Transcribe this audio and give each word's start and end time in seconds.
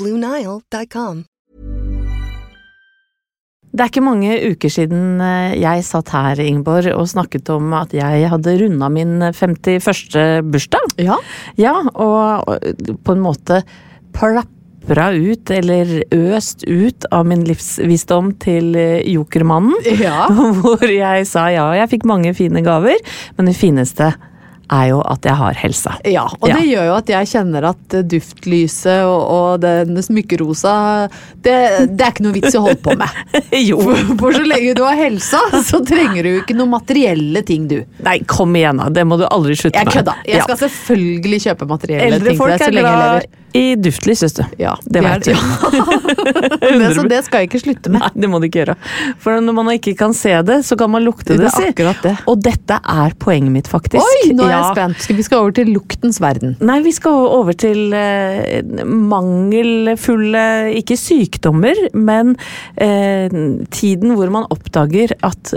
BlueNile.com. 0.00 1.26
Det 3.70 3.84
er 3.84 3.90
ikke 3.92 4.02
mange 4.02 4.34
uker 4.50 4.72
siden 4.72 5.20
eh, 5.22 5.52
jeg 5.60 5.84
satt 5.86 6.10
her, 6.10 6.40
Ingeborg, 6.42 6.88
og 6.96 7.06
snakket 7.12 7.52
om 7.54 7.70
at 7.78 7.92
jeg 7.94 8.26
hadde 8.32 8.56
runda 8.64 8.88
min 8.90 9.20
51. 9.22 10.16
bursdag. 10.50 10.96
Ja. 10.98 11.20
Ja, 11.60 11.76
og 11.94 12.48
og 12.50 12.96
på 13.06 13.14
en 13.14 13.22
måte 13.22 13.60
plapra 14.16 15.10
ut, 15.14 15.52
eller 15.54 16.00
øst 16.16 16.64
ut, 16.66 17.06
av 17.14 17.28
min 17.30 17.44
livsvisdom 17.46 18.32
til 18.42 18.74
eh, 18.74 19.06
Jokermannen. 19.06 19.76
Ja. 20.00 20.26
Hvor 20.58 20.82
jeg 20.88 21.28
sa 21.30 21.46
ja, 21.54 21.68
jeg 21.78 21.92
fikk 21.94 22.08
mange 22.10 22.34
fine 22.34 22.64
gaver, 22.66 22.98
men 23.38 23.52
det 23.52 23.58
fineste 23.60 24.10
er 24.70 24.84
jo 24.92 25.00
at 25.02 25.24
jeg 25.26 25.34
har 25.34 25.54
helsa. 25.58 25.96
Ja, 26.06 26.22
og 26.40 26.48
Ja. 26.48 26.56
det 26.58 26.68
gjør 26.70 26.84
jo 26.86 26.94
at 26.94 27.08
jeg 27.10 27.26
kjenner 27.32 27.64
at 27.72 27.94
eh, 27.98 28.02
duftlyset 28.12 29.02
og, 29.04 29.22
og 29.34 29.60
den 29.64 29.98
smykkerosa 30.02 30.74
det, 31.42 31.56
det 31.96 32.04
er 32.06 32.12
ikke 32.12 32.24
noe 32.26 32.36
vits 32.36 32.54
i 32.54 32.58
å 32.60 32.62
holde 32.68 32.80
på 32.84 32.94
med. 33.00 33.20
jo. 33.70 33.80
For, 33.82 34.14
for 34.20 34.36
så 34.38 34.44
lenge 34.46 34.74
du 34.78 34.82
har 34.86 34.98
helsa, 35.00 35.40
så 35.66 35.80
trenger 35.86 36.22
du 36.26 36.30
jo 36.34 36.42
ikke 36.44 36.56
noen 36.58 36.72
materielle 36.76 37.42
ting, 37.48 37.66
du. 37.70 37.80
Nei, 38.06 38.18
kom 38.30 38.54
igjen 38.58 38.80
da, 38.82 38.88
det 38.94 39.06
må 39.08 39.18
du 39.20 39.26
aldri 39.26 39.56
slutte 39.58 39.80
Jeg 39.80 39.90
med. 39.90 39.94
kødda. 39.98 40.16
Jeg 40.28 40.40
Ja. 40.40 40.46
skal 40.48 40.60
selvfølgelig 40.66 41.42
kjøpe 41.48 41.68
materielle 41.70 42.06
Eldre 42.10 42.28
ting 42.28 42.36
til 42.36 42.42
folk 42.44 42.56
deg 42.56 42.66
så 42.66 42.74
lenge 42.74 42.90
jeg 42.94 43.04
lever. 43.04 43.28
I 43.56 43.74
duftlys, 43.76 44.22
vet 44.22 44.36
du. 44.36 44.44
Ja, 44.62 44.76
det 44.84 45.02
vet 45.04 45.24
du. 45.24 45.32
Det, 46.60 46.90
så 46.96 47.04
det 47.10 47.20
skal 47.26 47.42
jeg 47.42 47.50
ikke 47.50 47.62
slutte 47.64 47.92
med. 47.92 48.04
Nei, 48.04 48.10
det 48.22 48.30
må 48.30 48.40
du 48.40 48.46
ikke 48.46 48.62
gjøre. 48.62 48.76
For 49.22 49.42
når 49.42 49.56
man 49.56 49.70
ikke 49.74 49.94
kan 49.98 50.14
se 50.16 50.34
det, 50.46 50.60
så 50.66 50.78
kan 50.78 50.92
man 50.92 51.04
lukte 51.06 51.34
det, 51.34 51.50
Det 51.50 51.86
er 51.88 52.02
det. 52.04 52.14
Og 52.30 52.40
dette 52.44 52.78
er 52.78 53.16
poenget 53.20 53.54
mitt, 53.54 53.70
faktisk. 53.70 54.02
Oi, 54.04 54.32
nå 54.36 54.46
er 54.46 54.54
jeg 54.54 54.70
spent. 54.74 55.02
Skal 55.06 55.18
vi 55.18 55.26
skal 55.26 55.42
over 55.44 55.56
til 55.58 55.72
luktens 55.74 56.20
verden. 56.22 56.54
Nei, 56.62 56.78
vi 56.84 56.94
skal 56.94 57.26
over 57.40 57.56
til 57.58 57.94
eh, 57.96 58.60
mangelfulle, 58.86 60.46
ikke 60.80 60.98
sykdommer, 61.00 61.78
men 61.94 62.36
eh, 62.76 63.26
tiden 63.74 64.14
hvor 64.18 64.30
man 64.32 64.46
oppdager 64.54 65.16
at 65.26 65.54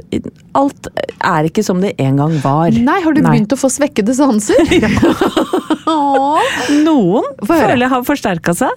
alt 0.57 0.89
er 1.23 1.49
ikke 1.49 1.63
som 1.65 1.81
det 1.83 1.93
en 2.01 2.19
gang 2.21 2.37
var. 2.43 2.73
Nei, 2.73 2.99
har 3.05 3.13
du 3.15 3.21
begynt 3.25 3.53
å 3.53 3.59
få 3.59 3.69
svekkede 3.73 4.15
sanser? 4.17 4.65
Åh. 4.73 5.62
Noen 5.85 7.25
føler 7.47 7.83
jeg 7.85 7.91
har 7.91 8.05
forsterka 8.07 8.53
seg, 8.57 8.71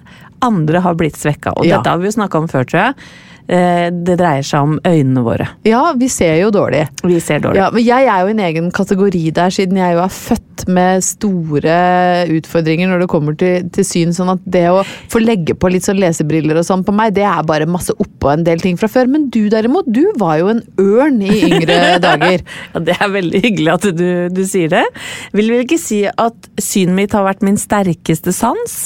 andre 0.45 0.81
har 0.83 0.97
blitt 0.99 1.17
svekka. 1.17 1.53
Og 1.57 1.65
Ja. 1.65 1.77
dette 1.77 1.89
har 1.93 1.97
vi 2.01 2.09
jo 2.09 2.15
snakka 2.17 2.41
om 2.41 2.47
før, 2.51 2.65
tror 2.67 2.79
jeg. 2.81 2.95
Eh, 3.47 3.87
det 3.91 4.17
dreier 4.19 4.43
seg 4.43 4.65
om 4.65 4.75
øynene 4.83 5.23
våre. 5.23 5.45
Ja, 5.67 5.93
vi 5.95 6.09
ser 6.11 6.35
jo 6.41 6.49
dårlig. 6.51 6.83
Vi 7.07 7.19
ser 7.23 7.39
dårlig. 7.43 7.61
Ja, 7.61 7.69
men 7.71 7.85
jeg 7.85 8.09
er 8.11 8.23
jo 8.23 8.31
i 8.31 8.35
en 8.35 8.43
egen 8.43 8.69
kategori 8.75 9.23
der, 9.31 9.53
siden 9.55 9.79
jeg 9.79 9.95
jo 9.95 10.01
er 10.03 10.11
født 10.11 10.65
med 10.67 11.03
store 11.05 11.75
utfordringer 12.33 12.89
når 12.89 13.03
det 13.03 13.09
kommer 13.11 13.37
til, 13.39 13.69
til 13.71 13.85
syn. 13.87 14.11
Sånn 14.15 14.33
at 14.33 14.41
det 14.43 14.65
å 14.73 14.81
få 14.83 15.21
legge 15.23 15.55
på 15.55 15.71
litt 15.71 15.87
sånn 15.87 16.01
lesebriller 16.01 16.59
og 16.59 16.65
sånn 16.67 16.83
på 16.83 16.95
meg, 16.95 17.13
det 17.15 17.23
er 17.29 17.45
bare 17.47 17.69
masse 17.69 17.95
oppå 17.95 18.33
en 18.33 18.43
del 18.43 18.59
ting 18.63 18.75
fra 18.79 18.89
før. 18.91 19.07
Men 19.13 19.29
du 19.31 19.45
derimot, 19.53 19.87
du 19.87 20.03
var 20.19 20.41
jo 20.41 20.51
en 20.51 20.61
ørn 20.83 21.21
i 21.23 21.39
yngre 21.47 21.79
dager. 22.07 22.43
Ja, 22.73 22.83
det 22.83 22.97
er 22.99 23.15
veldig 23.15 23.43
hyggelig 23.45 23.73
at 23.77 23.87
du, 23.95 24.07
du 24.33 24.43
sier 24.49 24.73
det. 24.75 24.83
Vil 25.37 25.53
vel 25.53 25.63
ikke 25.63 25.79
si 25.79 26.01
at 26.09 26.51
synet 26.59 26.97
mitt 26.97 27.15
har 27.15 27.23
vært 27.29 27.47
min 27.47 27.59
sterkeste 27.61 28.35
sans. 28.35 28.77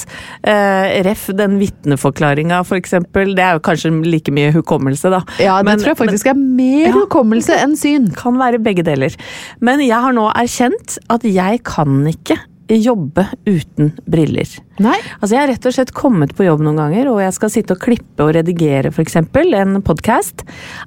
Eh, 0.45 1.01
ref 1.07 1.29
den 1.33 1.57
vitneforklaringa, 1.63 2.61
for 2.67 2.77
eksempel. 2.77 3.33
Det 3.33 3.47
er 3.47 3.57
jo 3.57 3.65
kanskje 3.65 3.95
like 4.05 4.29
mye 4.35 4.50
hukommelse, 4.53 5.09
da. 5.13 5.23
Ja, 5.39 5.57
det 5.61 5.65
Men- 5.65 5.79
tror 5.79 5.93
jeg 5.95 5.97
faktisk 6.03 6.27
er 6.31 6.35
mer 6.35 6.87
Ja. 6.87 6.93
hukommelse 6.93 7.57
enn 7.63 7.75
syn. 7.75 8.11
Kan 8.15 8.37
være 8.37 8.59
begge 8.61 8.83
deler. 8.83 9.15
Men 9.61 9.79
jeg 9.79 9.99
har 9.99 10.11
nå 10.13 10.31
erkjent 10.33 10.97
at 11.09 11.23
jeg 11.23 11.63
kan 11.63 12.05
ikke 12.07 12.37
jobbe 12.71 13.25
uten 13.45 13.91
briller. 14.09 14.47
Nei. 14.79 14.95
Altså 15.21 15.31
Jeg 15.35 15.39
har 15.41 15.47
rett 15.51 15.65
og 15.65 15.73
slett 15.73 15.93
kommet 15.93 16.33
på 16.37 16.45
jobb 16.45 16.61
noen 16.61 16.77
ganger, 16.77 17.09
og 17.11 17.19
jeg 17.19 17.33
skal 17.33 17.49
sitte 17.49 17.71
og 17.75 17.79
klippe 17.83 18.23
og 18.23 18.33
redigere 18.33 18.91
f.eks. 18.93 19.15
en 19.17 19.81
podkast. 19.81 20.43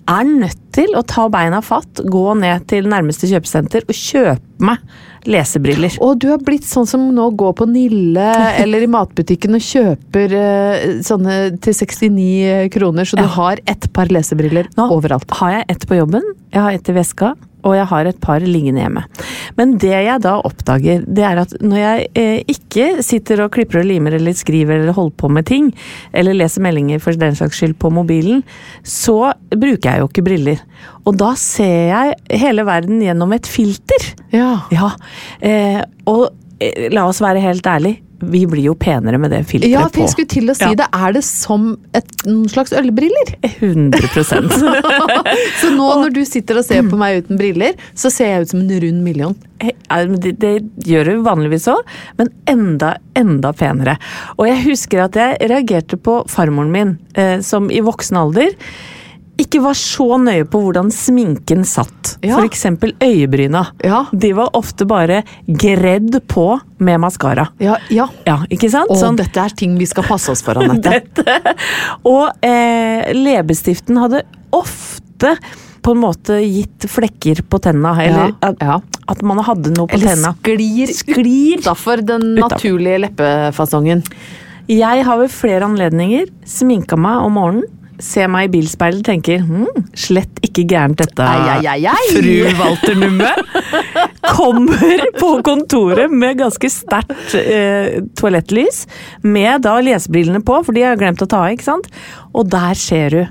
Er 0.09 0.25
nødt 0.25 0.57
til 0.73 0.89
å 0.97 1.05
ta 1.07 1.29
beina 1.29 1.61
fatt, 1.61 2.01
gå 2.09 2.37
ned 2.41 2.67
til 2.69 2.85
nærmeste 2.85 3.29
kjøpesenter 3.29 3.85
og 3.87 3.95
kjøpe 3.95 4.41
meg 4.61 4.79
lesebriller. 5.31 5.97
Og 6.05 6.19
du 6.23 6.29
har 6.31 6.43
blitt 6.45 6.67
sånn 6.69 6.89
som 6.89 7.07
nå 7.15 7.31
går 7.39 7.55
på 7.61 7.69
Nille 7.71 8.29
eller 8.63 8.85
i 8.85 8.91
matbutikken 8.91 9.57
og 9.59 9.65
kjøper 9.65 10.37
uh, 10.37 10.85
sånne 11.05 11.39
til 11.65 11.77
69 11.77 12.69
kroner, 12.75 13.09
så 13.09 13.19
du 13.21 13.27
har 13.37 13.63
ett 13.71 13.91
par 13.95 14.13
lesebriller 14.13 14.71
Nå 14.79 14.89
overalt. 14.95 15.31
har 15.41 15.59
jeg 15.59 15.69
ett 15.77 15.89
på 15.89 15.99
jobben, 16.01 16.25
jeg 16.55 16.63
har 16.63 16.77
ett 16.77 16.89
i 16.91 16.97
veska, 16.97 17.35
og 17.65 17.77
jeg 17.79 17.89
har 17.91 18.09
et 18.09 18.21
par 18.23 18.45
liggende 18.45 18.83
hjemme. 18.85 19.05
Men 19.59 19.77
det 19.83 19.93
jeg 19.93 20.23
da 20.25 20.37
oppdager, 20.45 21.05
det 21.07 21.25
er 21.27 21.41
at 21.45 21.55
når 21.65 21.81
jeg 21.81 22.07
eh, 22.21 22.39
ikke 22.55 22.89
sitter 23.05 23.45
og 23.45 23.53
klipper 23.57 23.81
og 23.83 23.89
limer 23.89 24.17
eller 24.19 24.37
skriver 24.37 24.81
eller 24.81 24.97
holder 24.97 25.17
på 25.21 25.31
med 25.33 25.49
ting, 25.49 25.71
eller 26.13 26.37
leser 26.37 26.65
meldinger 26.65 27.03
for 27.03 27.17
den 27.19 27.37
slags 27.39 27.61
skyld 27.61 27.77
på 27.81 27.93
mobilen, 27.95 28.45
så 28.83 29.33
bruker 29.51 29.91
jeg 29.91 30.03
jo 30.03 30.11
ikke 30.11 30.27
briller. 30.27 30.65
Og 31.05 31.19
da 31.21 31.33
ser 31.41 31.91
jeg 31.91 32.41
hele 32.45 32.65
verden 32.69 33.03
gjennom 33.05 33.35
et 33.37 33.49
filter. 33.49 34.11
Ja. 34.35 34.53
Ja, 34.75 34.93
eh, 35.45 35.81
og 36.11 36.29
eh, 36.61 36.89
la 36.93 37.09
oss 37.09 37.23
være 37.25 37.43
helt 37.45 37.67
ærlig, 37.69 37.99
vi 38.21 38.45
blir 38.47 38.65
jo 38.69 38.75
penere 38.79 39.19
med 39.21 39.31
det 39.35 39.43
filteret 39.49 39.71
Ja, 39.73 39.87
på. 39.89 40.01
jeg 40.05 40.13
skulle 40.15 40.29
til 40.31 40.51
å 40.53 40.55
si 40.57 40.65
Ja. 40.65 40.75
det. 40.75 40.87
Er 40.95 41.13
det 41.17 41.25
som 41.25 41.79
et, 41.95 42.07
noen 42.27 42.49
slags 42.49 42.73
ølbriller? 42.73 43.35
100% 43.61 44.55
Så 45.61 45.71
nå 45.75 45.89
når 46.03 46.15
du 46.15 46.23
sitter 46.29 46.59
og 46.61 46.65
ser 46.67 46.83
på 46.89 46.99
meg 47.01 47.25
uten 47.25 47.39
briller, 47.41 47.75
så 47.99 48.11
ser 48.13 48.31
jeg 48.33 48.47
ut 48.47 48.53
som 48.55 48.61
en 48.65 48.73
rund 48.87 49.03
million. 49.05 49.37
Ja, 49.65 50.05
Det, 50.07 50.35
det 50.43 50.55
gjør 50.87 51.05
du 51.11 51.23
vanligvis 51.27 51.69
òg, 51.73 51.83
men 52.19 52.31
enda, 52.51 52.95
enda 53.17 53.53
penere. 53.57 53.97
Og 54.39 54.49
jeg 54.51 54.65
husker 54.69 55.05
at 55.07 55.15
jeg 55.19 55.39
reagerte 55.51 55.97
på 56.01 56.21
farmoren 56.31 56.73
min, 56.75 56.97
eh, 57.15 57.39
som 57.41 57.71
i 57.71 57.81
voksen 57.85 58.17
alder 58.21 58.53
ikke 59.41 59.61
var 59.65 59.75
så 59.75 60.07
nøye 60.23 60.45
på 60.47 60.61
hvordan 60.63 60.91
sminken 60.95 61.65
satt. 61.67 62.17
Ja. 62.23 62.37
For 62.37 62.47
eksempel 62.47 62.93
øyebryna. 63.03 63.65
Ja. 63.83 64.05
De 64.13 64.31
var 64.37 64.53
ofte 64.55 64.87
bare 64.87 65.23
gredd 65.49 66.21
på 66.31 66.61
med 66.79 67.01
maskara. 67.03 67.49
Ja, 67.59 67.77
ja. 67.91 68.07
Ja, 68.27 68.39
ikke 68.51 68.71
sant? 68.71 68.91
Og 68.95 69.01
Sånn- 69.01 69.17
dette 69.19 69.41
er 69.43 69.55
ting 69.59 69.77
vi 69.79 69.87
skal 69.91 70.05
passe 70.07 70.31
oss 70.31 70.43
for, 70.47 70.59
Anette. 70.63 70.91
dette. 71.01 71.57
Og 72.07 72.31
eh, 72.47 73.11
leppestiften 73.17 73.99
hadde 74.03 74.23
ofte 74.55 75.35
på 75.85 75.93
en 75.93 76.01
måte 76.01 76.39
gitt 76.41 76.87
flekker 76.89 77.43
på 77.51 77.59
tenna, 77.61 77.91
eller 78.01 78.31
Ja, 78.41 78.53
ja. 78.61 78.79
at 79.13 79.21
man 79.27 79.43
hadde 79.45 79.75
noe 79.75 79.87
på 79.91 79.99
Eller 79.99 80.15
tenna. 80.15 80.31
sklir 80.41 80.95
Sklir. 80.97 81.59
utafor 81.61 82.01
den 82.01 82.23
Utenfor. 82.39 82.55
naturlige 82.55 83.03
leppefasongen. 83.05 84.01
Jeg 84.71 85.05
har 85.05 85.19
ved 85.21 85.29
flere 85.35 85.67
anledninger 85.67 86.31
sminka 86.49 86.97
meg 86.97 87.21
om 87.27 87.35
morgenen, 87.37 87.67
ser 88.03 88.31
meg 88.33 88.49
i 88.49 88.53
bilspeilet 88.57 89.03
og 89.03 89.07
tenker 89.07 89.45
hm, 89.45 89.85
slett 89.99 90.41
ikke 90.45 90.65
gærent 90.71 90.99
dette, 91.01 91.27
ai, 91.27 91.61
ai, 91.69 91.85
ai. 91.91 92.09
fru 92.11 92.35
Walter 92.59 92.99
Numme. 92.99 93.31
Kommer 94.35 95.05
på 95.19 95.31
kontoret 95.47 96.13
med 96.13 96.41
ganske 96.41 96.71
sterkt 96.73 97.37
eh, 97.39 98.01
toalettlys, 98.19 98.85
med 99.23 99.65
da 99.67 99.77
lesebrillene 99.85 100.43
på, 100.45 100.61
for 100.67 100.75
de 100.77 100.85
har 100.85 100.95
jeg 100.95 101.05
glemt 101.05 101.25
å 101.25 101.31
ta 101.31 101.45
av, 101.47 101.55
ikke 101.55 101.69
sant? 101.69 101.91
Og 102.35 102.49
der 102.51 102.79
ser 102.79 103.15
du 103.15 103.23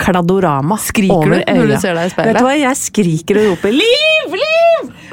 Kladorama 0.00 0.78
Skriker 0.80 1.16
over 1.16 1.42
du 1.44 1.58
når 1.58 1.66
du 1.66 1.74
øya. 1.74 1.80
ser 1.82 1.98
deg 1.98 2.08
i 2.08 2.14
speilet? 2.14 2.30
Vet 2.30 2.40
du 2.40 2.46
hva, 2.46 2.56
jeg 2.56 2.80
skriker 2.80 3.42
og 3.42 3.50
roper 3.52 3.76
'liv, 3.76 4.38
liv'! 4.40 4.49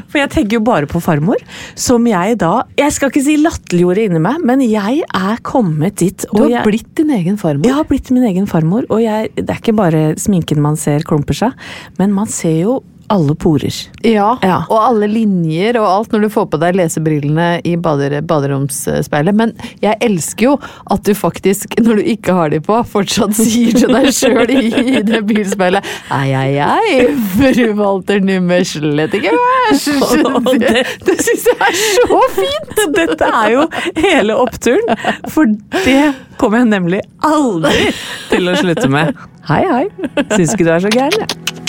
For 0.07 0.21
jeg 0.21 0.31
tenker 0.33 0.59
jo 0.59 0.63
bare 0.68 0.89
på 0.89 1.01
farmor, 1.04 1.42
som 1.77 2.06
jeg 2.07 2.38
da 2.42 2.51
Jeg 2.80 2.95
skal 2.95 3.12
ikke 3.12 3.24
si 3.25 3.38
latterliggjorde 3.42 4.07
inni 4.07 4.21
meg, 4.24 4.44
men 4.48 4.63
jeg 4.65 5.04
er 5.06 5.42
kommet 5.48 5.98
dit. 6.01 6.27
Du 6.31 6.44
har 6.45 6.54
jeg, 6.59 6.65
blitt 6.68 6.92
din 7.00 7.13
egen 7.18 7.39
farmor. 7.39 7.68
jeg 7.68 7.77
har 7.77 7.88
blitt 7.89 8.12
min 8.15 8.27
egen 8.30 8.48
farmor, 8.50 8.88
og 8.89 9.01
jeg, 9.04 9.31
det 9.38 9.50
er 9.50 9.62
ikke 9.62 9.77
bare 9.77 10.04
sminken 10.19 10.62
man 10.63 10.80
ser 10.80 11.06
klumper 11.07 11.38
seg, 11.38 11.68
men 12.00 12.15
man 12.15 12.31
ser 12.31 12.62
jo 12.62 12.80
alle 13.13 13.36
porer. 13.39 13.74
Ja, 14.04 14.38
Ja. 14.44 14.57
og 14.69 14.77
alle 14.83 15.07
linjer 15.07 15.77
og 15.80 15.86
alt 15.88 16.12
når 16.12 16.21
du 16.25 16.30
får 16.33 16.45
på 16.51 16.59
deg 16.59 16.75
lesebrillene 16.75 17.62
i 17.63 17.75
bader, 17.80 18.18
baderomsspeilet. 18.27 19.36
Men 19.36 19.54
jeg 19.83 19.95
elsker 20.04 20.44
jo 20.50 20.56
at 20.92 21.04
du 21.07 21.13
faktisk, 21.15 21.77
når 21.80 22.01
du 22.01 22.09
ikke 22.13 22.33
har 22.36 22.50
de 22.51 22.59
på, 22.63 22.80
fortsatt 22.92 23.33
sier 23.38 23.71
til 23.77 23.94
deg 23.95 24.09
sjøl 24.15 24.51
i, 24.51 24.65
i 24.98 25.01
det 25.07 25.21
bilspeilet 25.30 25.86
Ei, 26.12 26.33
ei, 26.36 26.59
ei, 26.59 27.07
fru 27.38 27.69
Walter 27.80 28.19
Numme, 28.24 28.59
slett 28.68 29.15
ikke 29.18 29.31
verst. 29.38 29.88
Det, 30.57 30.83
det- 31.06 31.19
syns 31.24 31.45
jeg 31.48 31.57
er 31.62 31.77
så 32.07 32.21
fint! 32.36 32.83
Dette 32.98 33.27
er 33.44 33.51
jo 33.53 33.65
hele 34.01 34.36
oppturen, 34.39 34.95
for 35.31 35.45
det 35.86 36.13
kommer 36.39 36.63
jeg 36.63 36.69
nemlig 36.71 37.01
aldri 37.25 37.92
til 38.31 38.50
å 38.51 38.56
slutte 38.60 38.89
med. 38.92 39.15
Hei, 39.48 39.62
hei. 39.69 39.86
Syns 40.36 40.53
ikke 40.56 40.68
du 40.68 40.74
er 40.75 40.83
så 40.83 40.92
gæren, 40.94 41.24
jeg. 41.24 41.66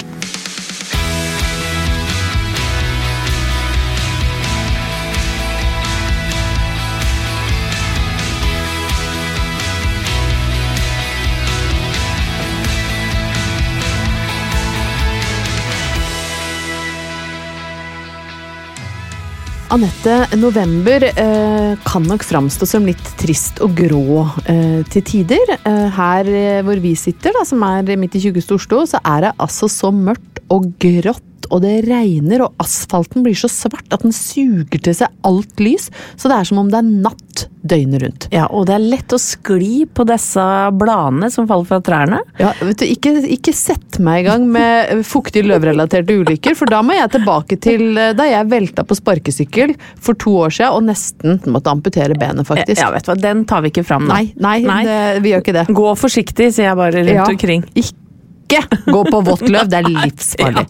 Anette, 19.68 20.14
november 20.40 21.04
eh, 21.04 21.74
kan 21.84 22.06
nok 22.08 22.22
framstå 22.24 22.64
som 22.64 22.86
litt 22.88 23.10
trist 23.20 23.58
og 23.60 23.74
grå 23.76 24.22
eh, 24.48 24.80
til 24.88 25.04
tider. 25.04 25.52
Eh, 25.58 25.90
her 25.92 26.30
eh, 26.32 26.60
hvor 26.64 26.80
vi 26.80 26.94
sitter, 26.96 27.36
da, 27.36 27.44
som 27.44 27.60
er 27.66 27.92
midt 28.00 28.16
i 28.16 28.22
tjukkeste 28.24 28.56
Oslo, 28.56 28.86
så 28.88 29.02
er 29.04 29.26
det 29.26 29.34
altså 29.36 29.68
så 29.68 29.92
mørkt 29.92 30.40
og 30.48 30.70
grått. 30.80 31.27
Og 31.50 31.62
det 31.62 31.76
regner, 31.86 32.42
og 32.44 32.54
asfalten 32.60 33.22
blir 33.24 33.36
så 33.38 33.48
svart 33.48 33.86
at 33.94 34.02
den 34.04 34.12
suger 34.12 34.80
til 34.82 34.94
seg 34.98 35.08
alt 35.24 35.60
lys. 35.62 35.86
Så 36.18 36.28
det 36.28 36.36
er 36.40 36.48
som 36.50 36.58
om 36.60 36.68
det 36.72 36.80
er 36.82 36.88
natt 37.06 37.44
døgnet 37.68 38.02
rundt. 38.02 38.26
Ja, 38.32 38.46
og 38.54 38.66
det 38.68 38.74
er 38.76 38.84
lett 38.94 39.12
å 39.12 39.18
skli 39.20 39.82
på 39.92 40.04
disse 40.08 40.42
bladene 40.78 41.28
som 41.32 41.48
faller 41.50 41.66
fra 41.68 41.78
trærne. 41.84 42.20
Ja, 42.40 42.52
vet 42.64 42.80
du, 42.82 42.86
ikke, 42.88 43.12
ikke 43.34 43.52
sett 43.56 43.98
meg 44.04 44.22
i 44.22 44.26
gang 44.28 44.46
med 44.54 45.02
fuktige 45.08 45.46
løvrelaterte 45.48 46.14
ulykker, 46.20 46.56
for 46.58 46.70
da 46.70 46.80
må 46.86 46.96
jeg 46.96 47.10
tilbake 47.16 47.58
til 47.64 47.98
da 48.18 48.26
jeg 48.28 48.48
velta 48.52 48.84
på 48.88 48.96
sparkesykkel 48.98 49.74
for 50.00 50.18
to 50.20 50.36
år 50.46 50.54
siden 50.54 50.76
og 50.78 50.86
nesten 50.88 51.40
måtte 51.54 51.72
amputere 51.72 52.16
benet, 52.18 52.46
faktisk. 52.48 52.80
Ja, 52.82 52.90
vet 52.94 53.06
du 53.08 53.12
hva, 53.12 53.18
Den 53.28 53.44
tar 53.48 53.64
vi 53.66 53.72
ikke 53.74 53.84
fram 53.88 54.06
nå. 54.08 54.14
Nei, 54.14 54.32
nei, 54.38 54.82
Det, 54.88 54.98
vi 55.26 55.34
gjør 55.34 55.44
ikke 55.44 55.56
det. 55.58 55.66
Gå 55.74 55.94
forsiktig, 55.98 56.52
sier 56.54 56.70
jeg 56.70 56.78
bare 56.78 56.98
rundt 57.02 57.14
Ja. 57.18 57.26
omkring. 57.28 57.64
Ikke 57.74 58.62
gå 58.88 59.02
på 59.10 59.18
vått 59.26 59.44
løv, 59.50 59.68
det 59.68 59.82
er 59.82 59.90
livsfarlig. 60.06 60.64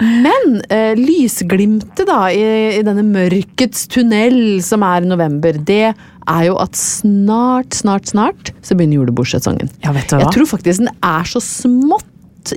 Men 0.00 0.58
eh, 0.72 0.92
lysglimtet 0.98 2.04
da 2.08 2.26
i, 2.32 2.42
i 2.76 2.82
denne 2.84 3.04
mørkets 3.06 3.86
tunnel 3.92 4.58
som 4.64 4.84
er 4.84 5.06
november, 5.08 5.56
det 5.56 5.94
er 6.26 6.42
jo 6.48 6.58
at 6.60 6.76
snart, 6.76 7.76
snart, 7.78 8.10
snart 8.10 8.52
så 8.66 8.76
begynner 8.76 9.00
julebordsesongen. 9.00 9.70
Ja, 9.84 9.94
vet 9.96 10.10
du 10.10 10.16
hva? 10.18 10.26
Jeg 10.26 10.34
tror 10.36 10.50
faktisk 10.56 10.84
den 10.84 10.92
er 11.00 11.30
så 11.30 11.42
smått 11.44 12.10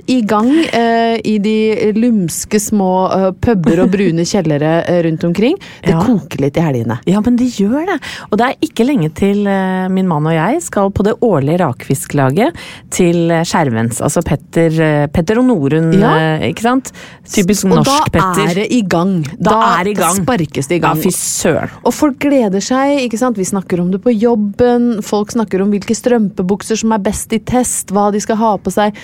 i 0.06 0.20
gang 0.22 0.50
eh, 0.72 1.18
i 1.24 1.38
de 1.42 1.92
lumske 1.96 2.60
små 2.60 2.90
eh, 3.12 3.30
puber 3.42 3.82
og 3.84 3.90
brune 3.92 4.24
kjellere 4.28 4.72
eh, 4.88 5.00
rundt 5.06 5.24
omkring. 5.24 5.56
Det 5.82 5.90
Ja. 5.94 6.00
koker 6.04 6.40
litt 6.44 6.56
i 6.56 6.60
helgene. 6.64 6.98
Ja, 7.06 7.20
men 7.24 7.36
det 7.36 7.48
gjør 7.58 7.86
det. 7.86 7.98
Og 8.30 8.38
det 8.38 8.46
er 8.50 8.56
ikke 8.66 8.86
lenge 8.86 9.10
til 9.14 9.46
eh, 9.46 9.88
min 9.88 10.06
mann 10.08 10.26
og 10.26 10.34
jeg 10.36 10.60
skal 10.62 10.90
på 10.90 11.02
det 11.06 11.14
årlige 11.20 11.58
rakfisklaget 11.64 12.54
til 12.90 13.30
eh, 13.30 13.42
Skjervens. 13.44 14.00
Altså 14.04 14.22
Petter, 14.26 15.08
Petter 15.12 15.38
og 15.42 15.48
Norun, 15.50 15.92
Ja. 15.98 16.38
ikke 16.46 16.62
sant? 16.62 16.92
Typisk 17.30 17.64
og 17.66 17.80
norsk 17.80 18.10
da 18.12 18.32
er 18.46 18.54
det 18.54 18.68
i 18.74 18.82
gang. 18.82 19.20
Da 19.38 19.58
er 19.80 19.84
det 19.84 19.92
i 19.96 20.00
gang. 20.00 20.16
sparkes 20.22 20.66
det 20.68 20.78
i 20.78 20.80
Ja, 20.80 20.88
gang. 20.92 21.02
fy 21.02 21.10
søren. 21.14 21.70
Og 21.84 21.94
folk 21.94 22.18
gleder 22.18 22.60
seg, 22.60 22.98
ikke 23.06 23.18
sant? 23.18 23.36
vi 23.40 23.44
snakker 23.44 23.80
om 23.80 23.90
det 23.92 24.00
på 24.02 24.10
jobben, 24.12 25.02
folk 25.02 25.30
snakker 25.32 25.62
om 25.62 25.70
hvilke 25.70 25.94
strømpebukser 25.96 26.76
som 26.80 26.92
er 26.92 26.98
best 26.98 27.32
i 27.32 27.38
test, 27.38 27.90
hva 27.94 28.10
de 28.12 28.20
skal 28.20 28.36
ha 28.36 28.56
på 28.58 28.70
seg. 28.72 28.94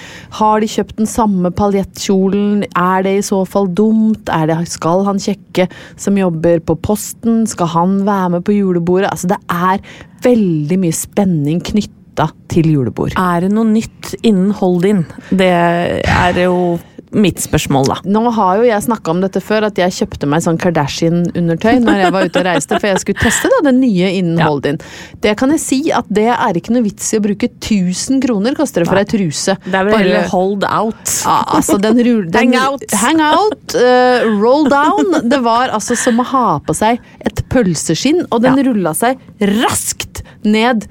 Har 0.40 0.60
de 0.60 0.66
kjøpt 0.76 1.00
den 1.00 1.10
samme 1.10 1.50
paljettkjolen, 1.56 2.64
er 2.76 3.04
det 3.06 3.16
i 3.18 3.26
så 3.26 3.42
fall 3.48 3.68
dumt? 3.76 4.28
Det, 4.28 4.56
skal 4.70 5.04
han 5.08 5.20
kjekke 5.22 5.68
som 6.00 6.18
jobber 6.20 6.62
på 6.66 6.78
posten, 6.84 7.44
skal 7.50 7.72
han 7.74 8.00
være 8.06 8.36
med 8.36 8.46
på 8.46 8.56
julebordet? 8.56 9.10
Altså 9.12 9.32
det 9.34 9.40
er 9.52 9.82
veldig 10.26 10.80
mye 10.82 10.96
spenning 10.96 11.62
knytta 11.64 12.30
til 12.52 12.70
julebord. 12.72 13.16
Er 13.20 13.44
det 13.44 13.52
noe 13.52 13.68
nytt 13.68 14.14
innen 14.22 14.52
hold-in? 14.56 15.04
Det 15.30 15.52
er 15.52 16.44
jo 16.46 16.76
mitt 17.16 17.40
spørsmål, 17.40 17.86
da. 17.88 17.96
Nå 18.04 18.20
har 18.36 18.58
jo 18.60 18.66
jeg 18.68 18.84
snakka 18.84 19.10
om 19.14 19.20
dette 19.24 19.40
før, 19.40 19.64
at 19.70 19.78
jeg 19.80 19.94
kjøpte 19.96 20.28
meg 20.28 20.42
sånn 20.44 20.58
Kardashian-undertøy 20.60 21.78
når 21.84 22.00
jeg 22.02 22.12
var 22.12 22.26
ute 22.28 22.40
og 22.42 22.46
reiste, 22.48 22.76
for 22.80 22.90
jeg 22.90 23.00
skulle 23.02 23.22
teste 23.22 23.48
da, 23.54 23.60
det 23.70 23.72
nye 23.78 24.10
innen 24.18 24.38
Ja. 24.38 24.50
hold-in. 24.50 24.78
Det 25.24 25.32
kan 25.40 25.50
jeg 25.54 25.60
si 25.62 25.78
at 25.96 26.04
det 26.12 26.26
er 26.34 26.58
ikke 26.60 26.74
noe 26.76 26.84
vits 26.84 27.08
i 27.14 27.18
å 27.20 27.24
bruke 27.24 27.48
1000 27.48 28.20
kroner, 28.26 28.54
koster 28.58 28.84
det 28.84 28.90
for 28.90 29.00
ei 29.00 29.04
truse. 29.08 29.56
Det 29.64 29.74
er 29.74 29.88
vel 29.88 29.96
Bare- 29.96 30.28
hold 30.28 30.64
out. 30.68 31.14
Ja, 31.24 31.38
altså 31.56 31.80
den 31.80 31.98
rull... 32.04 32.26
Den, 32.30 32.52
Hang 32.52 32.54
out. 32.74 32.84
Hang 32.92 33.20
out, 33.24 33.74
uh, 33.74 34.28
roll 34.40 34.68
down. 34.68 35.16
Det 35.28 35.40
var 35.42 35.68
altså 35.72 35.96
som 35.96 36.20
å 36.20 36.24
ha 36.34 36.46
på 36.60 36.74
seg 36.76 37.00
et 37.24 37.42
pølseskinn, 37.48 38.26
og 38.30 38.42
den 38.42 38.56
Ja. 38.60 38.62
rulla 38.70 38.92
seg 38.94 39.18
raskt 39.40 40.22
ned. 40.44 40.86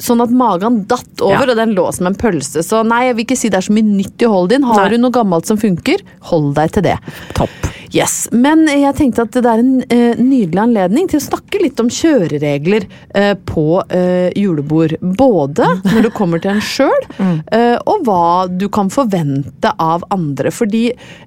Sånn 0.00 0.22
at 0.24 0.30
magen 0.32 0.84
datt 0.88 1.20
over, 1.20 1.44
Ja. 1.44 1.50
og 1.52 1.56
den 1.60 1.74
lå 1.76 1.84
som 1.92 2.06
en 2.08 2.14
pølse. 2.16 2.62
Så 2.64 2.80
nei, 2.86 3.02
jeg 3.10 3.16
vil 3.18 3.24
ikke 3.26 3.36
si 3.36 3.50
det 3.52 3.58
er 3.60 3.66
så 3.68 3.74
mye 3.76 3.84
nytt 3.84 4.22
i 4.24 4.30
hold 4.32 4.52
in. 4.56 4.62
Har 4.64 4.80
Nei. 4.86 4.88
du 4.96 4.98
noe 5.02 5.12
gammelt 5.12 5.44
som 5.46 5.58
funker, 5.60 6.00
hold 6.30 6.54
deg 6.56 6.72
til 6.72 6.82
det. 6.88 6.96
Topp. 7.36 7.50
Yes, 7.90 8.28
Men 8.30 8.68
jeg 8.70 8.94
tenkte 8.98 9.24
at 9.26 9.34
det 9.34 9.50
er 9.50 9.62
en 9.62 9.80
uh, 9.82 10.20
nydelig 10.20 10.60
anledning 10.62 11.08
til 11.10 11.18
å 11.18 11.24
snakke 11.24 11.58
litt 11.62 11.80
om 11.82 11.90
kjøreregler 11.90 12.86
uh, 13.16 13.34
på 13.48 13.64
uh, 13.82 14.28
julebord. 14.38 14.94
Både 15.00 15.66
når 15.88 16.06
det 16.06 16.12
kommer 16.14 16.42
til 16.42 16.54
en 16.54 16.62
sjøl, 16.62 17.06
eh, 17.56 17.76
og 17.90 18.04
hva 18.06 18.46
du 18.50 18.68
kan 18.72 18.90
forvente 18.92 19.72
av 19.82 20.04
andre. 20.14 20.52
Fordi 20.54 20.82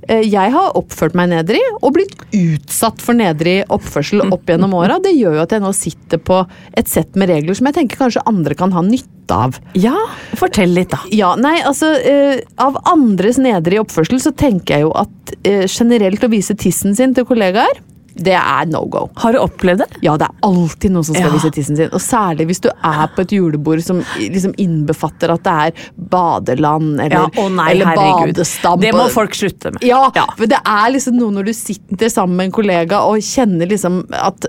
jeg 0.08 0.52
har 0.54 0.78
oppført 0.78 1.16
meg 1.18 1.32
nedrig, 1.32 1.62
og 1.82 1.96
blitt 1.96 2.16
utsatt 2.36 3.02
for 3.04 3.18
nedrig 3.18 3.62
oppførsel 3.74 4.24
opp 4.26 4.50
gjennom 4.50 4.76
åra. 4.82 5.00
Det 5.04 5.14
gjør 5.16 5.40
jo 5.40 5.44
at 5.44 5.56
jeg 5.56 5.64
nå 5.64 5.74
sitter 5.76 6.22
på 6.22 6.44
et 6.78 6.92
sett 6.92 7.20
med 7.20 7.32
regler 7.32 7.58
som 7.58 7.70
jeg 7.70 7.80
tenker 7.80 8.02
kanskje 8.06 8.26
andre 8.30 8.58
kan 8.60 8.74
ha 8.76 8.84
nytte 8.86 9.23
av. 9.32 9.60
Ja, 9.80 9.96
fortell 10.40 10.74
litt, 10.76 10.90
da. 10.92 11.00
Ja, 11.12 11.36
nei, 11.40 11.60
altså 11.64 11.94
uh, 11.96 12.42
Av 12.64 12.78
andres 12.92 13.38
nedrige 13.42 13.86
oppførsel 13.86 14.20
så 14.20 14.34
tenker 14.36 14.76
jeg 14.76 14.88
jo 14.88 14.94
at 14.98 15.34
uh, 15.48 15.64
generelt 15.68 16.24
å 16.24 16.32
vise 16.34 16.56
tissen 16.60 16.96
sin 16.98 17.14
til 17.16 17.28
kollegaer, 17.30 17.80
det 18.14 18.36
er 18.38 18.68
no 18.70 18.84
go. 18.86 19.08
Har 19.18 19.34
du 19.34 19.40
opplevd 19.42 19.82
det? 19.82 19.88
Ja, 20.06 20.14
det 20.22 20.28
er 20.28 20.36
alltid 20.46 20.94
noen 20.94 21.06
som 21.08 21.16
skal 21.16 21.32
Ja. 21.32 21.34
vise 21.34 21.50
tissen 21.56 21.78
sin. 21.80 21.90
Og 21.90 22.02
særlig 22.02 22.46
hvis 22.52 22.62
du 22.62 22.70
er 22.70 23.08
på 23.16 23.24
et 23.26 23.34
julebord 23.34 23.82
som 23.82 24.04
liksom 24.20 24.54
innbefatter 24.62 25.34
at 25.34 25.44
det 25.44 25.54
er 25.64 25.88
badeland 25.98 27.02
eller, 27.02 27.32
å 27.42 27.48
nei, 27.50 27.72
eller 27.72 27.96
badestamp. 27.98 28.82
Det 28.82 28.94
må 28.94 29.08
folk 29.10 29.34
slutte 29.34 29.74
med. 29.74 29.82
Ja, 29.88 30.12
for 30.38 30.46
det 30.46 30.62
er 30.62 30.92
liksom 30.94 31.18
noe 31.18 31.34
når 31.40 31.50
du 31.50 31.54
sitter 31.58 32.14
sammen 32.14 32.38
med 32.38 32.52
en 32.52 32.58
kollega 32.60 33.02
og 33.10 33.18
kjenner 33.26 33.72
liksom 33.74 34.04
at 34.14 34.46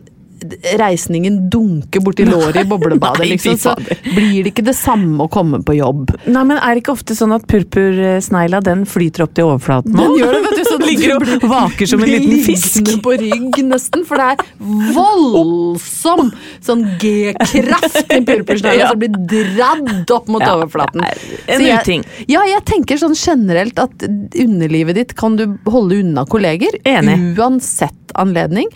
reisningen 0.80 1.48
dunke 1.50 2.00
borti 2.04 2.24
låret 2.28 2.60
i 2.62 2.64
boblebadet, 2.72 3.26
liksom, 3.32 3.58
så 3.58 3.74
blir 4.14 4.42
det 4.44 4.52
ikke 4.52 4.64
det 4.66 4.76
samme 4.78 5.24
å 5.24 5.30
komme 5.32 5.62
på 5.64 5.76
jobb. 5.78 6.12
Nei, 6.26 6.44
men 6.44 6.58
er 6.58 6.74
det 6.76 6.82
ikke 6.84 6.94
ofte 6.96 7.16
sånn 7.18 7.34
at 7.36 7.46
purpursnegla 7.50 8.60
den 8.66 8.84
flyter 8.88 9.24
opp 9.26 9.34
til 9.36 9.48
overflaten 9.50 9.94
nå? 9.94 10.04
Den 10.08 10.18
gjør 10.20 10.36
det, 10.38 10.42
vet 10.48 10.58
du, 10.60 10.64
så 10.68 10.76
den 10.80 10.90
Ligger 10.94 11.14
og 11.16 11.44
vaker 11.50 11.88
som 11.90 12.02
en 12.04 12.10
liten 12.12 12.42
fisk. 12.44 12.90
på 13.02 13.14
rygg, 13.18 13.56
nesten, 13.66 14.04
for 14.06 14.20
det 14.20 14.26
er 14.34 14.94
voldsom 14.94 16.30
sånn 16.64 16.84
G-kraft 17.00 18.12
i 18.14 18.20
purpursnegla 18.26 18.74
Ja. 18.84 18.88
som 18.90 18.98
blir 19.00 19.14
dradd 19.30 20.10
opp 20.12 20.28
mot 20.32 20.42
Ja, 20.42 20.54
overflaten. 20.58 21.04
er 21.06 21.18
en 21.54 21.66
uting. 21.78 22.02
Ja, 22.28 22.42
jeg 22.48 22.64
tenker 22.68 22.98
sånn 23.00 23.14
generelt 23.16 23.78
at 23.80 24.02
underlivet 24.08 24.98
ditt 24.98 25.14
kan 25.18 25.36
du 25.38 25.44
holde 25.70 26.00
unna 26.02 26.24
kolleger. 26.28 26.74
Enig. 26.88 27.14
Uansett 27.38 28.14
anledning. 28.18 28.68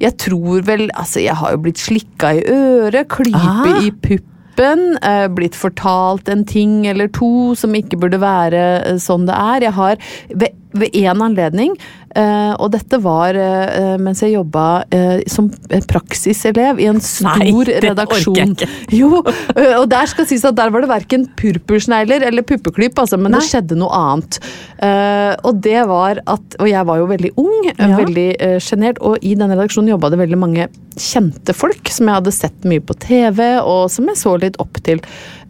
Jeg 0.00 0.16
tror 0.20 0.64
vel 0.66 0.88
Altså, 1.04 1.20
jeg 1.20 1.36
har 1.36 1.52
jo 1.54 1.62
blitt 1.66 1.80
slikka 1.82 2.32
i 2.38 2.44
øret, 2.48 3.08
klype 3.12 3.36
Ah. 3.36 3.82
i 3.84 3.90
puppen. 3.90 4.96
eh, 5.02 5.26
blitt 5.34 5.56
fortalt 5.58 6.28
en 6.30 6.44
ting 6.46 6.86
eller 6.86 7.08
to 7.10 7.54
som 7.58 7.72
ikke 7.74 7.98
burde 7.98 8.20
være 8.22 8.60
eh, 8.86 8.98
sånn 9.02 9.26
det 9.26 9.34
er. 9.34 9.64
Jeg 9.66 9.72
har 9.74 9.96
ved, 10.30 10.54
ved 10.74 10.94
én 10.98 11.22
anledning, 11.22 11.74
eh, 12.14 12.52
og 12.58 12.72
dette 12.74 12.98
var 13.02 13.36
eh, 13.38 13.94
mens 14.02 14.22
jeg 14.24 14.34
jobba 14.34 14.84
eh, 14.94 15.22
som 15.30 15.48
praksiselev 15.90 16.80
i 16.82 16.88
en 16.90 17.00
stor 17.04 17.38
Nei, 17.40 17.50
det 17.80 17.92
orker 17.94 18.40
jeg 18.40 18.54
ikke. 18.54 18.68
Jo, 19.00 19.22
og 19.22 19.86
der 19.90 20.10
skal 20.10 20.28
sies 20.30 20.44
at 20.46 20.56
der 20.58 20.72
var 20.74 20.84
det 20.84 20.90
verken 20.90 21.26
purpursnegler 21.38 22.26
eller 22.28 22.46
puppeklyp, 22.46 22.98
altså, 22.98 23.18
men 23.20 23.34
det 23.36 23.44
skjedde 23.46 23.78
noe 23.80 23.94
annet. 23.94 24.40
Eh, 24.82 25.32
og 25.46 25.62
det 25.64 25.80
var 25.88 26.20
at 26.30 26.56
Og 26.60 26.68
jeg 26.68 26.86
var 26.86 26.98
jo 27.00 27.06
veldig 27.10 27.30
ung, 27.40 27.70
Ja. 27.74 27.94
veldig 27.98 28.28
sjenert, 28.62 28.98
og 29.00 29.18
i 29.24 29.34
den 29.38 29.50
redaksjonen 29.50 29.90
jobba 29.94 30.10
det 30.12 30.20
veldig 30.20 30.38
mange 30.38 30.68
kjente 31.00 31.54
folk 31.56 31.88
som 31.90 32.08
jeg 32.08 32.18
hadde 32.20 32.34
sett 32.34 32.66
mye 32.68 32.82
på 32.84 32.96
TV, 33.02 33.40
og 33.62 33.88
som 33.90 34.06
jeg 34.10 34.20
så 34.20 34.34
litt 34.40 34.58
opp 34.62 34.78
til. 34.86 35.00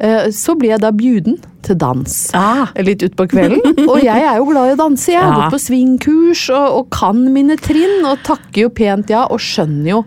Eh, 0.00 0.30
så 0.34 0.56
blir 0.58 0.74
jeg 0.74 0.84
da 0.84 0.92
bjuden 0.94 1.38
til 1.64 1.78
dans. 1.80 2.14
Ah. 2.36 2.70
Litt 2.84 3.02
utpå 3.06 3.26
kvelden. 3.32 3.80
Og 3.90 3.98
jeg 4.04 4.22
er 4.24 4.38
jo 4.40 4.46
glad 4.50 4.70
i 4.70 4.76
å 4.76 4.80
danse. 4.84 5.10
Jeg 5.12 5.20
har 5.22 5.32
Ja. 5.32 5.38
gått 5.44 5.56
på 5.56 5.62
svingkurs 5.64 6.44
og, 6.54 6.78
og 6.78 6.90
kan 6.94 7.24
mine 7.34 7.56
trinn, 7.60 8.04
og 8.08 8.20
takker 8.26 8.66
jo 8.66 8.72
pent 8.76 9.10
ja, 9.12 9.24
og 9.32 9.40
skjønner 9.42 9.90
jo 9.94 10.02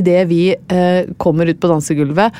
idet 0.00 0.22
vi 0.30 0.42
eh, 0.54 1.10
kommer 1.20 1.50
ut 1.50 1.60
på 1.60 1.70
dansegulvet 1.70 2.32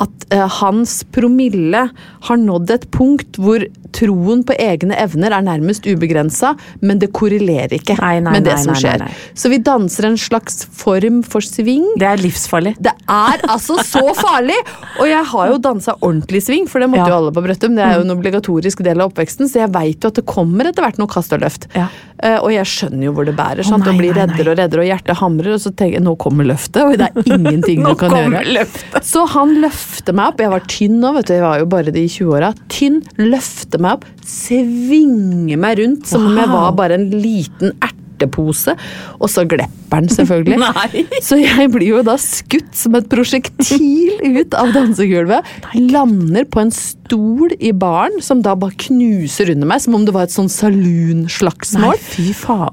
at 0.00 0.26
uh, 0.32 0.46
hans 0.60 1.02
promille 1.12 1.84
har 2.28 2.36
nådd 2.40 2.70
et 2.70 2.86
punkt 2.94 3.36
hvor 3.42 3.64
troen 3.92 4.40
på 4.48 4.54
egne 4.56 4.96
evner 4.96 5.34
er 5.36 5.44
nærmest 5.44 5.84
ubegrensa, 5.84 6.54
men 6.80 6.96
det 7.02 7.10
korrelerer 7.12 7.74
ikke 7.76 7.98
Nei, 8.00 8.14
nei, 8.24 8.32
med 8.38 8.46
det 8.48 8.54
nei, 8.56 8.62
som 8.64 8.78
skjer. 8.78 9.02
Så 9.36 9.50
vi 9.52 9.58
danser 9.60 10.06
en 10.08 10.16
slags 10.16 10.62
form 10.64 11.18
for 11.26 11.44
sving. 11.44 11.84
Det 12.00 12.06
er 12.08 12.22
livsfarlig. 12.22 12.72
Det 12.80 12.94
er 13.12 13.44
altså 13.52 13.76
så 13.84 14.06
farlig! 14.16 14.56
Og 14.96 15.10
jeg 15.10 15.26
har 15.34 15.50
jo 15.52 15.58
dansa 15.60 15.96
ordentlig 16.00 16.40
sving, 16.46 16.64
for 16.72 16.80
det 16.80 16.88
måtte 16.88 17.04
Ja. 17.04 17.10
jo 17.12 17.18
alle 17.20 17.34
på 17.36 17.42
Brøttum. 17.44 17.76
Det 17.76 17.84
er 17.84 17.98
jo 18.00 18.06
en 18.06 18.14
obligatorisk 18.16 18.80
del 18.86 19.02
av 19.04 19.12
oppveksten, 19.12 19.50
så 19.52 19.60
jeg 19.66 19.72
veit 19.76 20.00
jo 20.00 20.08
at 20.08 20.22
det 20.22 20.24
kommer 20.30 20.70
etter 20.72 20.86
hvert 20.86 20.96
noe 21.02 21.12
kast 21.12 21.36
og 21.36 21.44
løft. 21.44 21.68
Ja. 21.76 21.90
Uh, 22.22 22.38
og 22.46 22.50
jeg 22.54 22.64
skjønner 22.70 23.08
jo 23.08 23.12
hvor 23.16 23.26
det 23.28 23.34
bærer, 23.36 23.66
sant? 23.66 23.82
nei, 23.84 23.92
og 23.92 23.98
blir 24.00 24.14
reddere 24.16 24.52
og 24.54 24.58
reddere, 24.62 24.84
og 24.84 24.88
hjertet 24.88 25.18
hamrer, 25.20 25.52
og 25.56 25.60
så 25.60 25.72
tenker 25.74 25.98
jeg 25.98 26.04
nå 26.06 26.16
kommer 26.22 26.46
løftet, 26.48 26.80
og 26.86 26.96
det 26.96 27.08
er 27.10 27.30
ingenting 27.36 27.82
du 27.84 27.92
kan 27.98 28.14
gjøre. 28.14 28.44
løftet. 28.56 29.04
Så 29.04 29.26
han 29.34 29.56
løfter 29.60 29.81
meg 30.16 30.32
opp. 30.32 30.42
Jeg 30.42 30.52
var 30.52 30.68
tynn 30.70 31.00
nå, 31.02 31.14
vet 31.18 31.30
du. 31.30 31.34
Jeg 31.36 31.46
var 31.46 31.62
jo 31.62 31.70
bare 31.72 31.94
de 31.94 32.04
20-åra. 32.10 32.52
Tynn, 32.72 33.00
løfter 33.20 33.82
meg 33.82 33.98
opp, 33.98 34.06
svinger 34.26 35.60
meg 35.60 35.80
rundt 35.82 36.08
som 36.10 36.26
om 36.28 36.38
jeg 36.38 36.50
var 36.52 36.72
bare 36.78 36.98
en 36.98 37.08
liten 37.12 37.74
ertepose. 37.82 38.74
Og 39.18 39.30
så 39.30 39.44
glepper 39.48 40.02
den, 40.02 40.08
selvfølgelig. 40.12 40.58
Nei. 40.66 41.04
Så 41.24 41.38
jeg 41.40 41.68
blir 41.74 41.88
jo 41.88 42.02
da 42.06 42.16
skutt 42.20 42.72
som 42.78 42.96
et 42.98 43.08
prosjektil 43.12 44.12
ut 44.38 44.54
av 44.58 44.72
dansegulvet. 44.76 45.48
Lander 45.92 46.46
på 46.50 46.62
en 46.64 46.72
stol 46.74 47.52
i 47.58 47.72
baren 47.76 48.20
som 48.24 48.42
da 48.44 48.54
bare 48.58 48.76
knuser 48.86 49.52
under 49.54 49.68
meg, 49.68 49.82
som 49.84 49.96
om 49.98 50.06
det 50.08 50.14
var 50.16 50.28
et 50.28 50.34
sånn 50.34 50.50
saloonslagsmål. 50.52 51.98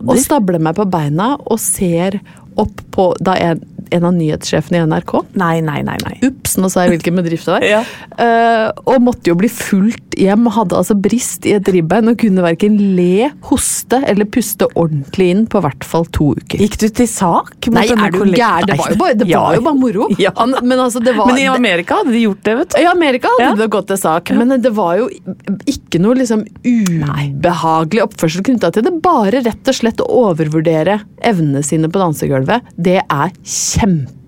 Og 0.05 0.21
stabler 0.21 0.61
meg 0.63 0.77
på 0.79 0.87
beina 0.89 1.33
og 1.45 1.59
ser 1.61 2.21
opp 2.59 2.81
på 2.91 3.11
da 3.23 3.35
en, 3.39 3.61
en 3.95 4.07
av 4.09 4.15
nyhetssjefene 4.15 4.79
i 4.79 4.87
NRK. 4.89 5.13
Nei, 5.39 5.55
nei, 5.65 5.79
nei. 5.87 5.97
nei. 6.05 6.15
Ups, 6.27 6.57
nå 6.61 6.69
sa 6.71 6.85
jeg 6.85 6.97
hvilken 6.97 7.19
bedrift 7.21 7.49
det 7.49 7.55
var. 7.55 7.67
Ja. 7.67 7.81
uh, 8.19 8.93
og 8.93 9.03
måtte 9.05 9.31
jo 9.31 9.37
bli 9.39 9.49
fulgt 9.51 10.08
hjem. 10.19 10.45
Hadde 10.53 10.77
altså 10.79 10.95
brist 10.99 11.45
i 11.49 11.53
et 11.57 11.67
ribbein 11.73 12.09
og 12.11 12.17
kunne 12.21 12.43
verken 12.43 12.75
le, 12.97 13.29
hoste 13.49 14.01
eller 14.09 14.27
puste 14.29 14.67
ordentlig 14.75 15.29
inn 15.33 15.45
på 15.51 15.61
hvert 15.63 15.83
fall 15.87 16.05
to 16.15 16.33
uker. 16.37 16.59
Gikk 16.61 16.77
du 16.83 16.87
til 17.01 17.07
sak? 17.09 17.55
mot 17.69 17.77
Nei, 17.79 17.85
er 17.89 18.11
du 18.13 18.19
gæren? 18.33 18.67
Det 18.69 18.77
var 18.79 18.91
jo 18.93 18.99
bare, 18.99 19.17
det 19.19 19.27
Ja. 19.29 19.39
var 19.45 19.55
jo 19.59 19.61
bare 19.69 19.79
moro. 19.79 20.07
Ja. 20.19 20.31
Han, 20.37 20.55
men 20.63 20.79
altså, 20.79 20.99
det 21.03 21.15
var 21.17 21.27
Men 21.31 21.37
i 21.41 21.47
Amerika 21.47 22.01
hadde 22.01 22.11
de 22.11 22.23
gjort 22.25 22.43
det, 22.43 22.57
vet 22.59 22.69
du. 22.75 22.79
i 22.81 22.85
Amerika 22.91 23.27
hadde 23.37 23.49
Ja. 23.49 23.55
det 23.63 23.69
gått 23.71 23.87
til 23.87 23.97
sak, 23.97 24.31
men 24.35 24.49
det 24.61 24.71
var 24.75 24.97
jo 24.99 25.09
ikke 25.65 25.99
noe 26.03 26.15
liksom 26.19 26.43
ubehagelig 26.65 28.03
oppførsel 28.03 28.43
knytta 28.45 28.71
til 28.75 28.83
det. 28.87 28.95
Bare 29.05 29.41
rett 29.45 29.67
og 29.71 29.75
slett 29.79 30.03
å 30.03 30.09
overvurdere 30.27 30.99
evnene 31.23 31.63
sine 31.63 31.87
på 31.89 32.01
dansegulvet. 32.01 32.61
Det 32.77 32.99
er 33.01 33.31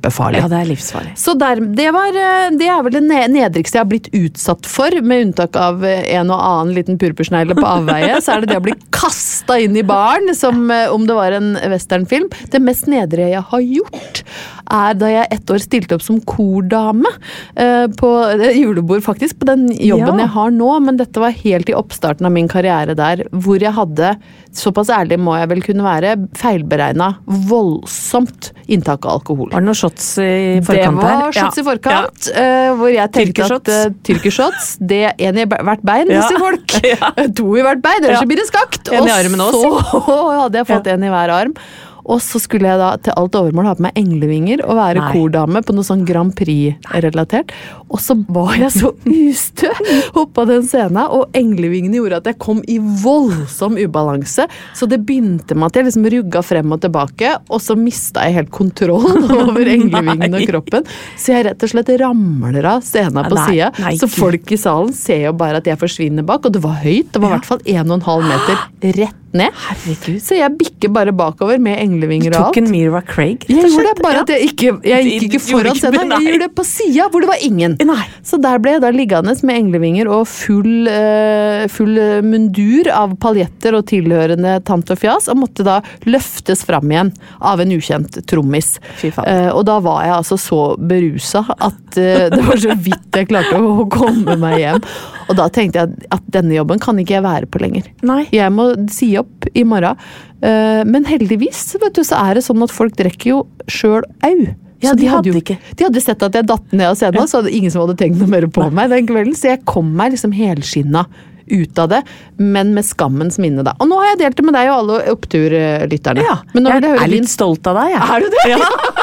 kjempefarlig. 0.01 0.39
Ja, 0.41 0.47
det 0.49 0.59
er 0.61 0.69
livsfarlig. 0.69 1.11
Så 1.17 1.33
der, 1.37 1.59
det, 1.75 1.91
var, 1.93 2.09
eh, 2.17 2.49
det 2.57 2.67
er 2.67 2.81
vel 2.83 2.91
det 2.95 3.03
ne- 3.05 3.27
nedrigste 3.29 3.77
jeg 3.77 3.83
har 3.85 3.89
blitt 3.89 4.09
utsatt 4.13 4.65
for, 4.65 4.89
med 5.01 5.27
unntak 5.27 5.55
av 5.55 5.83
eh, 5.85 6.03
en 6.17 6.31
og 6.33 6.39
annen 6.41 6.73
liten 6.75 6.97
purpursnegle 7.01 7.55
på 7.57 7.65
avveie. 7.67 8.17
Så 8.21 8.33
er 8.35 8.41
det 8.45 8.51
det 8.53 8.57
å 8.61 8.65
bli 8.65 8.73
kasta 8.91 9.59
inn 9.61 9.75
i 9.77 9.83
baren 9.83 10.33
som 10.35 10.69
eh, 10.71 10.87
om 10.91 11.05
det 11.07 11.13
var 11.17 11.31
en 11.37 11.53
westernfilm. 11.71 12.29
Det 12.51 12.61
mest 12.61 12.87
nedre 12.91 13.29
jeg 13.31 13.41
har 13.51 13.61
gjort, 13.61 14.23
er 14.71 14.93
da 14.95 15.09
jeg 15.11 15.27
ett 15.35 15.51
år 15.51 15.59
stilte 15.61 15.95
opp 15.97 16.03
som 16.05 16.19
kordame 16.23 17.09
på 17.99 18.09
julebord, 18.55 19.01
faktisk. 19.03 19.39
På 19.41 19.47
den 19.49 19.65
jobben 19.73 20.15
Ja. 20.17 20.23
jeg 20.25 20.31
har 20.33 20.51
nå, 20.55 20.69
men 20.85 20.97
dette 20.97 21.19
var 21.19 21.33
helt 21.35 21.69
i 21.69 21.75
oppstarten 21.75 22.25
av 22.25 22.31
min 22.31 22.47
karriere 22.47 22.95
der, 22.95 23.25
hvor 23.31 23.59
jeg 23.61 23.73
hadde, 23.75 24.13
såpass 24.55 24.89
ærlig 24.93 25.19
må 25.19 25.35
jeg 25.37 25.49
vel 25.51 25.61
kunne 25.65 25.83
være, 25.83 26.13
feilberegna 26.39 27.09
voldsomt 27.51 28.51
inntak 28.71 29.05
av 29.05 29.19
alkohol. 29.19 29.51
Var 29.51 29.59
det 29.63 29.67
noen 29.67 29.79
shots 29.91 30.17
i 30.19 30.61
forkant 30.63 31.01
her. 31.01 31.17
Det 31.17 31.25
var 31.25 31.31
shots 31.31 31.57
Ja. 31.57 31.61
i 31.61 31.65
forkant, 31.65 32.29
eh, 32.35 32.69
hvor 32.79 32.89
jeg 32.93 33.11
tenkte 33.11 33.43
at 33.55 33.67
uh, 33.67 33.93
tyrkershots 34.03 34.77
Det 34.79 35.01
er 35.11 35.13
en 35.27 35.37
i 35.37 35.45
hvert 35.45 35.83
bein, 35.83 36.07
Ja. 36.09 36.21
sier 36.27 36.39
folk. 36.39 36.77
Ja. 36.91 37.11
To 37.37 37.55
i 37.57 37.61
hvert 37.61 37.81
bein, 37.81 38.03
ellers 38.03 38.21
Ja. 38.21 38.25
blir 38.25 38.37
det 38.37 38.47
skakt. 38.47 38.89
Også, 38.89 39.51
så 39.51 40.19
hadde 40.41 40.57
jeg 40.57 40.67
fått 40.67 40.87
en 40.87 41.03
i 41.03 41.09
hver 41.09 41.29
arm. 41.29 41.53
Og 42.11 42.19
så 42.19 42.41
skulle 42.43 42.67
jeg 42.67 42.79
da 42.81 42.89
til 42.99 43.13
alt 43.15 43.35
overmål 43.39 43.69
ha 43.69 43.73
på 43.77 43.85
meg 43.85 43.95
englevinger 43.99 44.61
og 44.65 44.75
være 44.75 44.99
Nei. 44.99 45.11
kordame 45.15 45.61
på 45.63 45.75
noe 45.77 45.87
sånn 45.87 46.01
Grand 46.07 46.33
Prix-relatert. 46.35 47.53
Og 47.91 48.01
så 48.03 48.15
var 48.27 48.53
jeg 48.59 48.71
så 48.75 48.91
ustø 49.07 49.69
Hoppa 50.15 50.43
den 50.49 50.65
scenen, 50.67 50.99
og 51.07 51.31
englevingene 51.37 51.97
gjorde 52.01 52.19
at 52.21 52.27
jeg 52.31 52.39
kom 52.43 52.59
i 52.67 52.77
voldsom 52.81 53.77
ubalanse. 53.79 54.45
Så 54.77 54.87
det 54.91 55.01
begynte 55.07 55.55
med 55.55 55.69
at 55.71 55.79
jeg 55.79 55.87
liksom 55.87 56.09
rugga 56.13 56.43
frem 56.45 56.75
og 56.75 56.81
tilbake, 56.83 57.31
og 57.49 57.63
så 57.63 57.77
mista 57.79 58.25
jeg 58.27 58.37
helt 58.41 58.51
kontroll 58.53 59.07
over 59.45 59.71
englevingene 59.71 60.41
og 60.43 60.47
kroppen. 60.51 60.87
Så 61.15 61.35
jeg 61.35 61.47
rett 61.47 61.63
og 61.67 61.71
slett 61.73 61.93
ramler 62.01 62.67
av 62.75 62.83
scenen 62.85 63.23
på 63.31 63.39
sida. 63.47 63.71
Så 64.01 64.09
folk 64.11 64.51
i 64.51 64.59
salen 64.59 64.91
ser 64.97 65.27
jo 65.29 65.33
bare 65.39 65.61
at 65.63 65.71
jeg 65.71 65.79
forsvinner 65.81 66.27
bak, 66.27 66.45
og 66.49 66.55
det 66.57 66.63
var 66.63 66.79
høyt. 66.83 67.11
Det 67.15 67.21
var 67.23 67.29
i 67.29 67.31
Ja. 67.31 67.37
hvert 67.39 67.47
fall 67.47 67.61
1,5 67.63 68.27
meter 68.27 68.63
rett 68.99 69.20
ned. 69.37 69.55
Herregud. 69.55 70.19
Så 70.23 70.37
jeg 70.37 70.53
bikker 70.59 70.91
bare 70.93 71.13
bakover 71.15 71.59
med 71.61 71.79
englevinger 71.79 72.33
og 72.33 72.37
alt. 72.37 72.55
Du 72.55 72.59
Tok 72.59 72.59
en 72.61 72.69
Mira 72.71 73.01
Craig, 73.05 73.45
Jeg 73.49 73.69
gjorde 73.69 73.87
det, 73.87 74.03
bare 74.03 74.23
at 74.23 74.33
jeg 74.33 74.49
ikke 74.51 74.73
Jeg 74.87 75.07
gikk 75.07 75.27
ikke 75.27 75.41
foran 75.45 75.77
scenen, 75.79 76.13
jeg 76.15 76.27
gjorde 76.27 76.47
det 76.47 76.49
på 76.57 76.65
sida, 76.67 77.07
hvor 77.11 77.23
det 77.23 77.29
var 77.31 77.45
ingen. 77.45 77.77
Nei. 77.87 78.05
Så 78.27 78.39
der 78.41 78.61
ble 78.61 78.75
jeg 78.75 78.83
da 78.83 78.91
liggende 78.95 79.35
med 79.47 79.57
englevinger 79.57 80.09
og 80.11 80.25
full, 80.29 80.87
eh, 80.91 81.65
full 81.71 81.97
eh, 82.01 82.19
mundur 82.25 82.91
av 82.93 83.15
paljetter 83.21 83.77
og 83.77 83.87
tilhørende 83.91 84.57
tant 84.67 84.91
og 84.93 84.99
fjas, 84.99 85.29
og 85.31 85.41
måtte 85.41 85.65
da 85.67 85.79
løftes 86.09 86.65
fram 86.67 86.91
igjen 86.91 87.13
av 87.39 87.63
en 87.63 87.73
ukjent 87.77 88.21
trommis. 88.29 88.75
Eh, 89.03 89.49
og 89.51 89.63
da 89.69 89.79
var 89.83 90.05
jeg 90.05 90.17
altså 90.19 90.39
så 90.41 90.61
berusa 90.77 91.45
at 91.57 91.79
det 91.91 92.43
var 92.45 92.59
så 92.61 92.75
vidt 92.79 93.17
jeg 93.17 93.27
klarte 93.31 93.57
å 93.59 93.85
komme 93.91 94.37
meg 94.39 94.59
hjem. 94.61 94.85
Og 95.31 95.37
da 95.39 95.47
tenkte 95.53 95.83
jeg 95.83 96.09
at, 96.11 96.25
denne 96.31 96.55
jobben 96.55 96.81
kan 96.83 96.99
ikke 97.01 97.17
jeg 97.17 97.25
være 97.25 97.49
på 97.51 97.61
lenger. 97.63 97.87
Nei. 98.07 98.23
Jeg 98.35 98.53
må 98.55 98.69
si 98.93 99.13
opp 99.19 99.47
i 99.57 99.63
morgen. 99.67 99.99
Eh, 100.43 100.81
men 100.87 101.07
heldigvis 101.07 101.63
vet 101.81 101.95
du, 101.97 102.03
så 102.07 102.19
er 102.29 102.39
det 102.39 102.45
sånn 102.47 102.61
at 102.65 102.73
folk 102.73 102.95
drikker 102.99 103.33
jo 103.33 103.41
sjøl 103.71 104.05
au. 104.27 104.35
Ja, 104.81 104.91
Så 104.93 104.97
de 104.97 105.09
hadde 105.11 105.29
jo, 105.29 105.37
ikke. 105.37 105.59
De 105.77 105.85
hadde 105.85 106.01
sett 106.01 106.23
at 106.25 106.33
jeg 106.33 106.47
datt 106.49 106.71
ned 106.73 106.87
av 106.87 106.95
scenen, 106.97 107.27
så 107.29 107.41
hadde 107.41 107.51
ingen 107.53 107.73
som 107.73 107.83
hadde 107.83 107.99
tenkt 107.99 108.17
noe 108.17 108.31
mer 108.31 108.47
på 108.49 108.65
meg 108.73 108.89
den 108.89 109.09
kvelden. 109.09 109.35
Så 109.37 109.51
jeg 109.51 109.61
kom 109.69 109.91
meg 109.97 110.15
liksom 110.15 110.33
helskinna 110.33 111.05
ut 111.51 111.79
av 111.83 111.89
det, 111.91 111.99
men 112.39 112.73
med 112.73 112.85
skammens 112.87 113.37
minne, 113.41 113.63
da. 113.65 113.73
Og 113.83 113.89
nå 113.91 113.97
har 113.99 114.13
jeg 114.13 114.21
delt 114.23 114.39
det 114.39 114.45
med 114.47 114.55
deg 114.55 114.71
og 114.71 114.77
alle 114.79 114.99
oppturlytterne. 115.11 116.23
Ja, 116.25 116.37
jeg 116.55 116.67
er 116.71 116.85
din 116.87 117.11
litt 117.17 117.31
stolt 117.31 117.67
av 117.67 117.77
deg, 117.81 117.93
jeg. 117.93 118.03
Er 118.07 118.23
du 118.23 118.29
det? 118.31 118.45
Ja, 118.53 118.59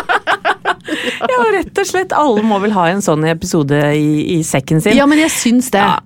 rett 1.21 1.79
og 1.83 1.87
slett. 1.89 2.13
Alle 2.17 2.43
må 2.47 2.61
vel 2.63 2.73
ha 2.77 2.89
en 2.93 3.03
sånn 3.05 3.25
episode 3.29 3.79
i, 3.97 4.39
i 4.39 4.43
sekken 4.47 4.81
sin. 4.85 4.97
Ja, 4.97 5.07
men 5.11 5.19
jeg 5.19 5.31
syns 5.35 5.71
det. 5.75 5.81
Ja, 5.83 5.99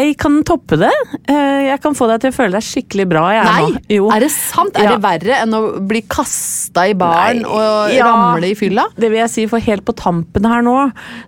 jeg 0.00 0.14
kan 0.16 0.38
toppe 0.48 0.78
det. 0.80 0.92
Eh, 1.28 1.66
Jeg 1.68 1.80
kan 1.84 1.92
få 1.92 2.06
deg 2.08 2.22
til 2.22 2.30
å 2.32 2.34
føle 2.38 2.54
deg 2.56 2.64
skikkelig 2.64 3.04
bra. 3.10 3.24
Jeg, 3.36 3.44
Nei, 3.44 3.98
er 4.16 4.20
det 4.24 4.30
sant? 4.32 4.76
Er 4.80 4.86
Ja. 4.86 4.94
det 4.96 5.02
verre 5.04 5.40
enn 5.42 5.52
å 5.52 5.60
bli 5.84 6.00
kasta 6.08 6.86
i 6.88 6.94
baren 6.96 7.42
Nei, 7.42 7.50
og 7.50 7.92
ja. 7.92 8.06
ramle 8.08 8.48
i 8.48 8.54
fylla? 8.56 8.86
Det 8.96 9.10
vil 9.12 9.20
jeg 9.20 9.30
si, 9.34 9.44
for 9.50 9.60
helt 9.60 9.84
på 9.84 9.92
tampen 9.98 10.46
her 10.48 10.62
nå, 10.64 10.76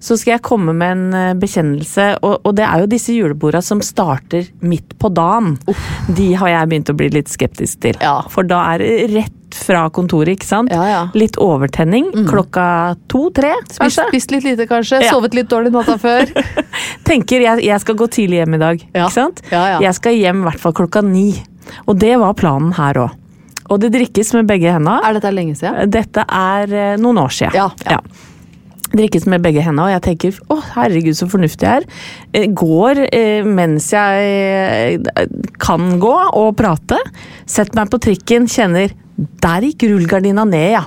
så 0.00 0.16
skal 0.16 0.38
jeg 0.38 0.42
komme 0.48 0.72
med 0.72 0.90
en 0.96 1.04
eh, 1.14 1.34
bekjennelse. 1.42 2.06
Og, 2.24 2.40
og 2.48 2.56
det 2.56 2.64
er 2.64 2.80
jo 2.86 2.88
disse 2.94 3.12
juleborda 3.12 3.60
som 3.62 3.82
starter 3.84 4.48
midt 4.64 4.96
på 4.98 5.12
dagen. 5.12 5.58
De 6.08 6.30
har 6.40 6.48
jeg 6.54 6.70
begynt 6.72 6.94
å 6.94 6.96
bli 6.96 7.10
litt 7.20 7.28
skeptisk 7.28 7.80
til. 7.84 8.00
Ja. 8.00 8.22
For 8.32 8.42
da 8.48 8.62
er 8.72 8.78
det 8.86 8.94
rett 9.12 9.36
fra 9.56 9.84
kontoret, 9.94 10.36
ikke 10.38 10.48
sant? 10.48 10.72
Ja, 10.72 10.84
ja. 10.88 11.00
Litt 11.16 11.38
overtenning. 11.40 12.10
Klokka 12.28 12.66
to-tre, 13.10 13.52
kanskje. 13.76 14.06
spist 14.10 14.34
litt 14.34 14.46
lite, 14.48 14.66
kanskje? 14.70 15.02
Ja. 15.04 15.14
Sovet 15.14 15.34
litt 15.36 15.50
dårlig 15.50 15.72
natta 15.74 15.96
før? 16.00 16.30
Tenker 17.08 17.44
jeg, 17.46 17.64
jeg 17.66 17.84
skal 17.84 17.98
gå 18.00 18.10
tidlig 18.12 18.42
hjem 18.42 18.58
i 18.58 18.62
dag, 18.64 18.84
ikke 18.90 19.12
sant? 19.14 19.44
Jeg 19.50 19.94
skal 19.98 20.18
hjem 20.18 20.44
i 20.44 20.48
hvert 20.50 20.62
fall 20.62 20.76
klokka 20.76 21.04
ni. 21.06 21.30
Og 21.86 21.98
det 22.00 22.16
var 22.20 22.34
planen 22.38 22.74
her 22.78 22.98
òg. 23.06 23.16
Og 23.70 23.78
det 23.78 23.92
drikkes 23.94 24.32
med 24.34 24.48
begge 24.50 24.72
henda. 24.74 24.96
Er 25.06 25.14
dette 25.14 25.30
lenge 25.30 25.54
siden? 25.54 25.90
Dette 25.94 26.24
er 26.26 26.72
eh, 26.74 26.96
noen 26.98 27.20
år 27.22 27.30
siden. 27.36 27.54
Ja, 27.54 27.68
ja. 27.86 28.00
Drikkes 28.90 29.28
med 29.30 29.44
begge 29.44 29.62
hendene, 29.62 29.84
og 29.86 29.92
jeg 29.92 30.02
tenker 30.02 30.38
å 30.50 30.56
herregud 30.72 31.14
så 31.14 31.28
fornuftig 31.30 31.68
jeg 31.68 31.84
er. 31.84 31.84
Eh, 32.34 32.48
Går 32.50 33.04
eh, 33.06 33.46
mens 33.46 33.86
jeg 33.94 34.96
eh, 34.98 35.20
kan 35.62 35.92
gå 36.02 36.16
og 36.40 36.56
prate. 36.58 36.98
Setter 37.46 37.78
meg 37.78 37.92
på 37.92 38.00
trikken, 38.02 38.50
kjenner 38.50 38.90
der 39.42 39.66
gikk 39.68 39.84
rullegardina 39.90 40.44
ned, 40.48 40.72
ja. 40.78 40.84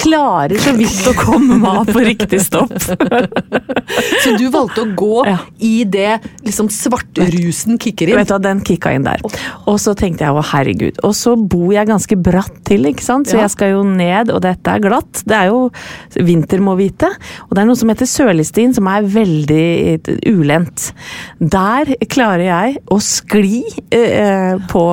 Klarer 0.00 0.56
så 0.56 0.72
vidt 0.72 1.04
å 1.10 1.12
komme 1.18 1.58
meg 1.60 1.80
av 1.82 1.90
på 1.92 2.00
riktig 2.00 2.38
stopp. 2.40 2.72
Så 4.24 4.32
du 4.40 4.46
valgte 4.52 4.84
å 4.86 4.92
gå 4.96 5.26
Ja. 5.28 5.36
i 5.60 5.84
det 5.84 6.14
liksom 6.46 6.70
svartrusen 6.72 7.76
kicker 7.82 8.08
inn? 8.08 8.16
Vet 8.16 8.30
du 8.30 8.34
hva, 8.34 8.40
Den 8.40 8.62
kicka 8.64 8.94
inn 8.96 9.04
der. 9.04 9.20
Og 9.68 9.76
så 9.82 9.92
tenkte 9.98 10.24
jeg 10.24 10.32
å 10.32 10.44
herregud. 10.52 11.02
Og 11.04 11.12
så 11.18 11.34
bor 11.36 11.74
jeg 11.74 11.90
ganske 11.90 12.16
bratt 12.16 12.56
til, 12.64 12.88
ikke 12.88 13.04
sant. 13.04 13.28
Så 13.28 13.36
Ja. 13.36 13.42
jeg 13.44 13.50
skal 13.50 13.70
jo 13.74 13.82
ned, 13.84 14.30
og 14.32 14.40
dette 14.46 14.72
er 14.72 14.80
glatt. 14.80 15.22
Det 15.26 15.36
er 15.36 15.46
jo 15.52 15.70
vinter 16.16 16.58
må 16.64 16.76
vite. 16.80 17.12
Og 17.50 17.54
det 17.54 17.58
er 17.62 17.66
noe 17.68 17.76
som 17.76 17.88
heter 17.92 18.08
Sørlistien, 18.08 18.72
som 18.74 18.88
er 18.88 19.02
veldig 19.02 20.24
ulendt. 20.32 20.92
Der 21.38 21.84
klarer 22.08 22.46
jeg 22.48 22.78
å 22.90 22.96
skli 23.04 23.62
eh, 23.92 24.56
på 24.72 24.84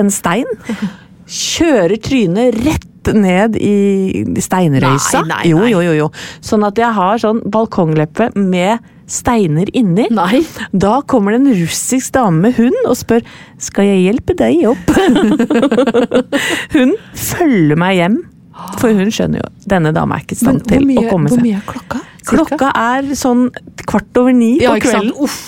en 0.00 0.10
stein. 0.10 0.48
Kjører 1.24 1.96
trynet 2.04 2.58
rett 2.64 3.12
ned 3.12 3.58
i 3.60 4.24
steinrøysa. 4.40 5.24
Nei, 5.28 5.28
nei, 5.28 5.52
nei. 5.52 5.70
jo, 5.72 5.82
jo, 5.84 5.94
jo. 5.98 6.08
Sånn 6.44 6.64
at 6.64 6.78
jeg 6.80 6.92
har 6.96 7.20
sånn 7.20 7.42
balkongleppe 7.52 8.30
med 8.38 8.84
steiner 9.10 9.68
inni. 9.76 10.06
Nei. 10.14 10.42
Da 10.72 10.98
kommer 11.08 11.34
det 11.34 11.42
en 11.42 11.58
russisk 11.60 12.14
dame 12.16 12.46
med 12.46 12.56
hund 12.58 12.78
og 12.88 12.96
spør 12.98 13.24
skal 13.60 13.90
jeg 13.90 14.06
hjelpe 14.06 14.36
deg 14.38 14.64
opp. 14.70 14.94
hun 16.76 16.94
følger 17.12 17.80
meg 17.80 18.00
hjem, 18.00 18.18
for 18.80 18.96
hun 18.96 19.12
skjønner 19.12 19.42
jo 19.42 19.52
denne 19.68 19.92
dama 19.96 20.16
er 20.18 20.24
ikke 20.24 20.36
i 20.36 20.40
stand 20.40 20.64
til 20.68 20.84
mye, 20.86 21.06
å 21.06 21.10
komme 21.10 21.30
hvor 21.32 21.40
mye 21.42 21.58
er 21.58 21.64
klokka? 21.68 22.00
Cirka? 22.24 22.44
Klokka 22.46 22.68
er 22.78 23.08
sånn 23.18 23.48
kvart 23.84 24.20
over 24.20 24.32
ni 24.32 24.54
på 24.62 24.76
kvelden. 24.80 25.12
Uff. 25.20 25.40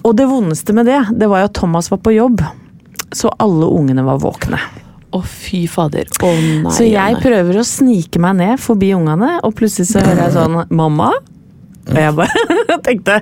Og 0.00 0.16
det 0.18 0.26
vondeste 0.30 0.74
med 0.74 0.88
det, 0.90 0.98
det 1.14 1.28
var 1.30 1.44
jo 1.44 1.50
at 1.50 1.58
Thomas 1.58 1.92
var 1.92 2.00
på 2.02 2.14
jobb. 2.16 2.42
Så 3.14 3.30
alle 3.42 3.68
ungene 3.68 4.02
var 4.06 4.18
våkne. 4.22 4.58
Å, 5.12 5.20
fy 5.28 5.66
fader. 5.68 6.08
Å 6.24 6.30
nei. 6.32 6.72
så 6.72 6.86
jeg 6.88 7.18
prøver 7.20 7.60
å 7.60 7.66
snike 7.66 8.20
meg 8.22 8.38
ned 8.40 8.62
forbi 8.62 8.92
ungene, 8.96 9.34
og 9.44 9.54
plutselig 9.58 9.90
så 9.90 10.00
hører 10.04 10.26
jeg 10.26 10.34
sånn 10.38 10.58
'mamma'. 10.70 11.12
Og 11.82 11.98
jeg 11.98 12.14
bare 12.14 12.76
tenkte 12.86 13.16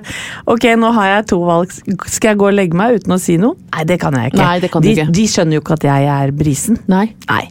ok, 0.45 0.67
nå 0.77 0.91
har 0.93 1.07
jeg 1.15 1.29
to 1.31 1.39
valg. 1.43 1.71
Skal 2.05 2.33
jeg 2.33 2.39
gå 2.41 2.49
og 2.51 2.53
legge 2.53 2.77
meg 2.77 2.99
uten 2.99 3.15
å 3.15 3.19
si 3.21 3.37
noe? 3.41 3.57
Nei, 3.73 3.85
det 3.89 3.97
kan 4.03 4.15
jeg 4.17 4.31
ikke. 4.31 4.43
Nei, 4.43 4.59
det 4.61 4.69
kan 4.73 4.85
de, 4.85 4.93
ikke. 4.93 5.07
de 5.17 5.25
skjønner 5.33 5.57
jo 5.57 5.63
ikke 5.63 5.77
at 5.79 5.87
jeg 5.89 6.11
er 6.13 6.35
brisen. 6.37 6.77
Nei. 6.91 7.07
Nei, 7.31 7.43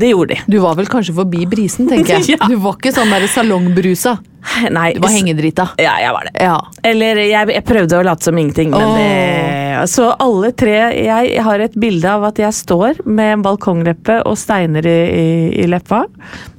det 0.00 0.10
gjorde 0.12 0.34
de. 0.34 0.40
Du 0.50 0.58
var 0.62 0.76
vel 0.78 0.88
kanskje 0.90 1.14
forbi 1.16 1.46
brisen, 1.50 1.88
tenker 1.90 2.18
jeg. 2.18 2.26
Ja. 2.40 2.46
Du 2.48 2.56
var 2.62 2.76
ikke 2.78 2.92
sånn 2.94 3.10
der 3.12 3.26
salongbrusa. 3.30 4.16
Nei, 4.72 4.94
Du 4.96 5.02
var 5.04 5.12
hengedrita. 5.12 5.66
Ja, 5.80 5.96
jeg 6.00 6.12
var 6.16 6.28
det. 6.28 6.32
Ja. 6.40 6.56
Eller 6.86 7.20
jeg, 7.22 7.50
jeg 7.52 7.64
prøvde 7.68 7.98
å 7.98 8.04
late 8.06 8.24
som 8.24 8.38
ingenting, 8.40 8.72
men 8.72 8.94
det 8.96 9.88
Så 9.90 10.06
alle 10.20 10.52
tre 10.56 10.76
Jeg 10.96 11.42
har 11.44 11.60
et 11.60 11.76
bilde 11.80 12.08
av 12.08 12.24
at 12.30 12.40
jeg 12.40 12.56
står 12.56 13.02
med 13.04 13.34
en 13.34 13.44
balkongleppe 13.44 14.20
og 14.28 14.38
steiner 14.40 14.86
i, 14.88 15.00
i, 15.10 15.26
i 15.64 15.66
leppa. 15.68 16.04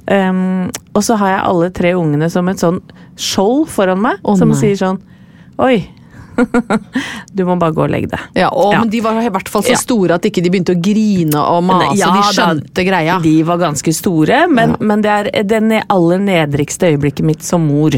Um, 0.06 0.70
og 0.94 1.02
så 1.06 1.16
har 1.18 1.36
jeg 1.36 1.42
alle 1.48 1.72
tre 1.74 1.94
ungene 1.98 2.30
som 2.30 2.48
et 2.50 2.62
sånn 2.62 2.80
skjold 3.18 3.68
foran 3.70 4.02
meg, 4.02 4.22
oh, 4.22 4.38
som 4.38 4.50
nei. 4.50 4.58
sier 4.58 4.78
sånn 4.78 5.02
Oi. 5.62 5.76
du 7.36 7.44
må 7.48 7.56
bare 7.60 7.74
gå 7.76 7.84
og 7.86 7.92
legge 7.92 8.10
deg. 8.12 8.26
Ja, 8.38 8.50
og, 8.50 8.72
Ja. 8.72 8.80
Men 8.82 8.90
de 8.92 9.00
var 9.04 9.18
i 9.22 9.30
hvert 9.32 9.48
fall 9.52 9.64
så 9.66 9.76
store 9.80 10.16
at 10.18 10.26
ikke 10.28 10.42
de 10.44 10.50
begynte 10.52 10.74
å 10.76 10.80
grine 10.82 11.40
og 11.42 11.64
mase. 11.68 11.96
Ja, 12.00 12.10
de 12.12 12.20
da- 12.20 12.34
skjønte 12.36 12.84
greia. 12.88 13.18
De 13.22 13.34
var 13.48 13.58
ganske 13.62 13.94
store, 13.96 14.44
men, 14.50 14.76
men 14.80 15.02
det 15.04 15.10
er 15.16 15.42
det 15.48 15.82
aller 15.88 16.22
nedrigste 16.22 16.92
øyeblikket 16.92 17.26
mitt 17.26 17.42
som 17.46 17.66
mor. 17.68 17.96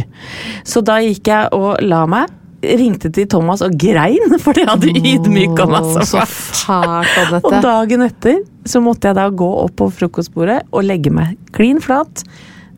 Så 0.65 0.83
da 0.85 0.99
gikk 1.05 1.31
jeg 1.33 1.53
og 1.57 1.83
la 1.85 2.05
meg. 2.11 2.33
Ringte 2.65 3.11
til 3.13 3.27
Thomas 3.29 3.61
og 3.61 3.75
grein, 3.77 4.39
for 4.45 4.57
det 4.57 4.65
hadde 4.71 4.89
ydmyka 4.97 5.67
meg 5.69 5.85
så 6.09 6.23
fælt. 6.25 7.43
Og 7.45 7.53
dagen 7.61 8.07
etter 8.07 8.39
så 8.65 8.81
måtte 8.81 9.11
jeg 9.11 9.19
da 9.19 9.27
gå 9.29 9.49
opp 9.67 9.75
på 9.77 9.91
frokostbordet 9.93 10.63
og 10.73 10.87
legge 10.89 11.13
meg 11.13 11.37
klin 11.53 11.83
flat. 11.85 12.23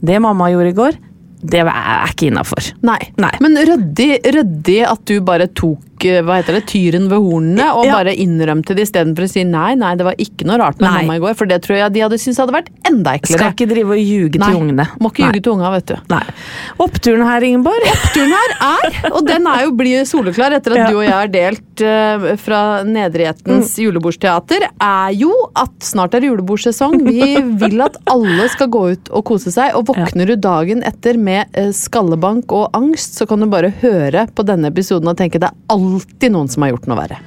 Det 0.02 0.18
mamma 0.22 0.48
gjorde 0.50 0.72
i 0.72 0.76
går, 0.76 0.98
det 1.42 1.62
er 1.62 2.10
ikke 2.10 2.30
innafor. 2.30 2.70
Nei. 2.86 3.00
Nei. 3.20 3.32
Men 3.44 3.58
ryddig, 3.68 4.80
at 4.88 5.02
du 5.08 5.20
bare 5.24 5.48
tok 5.52 5.95
hva 5.98 6.36
heter 6.42 6.52
det, 6.58 6.66
tyren 6.66 7.08
ved 7.08 7.18
hornene 7.18 7.66
og 7.74 7.84
Ja. 7.86 7.92
bare 7.96 8.14
innrømte 8.14 8.74
det 8.76 8.84
istedenfor 8.88 9.24
å 9.24 9.28
si 9.30 9.44
nei, 9.44 9.74
nei, 9.74 9.94
det 9.96 10.04
var 10.04 10.14
ikke 10.18 10.44
noe 10.46 10.58
rart 10.58 10.80
med 10.80 10.90
Nei. 10.90 11.02
mamma 11.02 11.16
i 11.16 11.18
går. 11.20 11.34
For 11.36 11.46
det 11.46 11.62
tror 11.62 11.76
jeg 11.78 11.92
de 11.92 12.00
hadde 12.00 12.18
syntes 12.18 12.36
hadde 12.38 12.52
vært 12.52 12.68
enda 12.84 13.14
eklere. 13.16 13.38
Skal 13.38 13.52
ikke 13.52 13.68
drive 13.72 13.90
og 13.90 13.98
ljuge 13.98 14.38
nei, 14.38 14.50
til 14.52 14.60
ungene. 14.60 14.86
Må 15.00 15.10
ikke 15.10 15.24
ljuge 15.32 15.42
til 15.42 15.52
unga, 15.52 15.70
vet 15.72 15.86
du. 15.86 15.96
Nei. 16.10 16.22
Oppturen 16.78 17.24
her, 17.26 17.40
Ingeborg. 17.40 17.86
Oppturen 17.92 18.34
her 18.36 18.54
er, 18.60 19.12
og 19.12 19.26
den 19.26 19.46
er 19.46 19.64
jo 19.64 19.72
blir 19.72 20.04
soleklar 20.08 20.52
etter 20.52 20.72
at 20.72 20.76
Ja. 20.76 20.90
du 20.90 20.96
og 20.98 21.04
jeg 21.04 21.12
har 21.12 21.28
delt 21.28 21.82
uh, 21.82 22.36
fra 22.36 22.82
Nedrighetens 22.84 23.72
Mm. 23.76 23.84
julebordsteater, 23.86 24.68
er 24.80 25.10
jo 25.14 25.32
at 25.56 25.70
snart 25.80 26.14
er 26.14 26.20
julebordsesong. 26.20 27.02
Vi 27.06 27.40
vil 27.62 27.80
at 27.80 27.96
alle 28.06 28.48
skal 28.52 28.68
gå 28.68 28.92
ut 28.92 29.08
og 29.10 29.24
kose 29.24 29.50
seg. 29.52 29.74
Og 29.74 29.86
våkner 29.86 30.26
du 30.26 30.36
dagen 30.36 30.82
etter 30.82 31.16
med 31.18 31.46
uh, 31.56 31.70
skallebank 31.72 32.50
og 32.52 32.70
angst, 32.76 33.14
så 33.18 33.26
kan 33.28 33.40
du 33.40 33.46
bare 33.46 33.70
høre 33.82 34.26
på 34.34 34.44
denne 34.46 34.66
episoden 34.72 35.08
og 35.08 35.16
tenke 35.16 35.38
det 35.40 35.48
er 35.50 35.56
alltid 35.86 36.32
noen 36.34 36.48
som 36.52 36.62
har 36.66 36.74
gjort 36.74 36.86
noe 36.90 36.98
verre. 37.00 37.18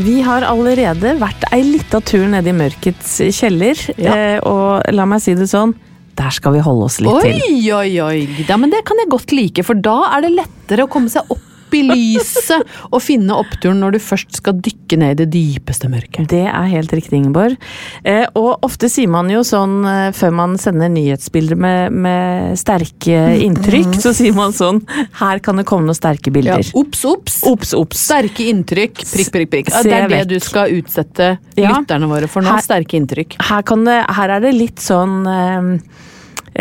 Vi 0.00 0.20
har 0.24 0.44
allerede 0.48 1.12
vært 1.20 1.42
ei 1.52 1.60
lita 1.66 1.98
tur 2.06 2.24
nede 2.30 2.52
i 2.52 2.56
mørkets 2.56 3.18
kjeller, 3.36 3.76
Ja. 3.98 4.14
eh, 4.14 4.38
og 4.40 4.86
la 4.94 5.04
meg 5.04 5.20
si 5.20 5.34
det 5.34 5.48
sånn, 5.50 5.74
der 6.16 6.30
skal 6.30 6.52
vi 6.54 6.60
holde 6.64 6.84
oss 6.86 7.00
litt 7.00 7.10
Oi, 7.12 7.32
til. 7.32 7.72
oi, 7.74 8.00
oi. 8.00 8.44
Ja, 8.48 8.56
men 8.56 8.70
det 8.70 8.84
kan 8.86 8.96
jeg 8.96 9.10
godt 9.10 9.32
like, 9.32 9.62
for 9.64 9.74
da 9.74 10.16
er 10.16 10.22
det 10.22 10.32
lettere 10.38 10.86
å 10.86 10.88
komme 10.90 11.10
seg 11.10 11.22
opp 11.28 11.49
i 11.76 11.82
lyset 11.86 12.64
og 12.90 13.00
finne 13.04 13.36
oppturen 13.36 13.80
når 13.82 13.96
du 13.96 13.98
først 14.02 14.38
skal 14.40 14.58
dykke 14.62 14.98
ned 15.00 15.12
i 15.14 15.18
det 15.24 15.28
dypeste 15.34 15.88
mørket. 15.92 16.28
Det 16.30 16.42
er 16.50 16.68
helt 16.72 16.92
riktig, 16.96 17.20
Ingeborg. 17.20 17.56
Eh, 18.04 18.26
og 18.38 18.64
ofte 18.66 18.88
sier 18.90 19.08
man 19.10 19.30
jo 19.32 19.42
sånn 19.46 19.84
eh, 19.86 20.10
før 20.16 20.34
man 20.34 20.56
sender 20.60 20.90
nyhetsbilder 20.92 21.58
med, 21.60 21.92
med 21.92 22.58
sterke 22.60 23.22
inntrykk, 23.44 23.96
så 24.02 24.12
sier 24.16 24.34
man 24.36 24.52
sånn 24.56 24.82
Her 25.20 25.38
kan 25.44 25.60
det 25.60 25.66
komme 25.68 25.86
noen 25.88 25.98
sterke 25.98 26.32
bilder. 26.34 26.60
Ja. 26.64 26.74
Ops, 26.80 27.04
ops! 27.08 27.40
Ops, 27.50 27.74
ops. 27.78 28.04
Sterke 28.10 28.48
inntrykk, 28.50 29.02
prikk, 29.06 29.32
prikk, 29.34 29.50
prikk. 29.54 29.72
Ja, 29.74 29.82
det 29.86 29.94
er 29.96 30.08
det 30.08 30.18
vekk. 30.24 30.28
du 30.34 30.38
skal 30.50 30.76
utsette 30.80 31.30
Ja. 31.56 31.74
lytterne 31.78 32.08
våre 32.10 32.28
for 32.30 32.42
nå. 32.42 32.50
Her- 32.54 32.64
Sterke 32.64 32.96
inntrykk. 32.98 33.36
Her, 33.40 33.62
kan 33.62 33.84
det, 33.84 33.98
her 34.16 34.30
er 34.36 34.40
det 34.44 34.52
litt 34.54 34.80
sånn 34.82 35.20
eh, 35.26 35.68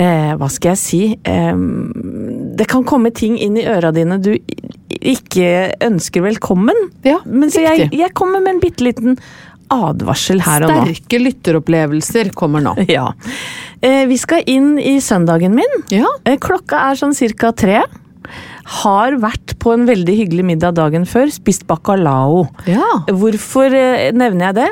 eh, 0.03 0.31
Hva 0.39 0.49
skal 0.51 0.73
jeg 0.75 0.79
si 0.81 1.01
eh, 1.23 1.55
Det 2.59 2.67
kan 2.69 2.83
komme 2.87 3.11
ting 3.15 3.37
inn 3.41 3.57
i 3.59 3.65
øra 3.69 3.91
dine 3.95 4.17
du 4.21 4.33
ikke 4.89 5.75
ønsker 5.85 6.23
velkommen. 6.25 6.89
Ja, 7.05 7.19
Men 7.25 7.51
så 7.53 7.61
jeg, 7.63 7.89
jeg 7.93 8.13
kommer 8.17 8.41
med 8.43 8.55
en 8.57 8.61
bitte 8.63 8.85
liten 8.87 9.19
advarsel 9.69 10.41
her 10.41 10.65
og 10.65 10.71
nå. 10.73 10.83
Sterke 10.89 11.19
lytteropplevelser 11.21 12.31
kommer 12.37 12.63
nå. 12.65 12.73
Ja. 12.89 13.11
Eh, 13.85 14.05
vi 14.09 14.17
skal 14.19 14.43
inn 14.49 14.73
i 14.81 14.97
søndagen 15.03 15.53
min. 15.55 15.75
Ja. 15.93 16.09
Eh, 16.25 16.39
klokka 16.41 16.81
er 16.89 16.97
sånn 16.99 17.13
cirka 17.17 17.51
tre. 17.53 17.83
Har 18.83 19.15
vært 19.21 19.55
på 19.61 19.71
en 19.73 19.85
veldig 19.89 20.15
hyggelig 20.23 20.45
middag 20.45 20.75
dagen 20.77 21.05
før, 21.09 21.29
spist 21.33 21.65
bacalao. 21.69 22.47
ja. 22.69 22.89
Hvorfor 23.09 23.73
eh, 23.73 24.09
nevner 24.13 24.49
jeg 24.49 24.57
det? 24.59 24.67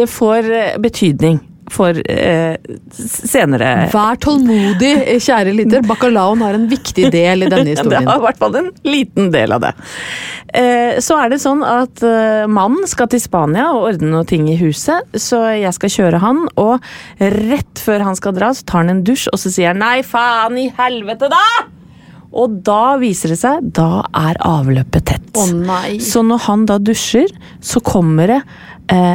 Det 0.00 0.06
får 0.08 0.46
eh, 0.60 0.76
betydning. 0.80 1.40
For 1.72 1.96
eh, 2.10 2.56
senere 2.94 3.88
Vær 3.92 4.18
tålmodig, 4.20 4.92
kjære 5.24 5.54
lytter. 5.56 5.84
Bacalaoen 5.90 6.42
har 6.44 6.58
en 6.58 6.66
viktig 6.70 7.10
del 7.14 7.46
i 7.46 7.50
denne 7.50 7.72
historien. 7.72 8.04
Det 8.04 8.10
har 8.10 8.20
i 8.20 8.24
hvert 8.26 8.40
fall 8.42 8.58
en 8.60 8.70
liten 8.86 9.30
del 9.34 9.54
av 9.56 9.64
det. 9.64 9.72
Eh, 10.54 11.00
Så 11.02 11.16
er 11.18 11.32
det 11.32 11.40
sånn 11.42 11.64
at 11.66 12.02
eh, 12.06 12.44
mannen 12.50 12.86
skal 12.90 13.08
til 13.12 13.22
Spania 13.22 13.70
og 13.74 13.88
ordne 13.92 14.12
noe 14.12 14.26
ting 14.28 14.48
i 14.52 14.58
huset, 14.60 15.08
så 15.16 15.44
jeg 15.56 15.72
skal 15.78 15.94
kjøre 15.96 16.20
han, 16.22 16.44
og 16.60 16.84
rett 17.20 17.80
før 17.82 18.04
han 18.10 18.18
skal 18.18 18.36
dra, 18.36 18.52
så 18.54 18.66
tar 18.68 18.84
han 18.84 18.96
en 18.98 19.04
dusj, 19.06 19.28
og 19.32 19.40
så 19.40 19.50
sier 19.54 19.72
han 19.72 19.82
'nei, 19.82 20.02
faen 20.06 20.58
i 20.60 20.68
helvete, 20.76 21.30
da'! 21.32 21.64
Og 22.34 22.56
da 22.66 22.96
viser 22.98 23.30
det 23.30 23.38
seg, 23.38 23.66
da 23.76 24.02
er 24.10 24.38
avløpet 24.42 25.04
tett. 25.06 25.28
Å 25.38 25.44
nei. 25.54 26.00
Så 26.02 26.24
når 26.26 26.40
han 26.48 26.64
da 26.66 26.80
dusjer, 26.82 27.30
så 27.62 27.78
kommer 27.84 28.26
det 28.32 28.40
eh, 28.90 29.14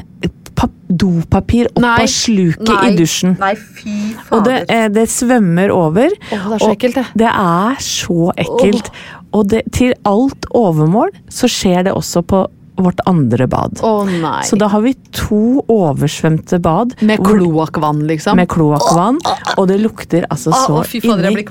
dopapir 0.89 1.69
opp 1.69 1.81
Nei. 1.83 1.95
av 2.03 2.11
sluket 2.11 2.69
Nei. 2.69 2.89
i 2.89 2.97
dusjen. 2.97 3.35
Nei, 3.39 3.53
fy 3.55 3.95
Og 4.35 4.43
det, 4.47 4.65
eh, 4.73 4.87
det 4.89 5.07
svømmer 5.11 5.71
over. 5.73 6.09
Oh, 6.33 6.47
det 6.49 6.57
er 6.57 6.63
så 6.63 6.71
ekkelt, 6.73 6.95
det. 6.95 7.05
Det 7.23 7.31
er 7.31 7.81
så 7.85 8.31
ekkelt. 8.35 8.91
Og 9.31 9.49
det, 9.51 9.63
til 9.75 9.93
alt 10.09 10.49
overmål 10.57 11.13
så 11.29 11.49
skjer 11.51 11.85
det 11.89 11.93
også 11.93 12.25
på 12.25 12.47
vårt 12.79 12.99
andre 13.05 13.47
bad. 13.47 13.79
Oh, 13.83 14.07
nei. 14.07 14.41
Så 14.47 14.55
da 14.59 14.69
har 14.71 14.81
vi 14.81 14.93
to 15.15 15.61
oversvømte 15.67 16.61
bad. 16.63 16.95
Med 17.05 17.21
kloakkvann, 17.25 18.05
liksom? 18.07 18.39
Med 18.39 18.49
kloakkvann. 18.51 19.19
Og 19.57 19.67
det 19.69 19.79
lukter 19.83 20.27
altså 20.31 20.53
så 20.55 20.79
oh, 20.79 20.85
fy 20.87 21.01
fader, 21.03 21.29
inni 21.31 21.45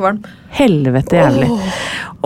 helvete 0.58 1.20
jævlig. 1.20 1.50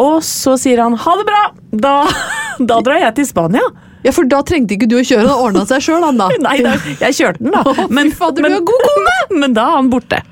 Og 0.00 0.22
så 0.24 0.56
sier 0.60 0.84
han 0.84 0.96
ha 0.98 1.16
det 1.18 1.26
bra! 1.28 1.42
Da, 1.72 1.96
da 2.70 2.82
drar 2.84 3.02
jeg 3.02 3.18
til 3.18 3.28
Spania. 3.28 3.66
Ja, 4.04 4.10
for 4.12 4.26
da 4.26 4.40
trengte 4.42 4.74
ikke 4.76 4.88
du 4.90 4.96
å 4.98 5.04
kjøre, 5.06 5.28
han 5.28 5.42
ordna 5.46 5.64
seg 5.68 5.82
sjøl, 5.86 6.02
han 6.02 6.18
da. 6.18 6.28
Nei, 6.48 6.58
da, 6.64 6.76
jeg 7.00 7.14
kjørte 7.20 7.38
den, 7.44 7.52
da. 7.54 7.86
Men, 7.96 8.10
fader, 8.18 8.42
du 8.42 8.56
er 8.58 8.64
god 8.66 8.86
kone! 8.88 9.16
Men 9.44 9.54
da 9.58 9.68
er 9.70 9.76
han 9.78 9.90
borte. 9.92 10.22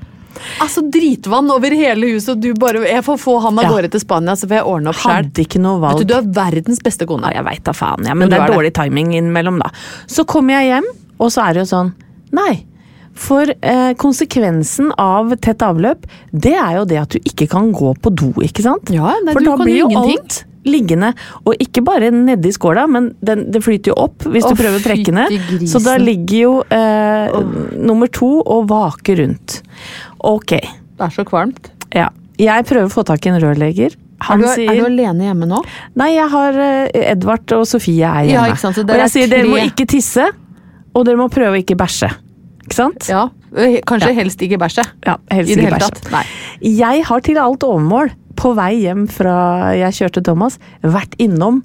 Altså, 0.63 0.81
dritvann 0.89 1.51
over 1.53 1.73
hele 1.77 2.07
huset, 2.15 2.31
og 2.33 2.39
du 2.41 2.55
bare 2.57 2.79
Jeg 2.87 3.03
får 3.05 3.17
få 3.21 3.35
han 3.43 3.59
av 3.61 3.67
Ja. 3.67 3.69
gårde 3.75 3.91
til 3.93 4.01
Spania, 4.01 4.33
så 4.39 4.47
får 4.49 4.57
jeg 4.57 4.65
ordne 4.71 4.89
opp 4.89 4.97
sjøl. 4.97 5.27
Du, 5.99 6.03
du 6.09 6.13
er 6.17 6.27
verdens 6.33 6.81
beste 6.81 7.05
kone. 7.05 7.29
Ja, 7.29 7.41
jeg 7.43 7.45
veit 7.45 7.63
da 7.67 7.75
faen, 7.77 8.07
ja, 8.09 8.15
Men 8.15 8.25
men 8.25 8.33
det 8.33 8.39
er 8.41 8.49
dårlig 8.55 8.71
det. 8.73 8.77
timing 8.79 9.13
innimellom, 9.19 9.59
da. 9.61 9.69
Så 10.09 10.25
kommer 10.25 10.57
jeg 10.57 10.71
hjem, 10.71 10.89
og 11.21 11.29
så 11.35 11.45
er 11.45 11.53
det 11.59 11.63
jo 11.65 11.69
sånn 11.75 11.93
Nei. 12.33 12.51
For 13.21 13.43
eh, 13.51 13.91
konsekvensen 13.99 14.93
av 14.97 15.33
tett 15.43 15.61
avløp, 15.67 16.05
det 16.31 16.53
er 16.55 16.77
jo 16.79 16.85
det 16.87 16.97
at 17.01 17.11
du 17.11 17.19
ikke 17.27 17.47
kan 17.51 17.69
gå 17.75 17.91
på 18.01 18.09
do, 18.15 18.29
ikke 18.41 18.63
sant? 18.65 18.89
Ja, 18.95 19.11
nei, 19.25 19.33
For 19.35 19.43
du 19.43 19.49
da 19.51 19.57
kan 19.59 19.67
blir 19.67 19.81
jo 19.83 19.89
ingenting. 19.91 20.21
alt 20.23 20.37
liggende. 20.67 21.13
Og 21.45 21.55
ikke 21.63 21.81
bare 21.85 22.11
nedi 22.13 22.51
skåla, 22.53 22.87
men 22.91 23.11
den, 23.25 23.47
det 23.51 23.63
flyter 23.65 23.93
jo 23.93 23.97
opp 24.03 24.27
hvis 24.29 24.45
du 24.45 24.53
prøver 24.59 24.77
å 24.79 24.83
trekke 24.85 25.13
ned. 25.15 25.65
Så 25.71 25.81
da 25.85 25.95
ligger 26.01 26.37
jo 26.37 26.53
eh, 26.69 27.33
nummer 27.81 28.07
to 28.13 28.29
og 28.43 28.67
vaker 28.69 29.21
rundt. 29.23 29.61
Ok, 30.19 30.57
Det 30.61 31.07
er 31.07 31.13
så 31.15 31.25
kvalmt. 31.27 31.71
ja. 31.95 32.09
Jeg 32.41 32.63
prøver 32.65 32.87
å 32.87 32.89
få 32.89 33.03
tak 33.05 33.25
i 33.27 33.29
en 33.29 33.35
rørlegger. 33.37 33.93
Er 34.31 34.37
du, 34.39 34.45
sier 34.49 34.71
er 34.71 34.77
du 34.79 34.85
alene 34.87 35.27
hjemme 35.27 35.45
nå? 35.49 35.59
Nei, 35.99 36.07
jeg 36.15 36.29
har 36.31 36.57
eh, 36.57 37.11
Edvard 37.11 37.51
og 37.57 37.67
Sofie 37.69 38.05
er 38.07 38.25
hjemme. 38.29 38.47
Ja, 38.49 38.55
sant, 38.57 38.79
og 38.81 38.89
jeg 38.89 39.03
er 39.05 39.11
sier 39.13 39.29
dere 39.29 39.45
må 39.49 39.59
ikke 39.61 39.85
tisse, 39.91 40.25
og 40.95 41.05
dere 41.05 41.19
må 41.21 41.27
prøve 41.29 41.57
å 41.57 41.61
ikke 41.61 41.77
bæsje. 41.77 42.09
Ikke 42.65 42.77
sant? 42.77 43.09
Ja. 43.11 43.27
øh, 43.53 43.77
Kanskje 43.85 44.09
Ja. 44.09 44.17
helst 44.23 44.41
ikke 44.41 44.57
bæsje. 44.61 44.85
Ja, 45.05 45.17
helst 45.29 45.51
I 45.51 45.55
det 45.59 45.65
ikke 45.67 45.69
hele 45.73 45.83
tatt. 45.85 46.11
Nei. 46.15 46.23
Jeg 46.65 47.05
har 47.11 47.21
til 47.27 47.37
alt 47.41 47.65
overmål, 47.67 48.09
på 48.41 48.55
vei 48.57 48.73
hjem 48.81 49.05
fra 49.11 49.35
jeg 49.77 49.99
kjørte 49.99 50.23
Thomas, 50.25 50.57
vært 50.81 51.13
innom, 51.21 51.61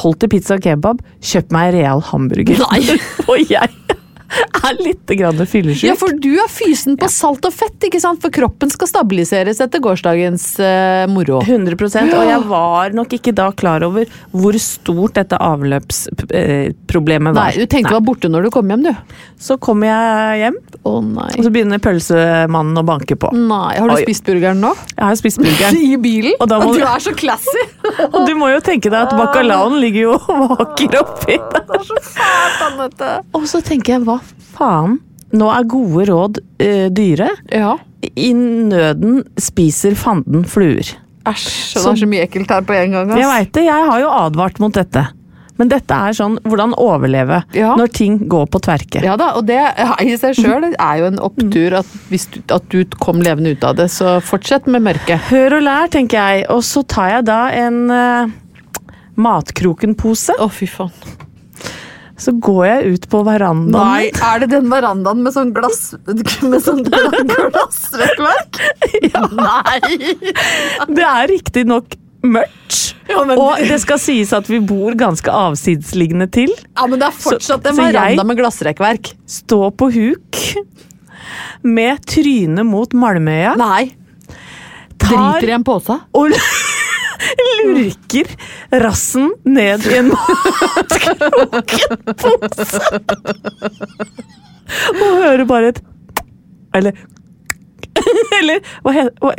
holdt 0.00 0.24
til 0.24 0.32
pizza 0.32 0.56
og 0.58 0.64
kebab, 0.64 1.02
kjøpt 1.22 1.54
meg 1.54 1.74
real 1.76 2.02
hamburger. 2.08 2.58
Nei. 2.66 2.80
og 3.30 3.52
jeg 3.52 3.85
er 4.66 4.80
litt 4.82 5.04
fyllesyk. 5.06 5.86
Ja, 5.86 5.94
for 5.98 6.14
du 6.18 6.32
er 6.42 6.50
fysen 6.50 6.96
på 6.98 7.08
salt 7.12 7.44
og 7.46 7.54
fett, 7.54 7.76
ikke 7.86 8.00
sant? 8.02 8.20
For 8.22 8.34
kroppen 8.34 8.70
skal 8.72 8.90
stabiliseres 8.90 9.60
etter 9.62 9.82
gårsdagens 9.84 10.48
uh, 10.60 11.06
moro. 11.12 11.40
100% 11.44 12.14
og 12.16 12.24
jeg 12.26 12.42
var 12.50 12.96
nok 12.96 13.14
ikke 13.18 13.34
da 13.36 13.50
klar 13.56 13.84
over 13.86 14.08
hvor 14.34 14.56
stort 14.60 15.16
dette 15.18 15.38
avløpsproblemet 15.42 17.36
var. 17.36 17.52
Nei, 17.52 17.62
du 17.62 17.66
tenkte 17.70 17.92
du 17.92 17.98
var 17.98 18.06
borte 18.06 18.30
når 18.32 18.48
du 18.48 18.52
kom 18.54 18.70
hjem, 18.72 18.88
du. 18.88 18.92
Så 19.40 19.58
kommer 19.62 19.90
jeg 19.90 20.40
hjem, 20.46 20.58
oh, 20.88 21.00
nei. 21.04 21.28
og 21.36 21.44
så 21.44 21.52
begynner 21.52 21.82
pølsemannen 21.82 22.80
å 22.80 22.84
banke 22.86 23.18
på. 23.20 23.30
Nei, 23.36 23.76
Har 23.78 23.90
du 23.90 23.96
Oi. 23.96 24.02
spist 24.06 24.26
burgeren 24.26 24.62
nå? 24.64 24.72
Jeg 24.94 25.04
har 25.04 25.18
spist 25.20 25.42
burgeren. 25.42 25.78
I 25.86 25.96
bilen? 26.00 26.36
Og 26.40 26.50
må- 26.64 26.74
du 26.76 26.82
er 26.82 27.02
så 27.02 27.14
classy! 27.16 27.66
Og 28.16 28.26
du 28.26 28.34
må 28.38 28.48
jo 28.50 28.60
tenke 28.64 28.90
deg 28.90 29.06
at 29.06 29.12
bacalaoen 29.14 29.78
ligger 29.80 30.08
jo 30.08 30.14
og 30.16 30.56
vaker 30.56 30.96
oppi 31.00 31.36
der. 31.38 31.66
Og 33.36 33.46
så 33.48 33.60
tenker 33.64 33.96
jeg, 33.96 34.02
hva 34.06 34.15
faen? 34.56 34.98
Nå 35.36 35.48
er 35.52 35.66
gode 35.68 36.06
råd 36.08 36.38
eh, 36.62 36.86
dyre. 36.94 37.28
Ja. 37.52 37.74
I 38.06 38.30
nøden 38.36 39.24
spiser 39.40 39.96
fanden 39.98 40.44
fluer. 40.48 40.94
Æsj, 41.26 41.74
det 41.74 41.82
er 41.90 41.96
så 41.98 42.06
mye 42.08 42.22
ekkelt 42.28 42.52
her 42.54 42.62
på 42.62 42.76
en 42.78 42.92
gang. 42.94 43.10
ass. 43.10 43.18
Jeg 43.18 43.30
veit 43.32 43.52
det, 43.56 43.64
jeg 43.66 43.88
har 43.90 44.02
jo 44.04 44.10
advart 44.14 44.60
mot 44.62 44.74
dette. 44.76 45.02
Men 45.56 45.70
dette 45.72 45.96
er 45.96 46.12
sånn 46.12 46.36
hvordan 46.44 46.74
overleve 46.76 47.38
Ja. 47.56 47.72
når 47.80 47.88
ting 47.96 48.18
går 48.28 48.46
på 48.52 48.60
tverke. 48.60 49.00
Ja 49.02 49.16
da, 49.16 49.32
og 49.40 49.46
det 49.48 49.58
i 50.04 50.16
seg 50.20 50.36
sjøl 50.36 50.68
er 50.68 50.96
jo 51.00 51.06
en 51.08 51.18
opptur 51.18 51.78
at, 51.80 51.86
du, 52.10 52.42
at 52.52 52.68
du 52.68 52.84
kom 53.00 53.22
levende 53.24 53.54
ut 53.56 53.64
av 53.64 53.78
det, 53.80 53.88
så 53.90 54.18
fortsett 54.20 54.68
med 54.68 54.84
mørket. 54.84 55.30
Hør 55.32 55.58
og 55.58 55.64
lær, 55.64 55.88
tenker 55.88 56.20
jeg. 56.20 56.46
Og 56.52 56.60
så 56.62 56.84
tar 56.84 57.16
jeg 57.16 57.26
da 57.32 57.40
en 57.56 57.78
uh, 57.90 58.28
matkrokenpose. 59.16 60.36
Å, 60.38 60.50
fy 60.52 60.68
faen. 60.70 60.92
Så 62.16 62.32
går 62.40 62.62
jeg 62.66 62.94
ut 62.96 63.04
på 63.12 63.18
verandaen. 63.26 63.72
Nei, 63.76 64.06
er 64.24 64.38
det 64.40 64.48
den 64.54 64.70
verandaen 64.72 65.18
med 65.22 65.34
sånn 65.34 65.50
glass 65.52 65.90
Med 66.06 66.62
sånn 66.64 66.80
glassrekkverk? 66.88 68.60
ja. 69.12 69.22
Nei! 69.36 70.14
Det 70.88 71.04
er 71.04 71.28
riktignok 71.28 71.96
mørkt. 72.26 72.94
Ja, 73.10 73.20
men- 73.28 73.38
Og 73.38 73.60
det 73.68 73.76
skal 73.84 74.00
sies 74.02 74.32
at 74.34 74.48
vi 74.50 74.58
bor 74.64 74.96
ganske 74.98 75.30
avsidesliggende 75.30 76.26
til. 76.34 76.50
Ja, 76.74 76.86
men 76.90 76.98
det 76.98 77.06
er 77.12 77.14
fortsatt 77.20 77.68
en 77.70 77.76
Så- 77.76 77.84
jeg- 77.84 77.92
veranda 77.94 78.24
med 78.26 78.40
glassrekkverk. 78.40 79.12
Stå 79.28 79.60
på 79.76 79.90
huk 79.94 80.40
med 81.62 82.00
trynet 82.06 82.66
mot 82.66 82.90
Malmøya. 82.96 83.54
Nei. 83.60 83.92
Tar 84.98 85.12
Driter 85.40 85.48
i 85.52 85.52
en 85.52 85.64
pose? 85.64 86.00
og 86.16 86.32
lurker 87.66 88.26
rassen 88.82 89.30
ned 89.44 89.86
i 89.90 89.92
en 90.00 90.08
matkrokenpose. 90.12 92.80
Og 94.96 95.10
hører 95.22 95.44
bare 95.46 95.68
et 95.72 95.78
Eller 96.74 96.92
Eller 98.40 98.58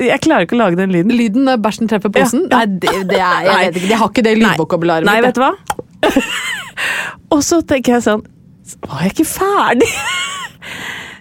Jeg 0.01 0.19
klarer 0.23 0.41
ikke 0.47 0.55
å 0.55 0.59
lage 0.61 0.75
den 0.79 0.91
lyden. 0.95 1.11
Lyden 1.11 1.43
når 1.47 1.55
bæsjen 1.63 1.87
treffer 1.91 2.11
posen? 2.13 2.41
Ja. 2.47 2.51
Nei, 2.57 2.65
det, 2.81 2.89
det 3.11 3.19
er, 3.19 3.39
jeg 3.45 3.55
vet 3.59 3.75
ikke, 3.81 3.89
De 3.91 3.95
har 4.01 4.07
ikke 4.13 4.25
det 4.27 4.35
lydvokabularet 4.39 5.05
Nei, 5.07 5.19
vet 5.25 5.35
du 5.37 5.41
hva? 5.43 5.53
og 7.33 7.41
så 7.45 7.55
tenker 7.67 7.89
jeg 7.97 8.03
sånn 8.07 8.23
Var 8.87 8.97
jeg 9.05 9.11
ikke 9.15 9.29
ferdig? 9.33 9.91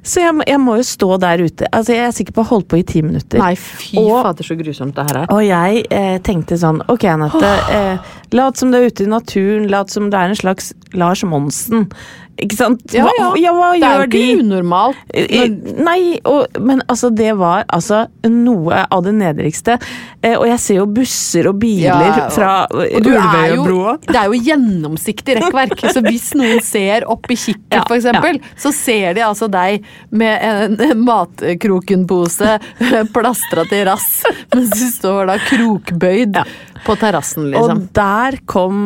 Så 0.06 0.22
jeg, 0.22 0.34
jeg 0.46 0.60
må 0.62 0.76
jo 0.78 0.84
stå 0.86 1.08
der 1.22 1.42
ute. 1.44 1.66
Altså, 1.74 1.92
jeg 1.96 2.06
er 2.06 2.14
sikker 2.14 2.36
på 2.36 2.44
å 2.44 2.48
holde 2.52 2.68
på 2.70 2.78
i 2.78 2.84
ti 2.86 3.02
minutter. 3.02 3.40
Nei, 3.42 3.54
fy 3.58 3.98
Og- 4.00 4.22
fader, 4.28 4.46
så 4.46 4.56
grusomt 4.58 4.94
det 4.96 5.06
her 5.10 5.18
er. 5.24 5.26
Og 5.34 5.42
jeg 5.44 5.82
eh, 5.90 6.18
tenkte 6.24 6.58
sånn 6.62 6.78
Ok, 6.92 7.04
Anette. 7.10 7.50
Eh, 7.74 8.12
lat 8.38 8.56
som 8.60 8.70
du 8.70 8.78
er 8.78 8.86
ute 8.90 9.04
i 9.04 9.10
naturen. 9.10 9.66
Lat 9.72 9.90
som 9.90 10.08
du 10.10 10.16
er 10.16 10.30
en 10.30 10.38
slags 10.38 10.72
Lars 10.94 11.24
Monsen. 11.26 11.88
Ikke 12.36 12.56
sant? 12.58 12.82
Ja, 12.92 13.06
ja. 13.16 13.30
Hva, 13.30 13.38
ja, 13.40 13.52
hva 13.56 13.68
Det 13.72 13.86
er 13.86 13.94
jo 13.96 14.02
jo 14.04 14.08
de? 14.12 14.20
ikke 14.20 14.42
unormalt. 14.44 14.98
Når... 15.16 15.54
Nei, 15.86 16.00
og, 16.28 16.58
men 16.60 16.82
altså, 16.84 17.08
det 17.16 17.30
var 17.40 17.64
altså 17.72 18.02
noe 18.28 18.82
av 18.92 19.04
det 19.06 19.14
nedrigste. 19.16 19.78
Eh, 20.20 20.34
og 20.36 20.44
jeg 20.50 20.60
ser 20.60 20.80
jo 20.82 20.86
busser 20.98 21.48
og 21.48 21.56
biler 21.62 21.86
Ja, 21.86 22.26
fra 22.34 22.50
er 22.68 22.98
Ulvøyabroa. 23.00 23.96
det 24.04 24.20
er 24.20 24.28
jo 24.28 24.42
gjennomsiktig 24.50 25.38
rekkverk, 25.40 25.86
så 25.94 26.04
hvis 26.04 26.28
noen 26.36 26.60
ser 26.64 27.08
opp 27.08 27.24
i 27.32 27.38
kikket 27.40 27.78
Ja, 27.78 27.84
eksempel, 27.96 28.40
så 28.60 28.72
ser 28.74 29.16
de 29.16 29.24
altså 29.24 29.48
deg 29.52 29.86
med 30.10 30.44
en 30.76 31.04
matkrokenpose 31.08 32.56
plastra 33.16 33.64
til 33.70 33.86
rass, 33.88 34.10
mens 34.54 34.76
du 34.76 34.86
står 34.92 35.32
da 35.32 35.40
krokbøyd 35.46 36.40
på 36.86 37.00
terrassen, 37.00 37.48
liksom. 37.52 37.86
Og 37.86 37.94
der 37.96 38.40
kom 38.48 38.82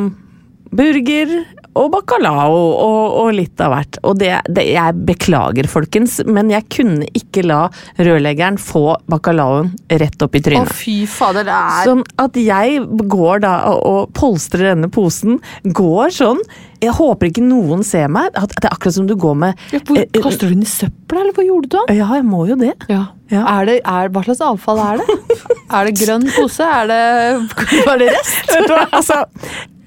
burger 0.70 1.32
og 1.78 1.90
bacalao 1.92 2.56
og, 2.56 3.18
og 3.20 3.28
litt 3.36 3.60
av 3.62 3.74
hvert. 3.74 3.98
Og 4.06 4.16
det, 4.20 4.32
det 4.50 4.66
Jeg 4.70 4.96
beklager, 5.06 5.68
folkens, 5.70 6.18
men 6.26 6.50
jeg 6.52 6.66
kunne 6.72 7.06
ikke 7.16 7.44
la 7.46 7.62
rørleggeren 8.00 8.58
få 8.60 8.96
bacalaoen 9.10 9.72
rett 10.02 10.24
opp 10.24 10.34
i 10.34 10.42
trynet. 10.44 10.70
Å, 10.70 10.80
fy 10.80 10.96
fader, 11.10 11.46
det 11.46 11.54
er 11.54 11.86
Sånn 11.86 12.02
at 12.20 12.40
jeg 12.40 12.82
går 13.10 13.44
da 13.46 13.54
og, 13.76 14.10
polstrer 14.16 14.72
denne 14.72 14.90
posen, 14.92 15.38
går 15.64 16.12
sånn 16.14 16.40
Jeg 16.82 16.94
håper 16.96 17.30
ikke 17.30 17.44
noen 17.44 17.84
ser 17.86 18.10
meg. 18.12 18.34
At 18.34 18.52
det 18.56 18.66
er 18.66 18.74
akkurat 18.74 18.96
som 18.96 19.08
du 19.08 19.14
går 19.20 19.38
med 19.38 19.64
ja, 19.70 19.80
hvor, 19.84 20.00
eh, 20.00 20.06
eh, 20.08 20.22
Kaster 20.24 20.50
du 20.50 20.56
den 20.56 20.66
i 20.66 20.70
søpla, 20.70 21.22
eller 21.22 21.36
hva 21.36 21.46
gjorde 21.46 21.70
du 21.70 21.76
da? 21.78 21.86
Ja, 21.94 22.10
jeg 22.18 22.26
må 22.26 22.44
jo 22.50 22.58
det. 22.60 22.74
Ja. 22.90 23.06
Ja. 23.30 23.44
Er 23.46 23.68
det, 23.68 23.76
er, 23.86 24.08
hva 24.10 24.24
slags 24.26 24.40
avfall 24.42 24.80
er 24.82 25.02
det? 25.02 25.18
er 25.76 25.86
det 25.86 25.98
grønn 26.00 26.24
pose? 26.34 26.66
Er 26.66 26.88
det, 26.90 27.02
var 27.86 28.00
det 28.00 28.10
rest? 28.16 28.40
Vet 28.50 28.66
du 28.66 28.74
hva, 28.74 28.88
altså 28.90 29.22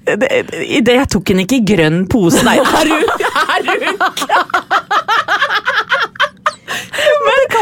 det, 0.04 0.28
det, 0.84 0.98
Jeg 0.98 1.08
tok 1.14 1.24
den 1.32 1.40
ikke 1.44 1.60
i 1.60 1.64
grønn 1.74 1.98
pose, 2.10 2.40
nei. 2.46 2.58
Er 3.54 3.62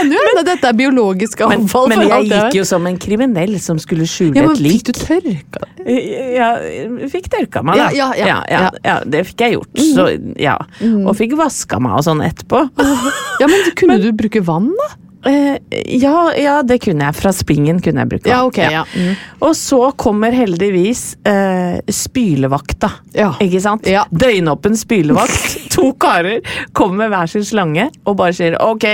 kan 0.02 0.12
jo 0.12 0.18
hende 0.24 0.42
dette 0.46 0.66
er 0.68 0.74
biologisk 0.76 1.40
avfall. 1.46 1.88
men 1.90 1.98
men 2.02 2.08
jeg 2.10 2.22
gikk 2.30 2.54
jo 2.58 2.64
som 2.68 2.82
en 2.88 2.98
kriminell 3.00 3.54
som 3.62 3.76
skulle 3.82 4.06
skjule 4.08 4.36
ja, 4.38 4.42
men 4.46 4.52
et 4.56 4.60
lik. 4.64 4.72
Fikk 4.72 4.84
du 4.88 4.92
tørka? 5.02 5.60
Ja, 6.36 6.48
fikk 7.12 7.26
tørka 7.32 7.58
meg, 7.66 7.74
da. 7.80 7.86
Ja, 7.96 8.08
ja, 8.18 8.38
ja, 8.50 8.60
ja, 8.84 8.96
det 9.06 9.20
fikk 9.30 9.38
jeg 9.44 9.50
gjort. 9.58 9.72
Så, 9.92 10.04
ja. 10.40 10.56
Og 11.02 11.12
fikk 11.18 11.32
vaska 11.40 11.76
meg 11.82 11.92
og 12.00 12.04
sånn 12.08 12.22
etterpå. 12.24 12.58
Ja, 13.42 13.46
men 13.50 13.58
Kunne 13.78 13.96
du 14.04 14.08
bruke 14.16 14.40
vann, 14.46 14.70
da? 14.78 14.88
Eh, 15.26 15.56
ja, 15.86 16.32
ja, 16.36 16.62
det 16.66 16.78
kunne 16.82 17.06
jeg. 17.08 17.16
Fra 17.18 17.32
springen 17.34 17.80
kunne 17.82 18.02
jeg 18.02 18.10
bruke. 18.10 18.30
Ja, 18.30 18.42
okay, 18.46 18.66
ok, 18.66 18.72
ja. 18.74 18.84
Mm. 18.94 19.16
Og 19.46 19.56
så 19.58 19.80
kommer 19.98 20.34
heldigvis 20.34 21.04
uh, 21.28 21.78
spylevakta. 21.86 22.90
Ja. 23.16 23.32
Ikke 23.42 23.62
sant? 23.62 23.86
Døgnåpen 24.10 24.76
spylevakt. 24.78 25.56
to 25.74 25.92
karer 26.00 26.42
kommer 26.76 27.04
med 27.04 27.12
hver 27.14 27.30
sin 27.30 27.46
slange 27.46 27.88
og 28.04 28.16
bare 28.18 28.36
sier 28.36 28.58
'ok, 28.60 28.86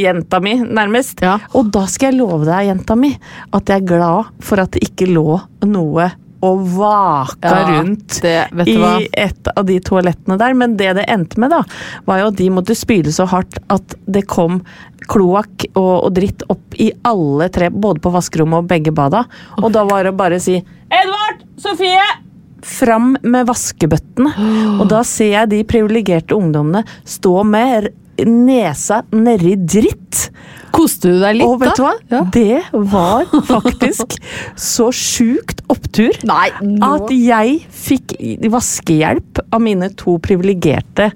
jenta 0.00 0.40
mi', 0.44 0.60
nærmest. 0.62 1.24
Og 1.56 1.72
da 1.72 1.86
skal 1.90 2.12
jeg 2.12 2.20
love 2.20 2.44
deg, 2.48 2.70
jenta 2.70 2.96
mi, 2.96 3.14
at 3.52 3.68
jeg 3.68 3.82
er 3.82 3.88
glad 3.88 4.34
for 4.44 4.62
at 4.62 4.76
det 4.76 4.84
ikke 4.90 5.10
lå 5.10 5.40
noe 5.66 6.10
og 6.42 6.62
vaka 6.76 7.50
Ja, 7.50 7.64
rundt 7.80 8.20
det- 8.22 8.48
vet 8.52 8.68
i 8.68 8.76
hva? 8.80 8.92
et 9.12 9.48
av 9.56 9.64
de 9.66 9.78
toalettene 9.80 10.38
der. 10.38 10.54
Men 10.54 10.76
det 10.76 10.94
det 10.96 11.04
endte 11.08 11.38
med, 11.38 11.50
da, 11.50 11.62
var 12.06 12.18
jo 12.22 12.26
at 12.28 12.36
de 12.36 12.48
måtte 12.50 12.76
spyle 12.76 13.12
så 13.12 13.26
hardt 13.28 13.58
at 13.68 13.94
det 14.06 14.26
kom 14.26 14.62
kloakk 15.10 15.66
og, 15.74 16.04
og 16.06 16.14
dritt 16.14 16.42
opp 16.48 16.74
i 16.78 16.92
alle 17.04 17.48
tre, 17.52 17.68
både 17.70 18.00
på 18.00 18.12
vaskerommet 18.14 18.58
og 18.64 18.68
begge 18.68 18.92
bada. 18.94 19.24
Og 19.58 19.72
da 19.72 19.84
var 19.84 20.04
det 20.04 20.16
bare 20.16 20.36
å 20.36 20.40
si 20.40 20.56
'Edvard! 20.90 21.44
Sofie!' 21.58 22.26
Fram 22.62 23.16
med 23.22 23.46
vaskebøttene. 23.46 24.80
Og 24.80 24.88
da 24.88 25.02
ser 25.02 25.30
jeg 25.32 25.48
de 25.48 25.62
privilegerte 25.64 26.36
ungdommene 26.36 26.84
stå 27.04 27.42
med 27.44 27.88
nesa 28.28 29.02
nedi 29.14 29.56
dritt. 29.56 30.26
Koste 30.70 31.10
du 31.10 31.18
deg 31.18 31.40
litt, 31.40 31.46
Og 31.48 31.58
vet 31.60 31.78
du 31.78 31.82
hva? 31.82 31.94
Ja. 32.12 32.20
Det 32.30 32.60
var 32.92 33.26
faktisk 33.48 34.14
så 34.54 34.90
sjukt 34.94 35.64
opptur 35.70 36.14
Nei, 36.28 36.46
at 36.86 37.10
jeg 37.10 37.56
fikk 37.74 38.14
vaskehjelp 38.52 39.42
av 39.50 39.64
mine 39.64 39.90
to 39.98 40.14
privilegerte, 40.22 41.10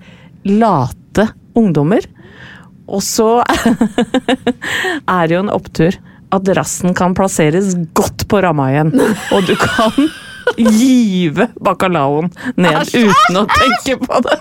late 0.51 1.29
ungdommer. 1.55 2.03
Og 2.91 3.01
så 3.07 3.29
er 5.17 5.31
det 5.31 5.37
jo 5.37 5.45
en 5.45 5.55
opptur 5.55 5.97
at 6.35 6.51
rassen 6.59 6.95
kan 6.99 7.15
plasseres 7.17 7.77
godt 7.95 8.27
på 8.29 8.43
ramma 8.43 8.69
igjen. 8.73 8.91
Og 9.35 9.47
du 9.47 9.55
kan 9.61 10.11
give 10.59 11.47
bacalaoen 11.63 12.31
ned 12.59 12.91
uten 12.91 13.39
å 13.41 13.47
tenke 13.55 14.01
på 14.03 14.21
det. 14.27 14.41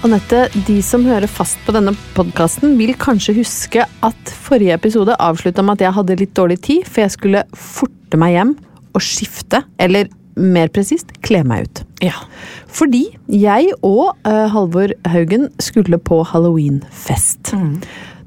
Anette, 0.00 0.46
de 0.64 0.78
som 0.84 1.02
hører 1.04 1.28
fast 1.28 1.58
på 1.66 1.74
denne 1.76 1.92
podkasten, 2.16 2.72
vil 2.80 2.94
kanskje 3.00 3.34
huske 3.36 3.82
at 3.84 4.30
forrige 4.46 4.72
episode 4.78 5.12
avslutta 5.20 5.60
med 5.66 5.76
at 5.76 5.84
jeg 5.84 5.96
hadde 5.98 6.16
litt 6.22 6.32
dårlig 6.38 6.56
tid, 6.64 6.86
for 6.88 7.04
jeg 7.04 7.12
skulle 7.18 7.42
forte 7.52 8.20
meg 8.20 8.32
hjem 8.38 8.54
og 8.96 9.04
skifte, 9.04 9.60
eller 9.82 10.08
mer 10.40 10.72
presist, 10.72 11.12
kle 11.26 11.42
meg 11.44 11.66
ut. 11.68 11.82
Ja. 12.06 12.16
Fordi 12.72 13.10
jeg 13.28 13.74
og 13.84 14.16
uh, 14.24 14.46
Halvor 14.54 14.94
Haugen 15.12 15.50
skulle 15.60 16.00
på 16.00 16.22
halloweenfest. 16.32 17.52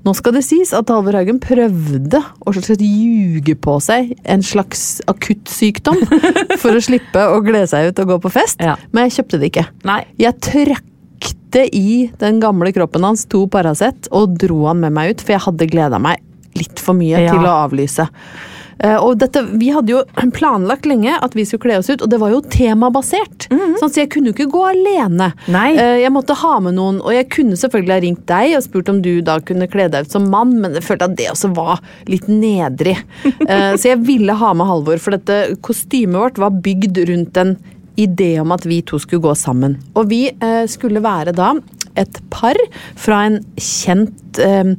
Nå 0.03 0.13
skal 0.19 0.35
det 0.37 0.43
sies 0.45 0.75
at 0.77 0.93
Halvor 0.93 1.17
Haugen 1.17 1.41
prøvde 1.41 2.21
å 2.43 2.53
slags 2.53 2.85
ljuge 2.85 3.57
på 3.65 3.79
seg 3.81 4.13
en 4.29 4.45
slags 4.45 4.99
akuttsykdom 5.09 6.03
for 6.61 6.75
å 6.77 6.85
slippe 6.85 7.25
å 7.33 7.41
glede 7.41 7.71
seg 7.73 7.89
ut 7.89 8.03
og 8.05 8.13
gå 8.13 8.21
på 8.27 8.35
fest, 8.37 8.61
Ja. 8.61 8.77
men 8.93 9.07
jeg 9.09 9.17
kjøpte 9.23 9.41
det 9.41 9.55
ikke. 9.55 9.69
Nei. 9.89 10.03
Jeg 10.21 10.37
trøkte 11.53 11.75
i 11.75 12.11
den 12.19 12.39
gamle 12.41 12.71
kroppen 12.73 13.03
hans 13.05 13.25
to 13.29 13.45
Paracet 13.47 14.07
og 14.11 14.37
dro 14.41 14.65
han 14.67 14.79
med 14.81 14.93
meg 14.93 15.13
ut, 15.13 15.21
for 15.21 15.35
jeg 15.35 15.45
hadde 15.45 15.69
gleda 15.69 15.99
meg 16.01 16.19
litt 16.55 16.79
for 16.79 16.93
mye 16.93 17.17
Ja. 17.19 17.31
til 17.33 17.45
å 17.45 17.67
avlyse. 17.67 18.07
Eh, 18.79 18.95
og 18.97 19.17
dette, 19.19 19.43
Vi 19.53 19.69
hadde 19.69 19.87
jo 19.89 20.03
planlagt 20.33 20.85
lenge 20.85 21.13
at 21.21 21.33
vi 21.35 21.45
skulle 21.45 21.61
kle 21.61 21.77
oss 21.79 21.89
ut, 21.89 22.01
og 22.01 22.09
det 22.09 22.19
var 22.19 22.31
jo 22.31 22.41
temabasert. 22.41 23.47
Sånn, 23.49 23.89
så 23.89 24.01
jeg 24.01 24.09
kunne 24.09 24.31
jo 24.31 24.33
ikke 24.33 24.49
gå 24.51 24.63
alene. 24.71 25.31
Nei. 25.47 25.75
Eh, 25.77 26.01
jeg 26.01 26.11
måtte 26.11 26.35
ha 26.35 26.59
med 26.59 26.73
noen, 26.75 26.99
og 27.01 27.13
jeg 27.13 27.29
kunne 27.29 27.55
selvfølgelig 27.55 27.93
ha 27.93 28.01
ringt 28.01 28.25
deg 28.27 28.55
og 28.57 28.63
spurt 28.63 28.89
om 28.89 29.01
du 29.01 29.21
da 29.21 29.39
kunne 29.39 29.67
kle 29.69 29.87
deg 29.89 30.05
ut 30.05 30.11
som 30.11 30.27
mann, 30.29 30.59
men 30.59 30.73
jeg 30.73 30.83
følte 30.83 31.05
at 31.05 31.15
det 31.17 31.29
også 31.31 31.53
var 31.55 31.79
litt 32.07 32.27
nedrig. 32.27 32.97
Eh, 33.43 33.75
så 33.77 33.89
jeg 33.93 33.99
ville 34.05 34.33
ha 34.33 34.53
med 34.53 34.65
Halvor, 34.67 34.97
for 35.01 35.11
dette 35.17 35.55
kostymet 35.61 36.17
vårt 36.17 36.37
var 36.41 36.49
bygd 36.63 36.97
rundt 37.09 37.37
en 37.37 37.57
idé 37.99 38.35
om 38.41 38.53
at 38.55 38.65
vi 38.69 38.81
to 38.81 38.99
skulle 39.01 39.23
gå 39.23 39.33
sammen. 39.37 39.77
Og 39.95 40.09
vi 40.11 40.25
eh, 40.31 40.65
skulle 40.69 41.03
være 41.03 41.35
da 41.35 41.53
et 41.99 42.21
par 42.33 42.57
fra 42.97 43.25
en 43.29 43.39
kjent 43.59 44.41
eh, 44.41 44.73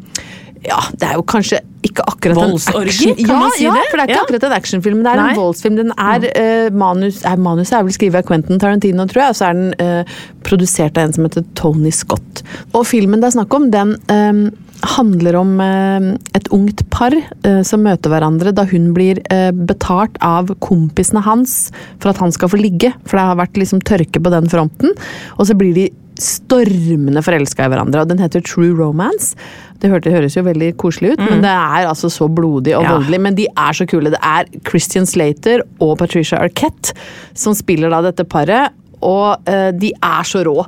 ja, 0.68 0.80
det 0.98 1.08
er 1.08 1.18
jo 1.18 1.24
kanskje 1.28 1.60
ikke 1.84 2.04
akkurat 2.08 2.38
action... 2.40 3.14
kan 3.18 3.28
ja, 3.28 3.38
man 3.42 3.52
si 3.52 3.66
ja, 3.66 3.74
det? 3.76 3.84
for 3.90 4.00
det 4.00 4.04
er 4.04 4.08
ikke 4.08 4.16
Ja. 4.16 4.22
akkurat 4.24 4.46
en 4.48 4.56
actionfilm. 4.56 5.02
Det 5.04 5.12
er 5.12 5.20
Nei. 5.20 5.30
en 5.34 5.40
voldsfilm. 5.40 5.76
Den 5.76 5.92
er 6.00 6.26
uh, 6.30 6.76
manus, 6.84 7.20
er, 7.28 7.36
Manuset 7.36 7.78
er 7.78 7.84
vel 7.84 7.96
skrevet 7.96 8.22
av 8.22 8.28
Quentin 8.30 8.60
Tarantino, 8.62 9.04
tror 9.10 9.26
jeg, 9.26 9.34
og 9.34 9.38
så 9.38 9.50
er 9.50 9.58
den 9.58 9.74
uh, 9.82 10.18
produsert 10.46 10.96
av 10.96 11.08
en 11.08 11.16
som 11.16 11.28
heter 11.28 11.44
Tony 11.58 11.92
Scott. 11.92 12.44
Og 12.72 12.86
filmen 12.88 13.20
det 13.20 13.30
er 13.30 13.36
snakk 13.36 13.56
om, 13.58 13.68
den 13.74 13.96
um, 14.08 14.46
handler 14.84 15.38
om 15.38 15.60
eh, 15.60 16.08
et 16.36 16.48
ungt 16.54 16.84
par 16.92 17.14
eh, 17.14 17.60
som 17.66 17.84
møter 17.84 18.12
hverandre 18.12 18.52
da 18.56 18.66
hun 18.68 18.92
blir 18.96 19.20
eh, 19.32 19.50
betalt 19.54 20.18
av 20.24 20.52
kompisene 20.64 21.22
hans 21.24 21.70
for 22.02 22.12
at 22.12 22.20
han 22.22 22.34
skal 22.34 22.52
få 22.52 22.60
ligge, 22.60 22.92
for 23.04 23.18
det 23.18 23.28
har 23.30 23.40
vært 23.40 23.60
liksom 23.60 23.82
tørke 23.86 24.22
på 24.22 24.34
den 24.34 24.50
fronten. 24.52 24.94
Og 25.38 25.48
så 25.48 25.56
blir 25.58 25.74
de 25.76 25.88
stormende 26.20 27.22
forelska 27.24 27.66
i 27.66 27.70
hverandre, 27.72 28.04
og 28.04 28.10
den 28.12 28.20
heter 28.22 28.42
True 28.44 28.74
Romance. 28.78 29.34
Det 29.82 29.90
høres 29.90 30.36
jo 30.36 30.44
veldig 30.46 30.70
koselig 30.80 31.14
ut, 31.14 31.22
men 31.24 31.42
det 31.42 31.50
er 31.50 31.88
altså 31.90 32.08
så 32.12 32.28
blodig 32.30 32.76
og 32.76 32.84
Ja. 32.84 32.92
voldelig. 32.96 33.20
Men 33.20 33.34
de 33.34 33.46
er 33.50 33.72
så 33.72 33.86
kule. 33.86 34.10
Det 34.10 34.20
er 34.22 34.46
Christian 34.68 35.04
Slater 35.06 35.60
og 35.80 35.98
Patricia 35.98 36.38
Arquette 36.38 36.94
som 37.34 37.52
spiller 37.54 37.90
da 37.90 38.00
dette 38.02 38.24
paret, 38.24 38.72
og 39.02 39.42
uh, 39.48 39.70
de 39.72 39.92
er 40.02 40.22
så 40.24 40.44
rå. 40.46 40.64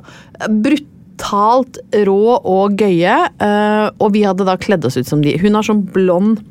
Brutalt 0.61 1.79
rå 2.05 2.37
og 2.45 2.77
gøye, 2.77 3.15
eh, 3.41 3.89
og 3.99 4.13
vi 4.13 4.21
hadde 4.21 4.45
da 4.45 4.55
kledd 4.55 4.85
oss 4.85 4.97
ut 4.97 5.07
som 5.07 5.21
de. 5.23 5.37
Hun 5.41 5.55
har 5.57 5.63
sånn 5.65 5.81
blond 5.91 6.43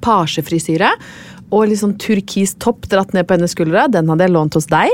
pasjefrisyre. 0.00 0.88
Og 1.50 1.66
litt 1.70 1.80
sånn 1.82 1.96
turkis 1.98 2.54
topp 2.62 2.86
dratt 2.92 3.14
ned 3.16 3.26
på 3.26 3.34
hennes 3.34 3.54
skuldre. 3.56 3.88
Den 3.90 4.10
hadde 4.10 4.26
jeg 4.28 4.34
lånt 4.34 4.54
hos 4.54 4.68
deg. 4.70 4.92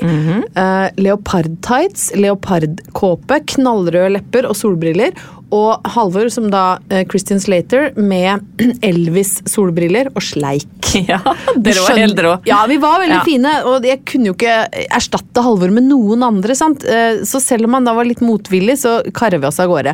Eh, 0.57 0.87
leopardtights, 0.97 2.15
leopardkåpe, 2.17 3.41
knallrøde 3.53 4.15
lepper 4.17 4.49
og 4.49 4.57
solbriller. 4.57 5.13
Og 5.55 5.81
Halvor, 5.95 6.27
som 6.33 6.49
da 6.51 6.79
eh, 6.91 7.05
Christian 7.07 7.39
Slater, 7.39 7.93
med 7.97 8.43
Elvis-solbriller 8.91 10.11
og 10.15 10.23
sleik. 10.25 10.67
Ja, 10.97 11.19
dere 11.61 11.83
var 11.85 11.99
helt 12.01 12.21
rå. 12.25 12.31
Ja, 12.49 12.63
vi 12.71 12.79
var 12.81 13.01
veldig 13.03 13.19
Ja. 13.19 13.25
fine, 13.27 13.51
og 13.69 13.85
jeg 13.85 14.01
kunne 14.09 14.31
jo 14.31 14.35
ikke 14.37 14.87
erstatte 14.97 15.43
Halvor 15.45 15.71
med 15.75 15.85
noen 15.91 16.23
andre. 16.25 16.55
sant? 16.57 16.85
Eh, 16.89 17.19
Så 17.29 17.41
selv 17.43 17.67
om 17.69 17.75
han 17.77 17.85
da 17.85 17.93
var 17.95 18.09
litt 18.09 18.23
motvillig, 18.25 18.79
så 18.81 19.03
karrer 19.13 19.39
vi 19.43 19.47
oss 19.51 19.61
av 19.61 19.69
gårde. 19.69 19.93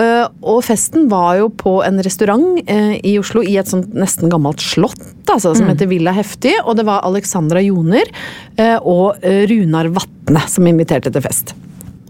Eh, 0.00 0.26
Og 0.42 0.62
festen 0.64 1.08
var 1.10 1.36
jo 1.42 1.48
på 1.50 1.84
en 1.84 1.98
restaurant 2.02 2.58
i 3.04 3.18
Oslo, 3.18 3.42
i 3.42 3.56
et 3.58 3.66
sånt 3.68 3.92
nesten 3.94 4.30
gammelt 4.30 4.60
slott, 4.62 5.02
altså, 5.28 5.50
Mm. 5.52 5.56
som 5.58 5.66
heter 5.68 5.88
Villa 5.90 6.12
Heftig. 6.12 6.54
Og 6.64 6.76
det 6.76 6.86
var 6.86 7.02
Alexandra 7.04 7.60
Joner 7.60 8.06
og 8.82 9.16
Runar 9.22 9.88
Vatne 9.92 10.48
som 10.48 10.64
inviterte 10.66 11.12
til 11.12 11.20
fest. 11.22 11.52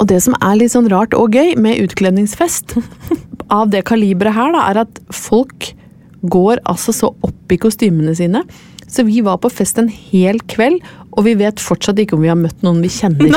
Og 0.01 0.09
det 0.09 0.23
som 0.25 0.37
er 0.41 0.57
litt 0.57 0.73
sånn 0.73 0.89
rart 0.91 1.15
og 1.17 1.37
gøy 1.37 1.55
med 1.61 1.83
utkledningsfest 1.85 2.79
av 3.59 3.71
det 3.73 3.85
kaliberet 3.89 4.37
her, 4.37 4.55
da, 4.57 4.65
er 4.71 4.83
at 4.87 5.01
folk 5.13 5.73
går 6.21 6.61
altså 6.69 6.95
så 6.97 7.13
opp 7.27 7.53
i 7.53 7.59
kostymene 7.61 8.15
sine. 8.17 8.45
Så 8.91 9.05
vi 9.07 9.21
var 9.25 9.39
på 9.43 9.51
fest 9.53 9.79
en 9.79 9.89
hel 9.93 10.41
kveld, 10.51 10.81
og 11.15 11.25
vi 11.27 11.37
vet 11.39 11.63
fortsatt 11.63 12.01
ikke 12.03 12.17
om 12.17 12.25
vi 12.25 12.31
har 12.33 12.39
møtt 12.39 12.65
noen 12.67 12.81
vi 12.83 12.91
kjenner. 12.91 13.37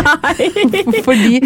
Fordi 1.06 1.44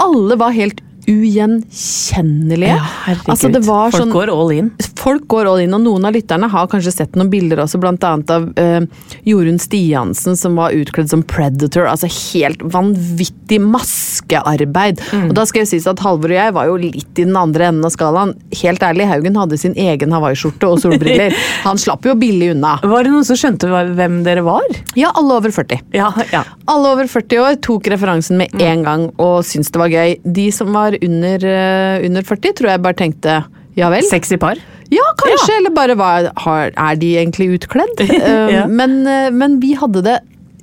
alle 0.00 0.38
var 0.40 0.54
helt 0.56 0.80
ugjenkjennelige. 1.04 2.78
Ja, 2.78 2.86
herregud. 3.04 3.30
altså, 3.34 3.50
det 3.52 3.62
var 3.66 3.90
Folk 3.92 4.00
sånn, 4.00 4.14
går 4.14 4.32
all 4.32 4.54
in. 4.54 4.70
Folk 5.04 5.26
går 5.28 5.48
all 5.50 5.60
in, 5.60 5.74
og 5.76 5.82
noen 5.84 6.06
av 6.08 6.14
lytterne 6.16 6.48
har 6.48 6.68
kanskje 6.72 6.92
sett 6.94 7.16
noen 7.18 7.28
bilder 7.32 7.60
også, 7.64 7.76
blant 7.82 8.04
annet 8.08 8.30
av 8.32 8.46
eh, 8.60 8.86
Jorunn 9.28 9.60
Stiansen 9.60 10.38
som 10.40 10.56
var 10.56 10.72
utkledd 10.72 11.10
som 11.12 11.24
Predator. 11.28 11.84
Altså 11.90 12.08
helt 12.08 12.62
vanvittig 12.72 13.58
maskearbeid. 13.60 15.02
Mm. 15.12 15.26
Og 15.28 15.34
da 15.36 15.44
skal 15.48 15.64
jeg 15.64 15.72
sies 15.74 15.88
at 15.90 16.00
Halvor 16.04 16.32
og 16.32 16.38
jeg 16.38 16.54
var 16.56 16.70
jo 16.70 16.78
litt 16.80 17.20
i 17.20 17.26
den 17.26 17.36
andre 17.36 17.68
enden 17.68 17.84
av 17.84 17.92
skalaen. 17.92 18.32
Helt 18.62 18.84
ærlig, 18.86 19.08
Haugen 19.10 19.36
hadde 19.36 19.60
sin 19.60 19.76
egen 19.76 20.14
hawaiiskjorte 20.14 20.70
og 20.72 20.80
solbriller. 20.80 21.36
Han 21.66 21.80
slapp 21.80 22.08
jo 22.08 22.16
billig 22.18 22.54
unna. 22.54 22.78
Var 22.80 23.04
det 23.04 23.12
noen 23.12 23.28
som 23.28 23.38
skjønte 23.38 23.68
hvem 23.68 24.22
dere 24.24 24.44
var? 24.46 24.64
Ja, 24.96 25.12
alle 25.12 25.36
over 25.36 25.52
40. 25.52 25.84
Ja, 25.96 26.08
ja. 26.32 26.46
Alle 26.70 26.94
over 26.94 27.10
40 27.10 27.44
år 27.44 27.58
tok 27.64 27.92
referansen 27.92 28.40
med 28.40 28.56
en 28.56 28.86
gang 28.86 29.10
og 29.20 29.42
syntes 29.44 29.74
det 29.74 29.84
var 29.84 29.92
gøy. 29.92 30.16
De 30.24 30.48
som 30.54 30.72
var 30.72 30.96
under, 30.96 31.44
eh, 31.44 32.06
under 32.08 32.24
40, 32.24 32.56
tror 32.56 32.72
jeg 32.72 32.84
bare 32.88 32.98
tenkte 33.04 33.42
ja 33.74 33.90
vel. 33.90 34.06
Sexy 34.06 34.38
par. 34.40 34.60
Ja, 34.92 35.04
kanskje, 35.20 35.56
eller 35.60 35.72
bare 35.74 35.94
var, 35.96 36.30
har, 36.44 36.72
er 36.76 36.96
de 37.00 37.14
egentlig 37.22 37.50
utkledd? 37.58 38.00
Eh, 38.04 38.52
Ja. 38.52 38.66
men, 38.68 39.06
eh, 39.06 39.30
men 39.32 39.58
vi 39.62 39.74
hadde 39.80 40.02
det 40.04 40.18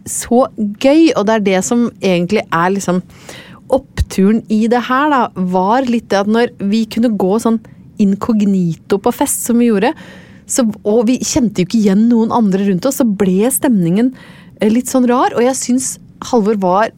så 0.10 0.47
gøy, 0.57 1.12
og 1.17 1.25
det 1.27 1.34
er 1.36 1.45
det 1.45 1.60
som 1.65 1.88
egentlig 2.01 2.43
er 2.51 2.69
liksom 2.73 3.01
Oppturen 3.71 4.41
i 4.51 4.65
det 4.67 4.81
her, 4.89 5.07
da, 5.13 5.19
var 5.53 5.86
litt 5.88 6.10
det 6.12 6.17
at 6.25 6.27
når 6.27 6.49
vi 6.67 6.81
kunne 6.91 7.13
gå 7.15 7.38
sånn 7.39 7.62
inkognito 8.03 8.97
på 8.99 9.13
fest, 9.15 9.45
som 9.47 9.62
vi 9.62 9.69
gjorde, 9.69 9.93
så, 10.51 10.65
og 10.84 11.05
vi 11.07 11.15
kjente 11.23 11.63
jo 11.63 11.69
ikke 11.69 11.79
igjen 11.79 12.01
noen 12.10 12.34
andre 12.36 12.65
rundt 12.67 12.88
oss, 12.89 12.97
så 12.99 13.05
ble 13.07 13.47
stemningen 13.53 14.10
eh, 14.60 14.67
litt 14.73 14.91
sånn 14.91 15.07
rar, 15.07 15.31
og 15.38 15.45
jeg 15.45 15.55
syns 15.55 15.93
Halvor 16.31 16.60
var 16.62 16.91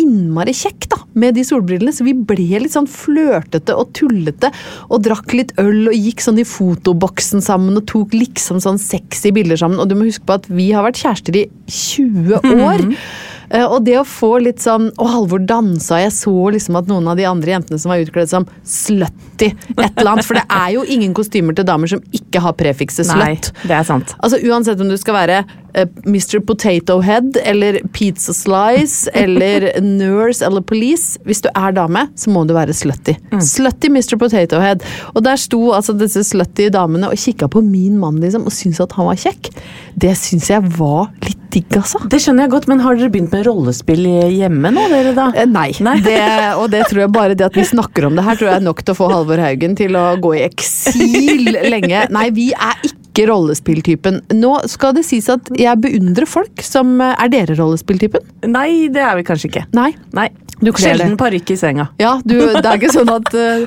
innmari 0.00 0.54
kjekk 0.56 0.88
da, 0.92 0.98
med 1.18 1.34
de 1.38 1.44
solbrillene, 1.46 1.92
så 1.94 2.04
vi 2.06 2.14
ble 2.14 2.60
litt 2.64 2.74
sånn 2.74 2.88
flørtete 2.90 3.76
og 3.78 3.92
tullete 3.96 4.50
og 4.88 5.02
drakk 5.06 5.34
litt 5.36 5.52
øl 5.62 5.90
og 5.90 5.94
gikk 5.98 6.24
sånn 6.24 6.40
i 6.42 6.46
fotoboksen 6.48 7.42
sammen 7.44 7.76
og 7.80 7.86
tok 7.90 8.14
liksom 8.16 8.60
sånn 8.64 8.80
sexy 8.80 9.30
bilder 9.36 9.60
sammen. 9.60 9.78
Og 9.82 9.88
du 9.90 9.94
må 9.98 10.08
huske 10.08 10.26
på 10.26 10.38
at 10.40 10.48
vi 10.50 10.70
har 10.74 10.86
vært 10.86 11.00
kjærester 11.04 11.38
i 11.42 11.46
20 11.70 12.42
år. 12.68 12.84
Eh, 13.54 13.64
Og 13.68 13.82
det 13.84 13.98
å 14.00 14.04
få 14.08 14.38
litt 14.40 14.62
sånn 14.64 14.86
Og 14.96 15.08
Halvor 15.12 15.42
dansa, 15.44 15.98
jeg 16.00 16.14
så 16.16 16.32
liksom 16.54 16.78
at 16.80 16.88
noen 16.88 17.06
av 17.12 17.18
de 17.20 17.26
andre 17.28 17.52
jentene 17.52 17.76
som 17.78 17.92
var 17.92 18.00
utkledd 18.00 18.30
som 18.30 18.46
slutty, 18.64 19.50
et 19.52 19.98
eller 20.00 20.14
annet. 20.14 20.26
For 20.26 20.38
det 20.38 20.46
er 20.48 20.70
jo 20.78 20.84
ingen 20.88 21.12
kostymer 21.16 21.56
til 21.56 21.66
damer 21.68 21.90
som 21.92 22.00
ikke 22.16 22.40
har 22.44 22.56
prefikset 22.58 23.08
Nei, 23.12 23.34
slut. 23.36 23.52
det 23.68 23.76
er 23.76 23.84
sant. 23.88 24.14
Altså 24.24 24.40
Uansett 24.48 24.80
om 24.80 24.88
du 24.90 24.96
skal 25.00 25.18
være 25.20 25.42
Mr. 26.06 26.38
Potato 26.46 27.00
Head 27.04 27.38
eller 27.42 27.80
Pizza 27.92 28.34
Slice 28.36 29.10
eller 29.24 29.68
Nurse 29.82 30.44
eller 30.46 30.64
Police, 30.64 31.18
hvis 31.26 31.42
du 31.44 31.50
er 31.52 31.74
dame, 31.76 32.06
så 32.18 32.32
må 32.34 32.44
du 32.48 32.54
være 32.56 32.74
slutty. 32.76 33.16
Slutty 33.42 33.90
Mr. 33.92 34.16
Potato 34.20 34.60
Head. 34.62 34.84
Og 35.14 35.24
der 35.26 35.40
sto 35.40 35.60
altså 35.76 35.96
disse 35.98 36.24
slutty 36.26 36.70
damene 36.74 37.10
og 37.10 37.20
kikka 37.20 37.48
på 37.50 37.62
min 37.64 37.98
mann 38.00 38.20
liksom, 38.22 38.46
og 38.48 38.54
syntes 38.54 38.82
at 38.84 38.94
han 38.98 39.10
var 39.10 39.20
kjekk. 39.20 39.50
Det 40.00 40.14
syns 40.18 40.50
jeg 40.50 40.74
var 40.78 41.10
litt 41.24 41.40
digg, 41.54 41.70
altså. 41.78 42.00
Det 42.10 42.18
skjønner 42.22 42.46
jeg 42.46 42.52
godt, 42.54 42.66
men 42.70 42.82
har 42.82 42.96
dere 42.98 43.12
begynt 43.14 43.34
med 43.34 43.44
rollespill 43.46 44.02
hjemme 44.34 44.72
nå, 44.74 44.88
dere 44.90 45.12
da? 45.16 45.28
Eh, 45.38 45.46
Nei. 45.50 45.68
Det, 46.04 46.18
og 46.58 46.66
det 46.72 46.84
tror 46.90 47.04
jeg 47.04 47.12
bare 47.14 47.38
det 47.38 47.46
at 47.46 47.58
vi 47.58 47.66
snakker 47.68 48.08
om 48.08 48.18
det 48.18 48.24
her, 48.26 48.38
tror 48.40 48.50
jeg 48.50 48.60
er 48.60 48.66
nok 48.66 48.82
til 48.82 48.94
å 48.94 48.98
få 48.98 49.10
Halvor 49.12 49.42
Haugen 49.44 49.78
til 49.78 49.94
å 49.98 50.04
gå 50.22 50.34
i 50.38 50.44
eksil 50.48 51.54
lenge. 51.70 52.06
Nei, 52.14 52.28
vi 52.34 52.50
er 52.54 52.82
ikke 52.88 53.28
rollespilltypen. 53.30 54.24
Nå 54.34 54.56
skal 54.70 54.96
det 54.96 55.04
sies 55.06 55.28
at 55.30 55.52
jeg 55.64 55.80
beundrer 55.84 56.28
folk 56.28 56.62
som 56.64 56.94
eh, 57.02 57.14
Er 57.24 57.32
dere 57.32 57.56
rollespilltypen? 57.58 58.24
Nei, 58.50 58.88
det 58.92 59.02
er 59.04 59.18
vi 59.18 59.26
kanskje 59.26 59.50
ikke. 59.50 59.64
Nei. 59.76 59.90
Nei. 60.16 60.28
Sjelden 60.62 61.16
parykk 61.18 61.50
i 61.50 61.56
senga. 61.58 61.88
Ja, 61.98 62.20
du, 62.24 62.36
det 62.38 62.62
er 62.62 62.78
ikke 62.78 62.92
sånn 62.94 63.10
at 63.10 63.30
uh! 63.34 63.64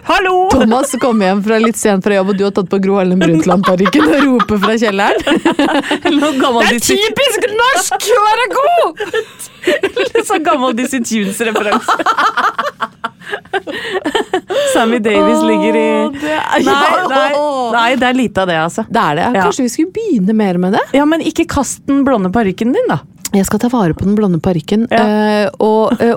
Thomas 0.53 0.93
kommer 1.01 1.29
hjem 1.29 1.43
fra 1.45 1.59
litt 1.61 1.79
sent 1.79 2.05
fra 2.05 2.15
jobb, 2.17 2.31
og 2.33 2.39
du 2.39 2.45
har 2.47 2.53
tatt 2.55 2.69
på 2.71 2.79
Gro 2.83 2.97
Harlem 2.99 3.19
Brundtland-parykken 3.21 4.07
og 4.07 4.23
roper 4.23 4.61
fra 4.63 4.77
kjelleren. 4.79 5.17
Det 6.07 6.75
er 6.75 6.79
typisk 6.83 7.45
norsk 7.53 8.07
å 8.13 8.21
være 8.23 8.47
god! 8.55 9.03
Sånn 10.29 10.45
gammel 10.45 10.75
Dizzie 10.77 11.03
Tunes-referanse. 11.03 11.97
Sammy 14.73 14.99
Davis 15.03 15.43
ligger 15.43 15.75
i 15.75 15.87
nei, 16.15 16.61
nei, 16.63 17.29
nei, 17.73 17.89
det 17.99 18.07
er 18.07 18.15
lite 18.15 18.43
av 18.43 18.49
det, 18.49 18.57
altså. 18.61 18.85
Det 18.87 19.03
er 19.03 19.19
det. 19.19 19.27
Ja. 19.27 19.43
Kanskje 19.47 19.67
vi 19.67 19.73
skulle 19.73 19.93
begynne 19.95 20.35
mer 20.37 20.59
med 20.61 20.77
det? 20.77 20.83
Ja, 20.95 21.05
Men 21.05 21.23
ikke 21.25 21.47
kast 21.57 21.83
den 21.89 22.03
blonde 22.07 22.31
parykken 22.33 22.73
din, 22.75 22.91
da. 22.91 23.01
Jeg 23.35 23.47
skal 23.49 23.59
ta 23.59 23.69
vare 23.71 23.95
på 23.97 24.05
den 24.07 24.15
blonde 24.15 24.39
parykken. 24.43 24.87
Ja. 24.91 25.03
Uh, 25.03 25.47
og 25.67 26.03
eh, 26.03 26.15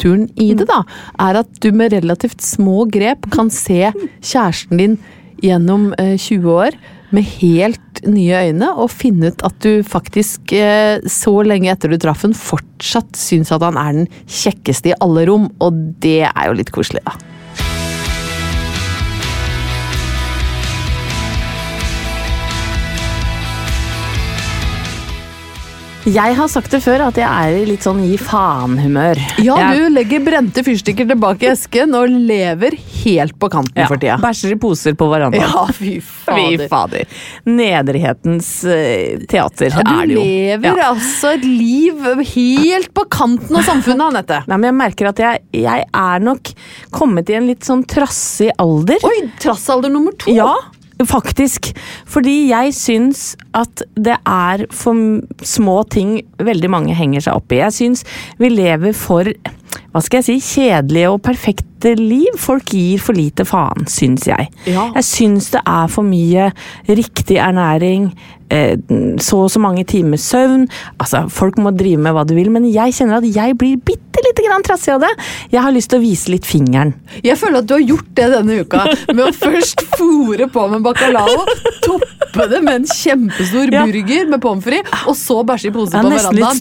oppturen 0.00 0.28
i 0.40 0.54
det 0.56 0.68
da, 0.70 0.82
er 1.20 1.40
at 1.42 1.60
du 1.60 1.70
med 1.72 1.92
relativt 1.92 2.40
små 2.40 2.86
grep 2.90 3.28
kan 3.32 3.50
se 3.50 3.92
kjæresten 4.22 4.80
din 4.80 4.96
gjennom 5.42 5.92
eh, 5.98 6.16
20 6.18 6.50
år 6.52 6.76
med 7.10 7.26
helt 7.40 8.02
nye 8.06 8.38
øyne, 8.46 8.68
og 8.78 8.92
finne 8.92 9.32
ut 9.32 9.42
at 9.42 9.56
du 9.64 9.82
faktisk 9.82 10.52
eh, 10.54 11.00
så 11.10 11.32
lenge 11.42 11.70
etter 11.72 11.90
du 11.90 11.98
traff 11.98 12.22
den, 12.22 12.36
fortsatt 12.36 13.18
syns 13.18 13.50
at 13.52 13.64
han 13.66 13.76
er 13.80 13.96
den 13.98 14.08
kjekkeste 14.30 14.92
i 14.92 14.98
alle 15.02 15.26
rom. 15.28 15.48
Og 15.60 15.74
det 16.00 16.22
er 16.28 16.44
jo 16.46 16.56
litt 16.60 16.70
koselig, 16.72 17.02
da. 17.04 17.16
Jeg 26.10 26.34
har 26.34 26.48
sagt 26.50 26.72
det 26.74 26.80
før 26.82 27.02
at 27.06 27.18
jeg 27.20 27.28
er 27.28 27.56
i 27.60 27.66
litt 27.68 27.84
sånn 27.86 28.00
gi 28.02 28.16
faen-humør. 28.18 29.18
Ja, 29.44 29.56
du 29.76 29.84
legger 29.92 30.22
brente 30.24 30.64
fyrstikker 30.66 31.06
tilbake 31.06 31.46
i 31.46 31.50
esken 31.52 31.92
og 31.94 32.10
lever 32.10 32.74
helt 33.04 33.36
på 33.38 33.50
kanten 33.52 33.78
ja, 33.78 33.86
for 33.86 34.00
tida. 34.00 34.16
Bæsjer 34.22 34.56
i 34.56 34.58
poser 34.60 34.96
på 34.98 35.06
verandaen. 35.12 35.44
Ja, 35.44 35.66
fy 35.76 35.98
Fy 36.00 36.66
fader. 36.70 37.06
Nederhetens 37.46 38.48
eh, 38.64 39.20
teater 39.30 39.70
Ja, 39.76 39.84
er 39.84 40.10
det 40.10 40.16
jo. 40.16 40.24
Du 40.24 40.26
lever 40.26 40.80
Ja. 40.80 40.88
altså 40.94 41.34
et 41.36 41.46
liv 41.46 42.02
helt 42.34 42.90
på 42.96 43.06
kanten 43.12 43.60
av 43.60 43.66
samfunnet, 43.68 44.08
Anette. 44.10 44.42
Nei, 44.50 44.56
men 44.58 44.70
jeg 44.72 44.78
merker 44.80 45.12
at 45.12 45.22
jeg, 45.22 45.44
jeg 45.62 45.86
er 45.86 46.26
nok 46.26 46.52
kommet 46.96 47.30
i 47.30 47.38
en 47.38 47.48
litt 47.50 47.66
sånn 47.66 47.84
trassig 47.90 48.50
alder. 48.58 48.98
Oi, 49.06 49.16
trassalder 49.42 49.92
nummer 49.92 50.16
to. 50.18 50.32
Ja, 50.34 50.52
faktisk. 51.08 51.70
Fordi 52.08 52.50
jeg 52.50 52.74
syns 52.76 53.34
at 53.56 53.84
det 53.96 54.18
er 54.26 54.66
for 54.74 55.20
små 55.46 55.82
ting 55.92 56.18
veldig 56.40 56.70
mange 56.72 56.96
henger 56.96 57.26
seg 57.26 57.40
opp 57.40 57.54
i. 57.54 57.62
Jeg 57.62 57.76
syns 57.76 58.04
vi 58.40 58.52
lever 58.52 58.96
for 58.96 59.30
hva 59.92 60.02
skal 60.02 60.20
jeg 60.20 60.26
si, 60.28 60.36
kjedelige 60.60 61.10
og 61.10 61.22
perfekte 61.26 61.94
liv. 61.98 62.34
Folk 62.38 62.74
gir 62.74 63.00
for 63.02 63.16
lite 63.16 63.46
faen, 63.48 63.86
syns 63.90 64.26
jeg. 64.28 64.50
Ja. 64.70 64.88
Jeg 64.98 65.06
syns 65.08 65.50
det 65.54 65.62
er 65.66 65.88
for 65.90 66.06
mye 66.06 66.50
riktig 66.86 67.38
ernæring, 67.40 68.10
eh, 68.52 68.76
så 69.22 69.44
og 69.46 69.50
så 69.50 69.62
mange 69.62 69.84
timers 69.88 70.26
søvn. 70.30 70.68
Altså, 71.00 71.24
Folk 71.32 71.56
må 71.58 71.72
drive 71.74 71.98
med 72.02 72.14
hva 72.14 72.26
du 72.28 72.34
vil, 72.36 72.50
men 72.54 72.68
jeg 72.70 72.94
kjenner 72.98 73.18
at 73.18 73.26
jeg 73.34 73.56
blir 73.58 73.80
bitte 73.82 74.22
lite 74.26 74.44
grann 74.46 74.62
trassig 74.66 74.92
av 74.94 75.00
det. 75.06 75.10
Jeg 75.54 75.62
har 75.64 75.72
lyst 75.72 75.90
til 75.90 75.98
å 75.98 76.04
vise 76.04 76.30
litt 76.34 76.44
fingeren. 76.46 76.92
Jeg 77.24 77.38
føler 77.40 77.62
at 77.62 77.66
du 77.70 77.74
har 77.78 77.80
gjort 77.86 78.10
det 78.18 78.28
denne 78.34 78.60
uka, 78.60 78.84
med 79.14 79.24
å 79.24 79.32
først 79.34 79.86
fòre 79.96 80.50
på 80.52 80.66
med 80.74 80.84
bacalao, 80.84 81.46
toppe 81.86 82.46
det 82.50 82.60
med 82.62 82.82
en 82.82 82.86
kjempestor 82.90 83.72
Ja. 83.72 83.86
burger 83.86 84.28
med 84.28 84.40
pommes 84.42 84.64
frites, 84.64 85.06
og 85.08 85.16
så 85.16 85.40
bæsje 85.46 85.70
i 85.70 85.74
pose 85.74 85.90
på 85.90 85.98
er 85.98 86.02
verandaen. 86.02 86.60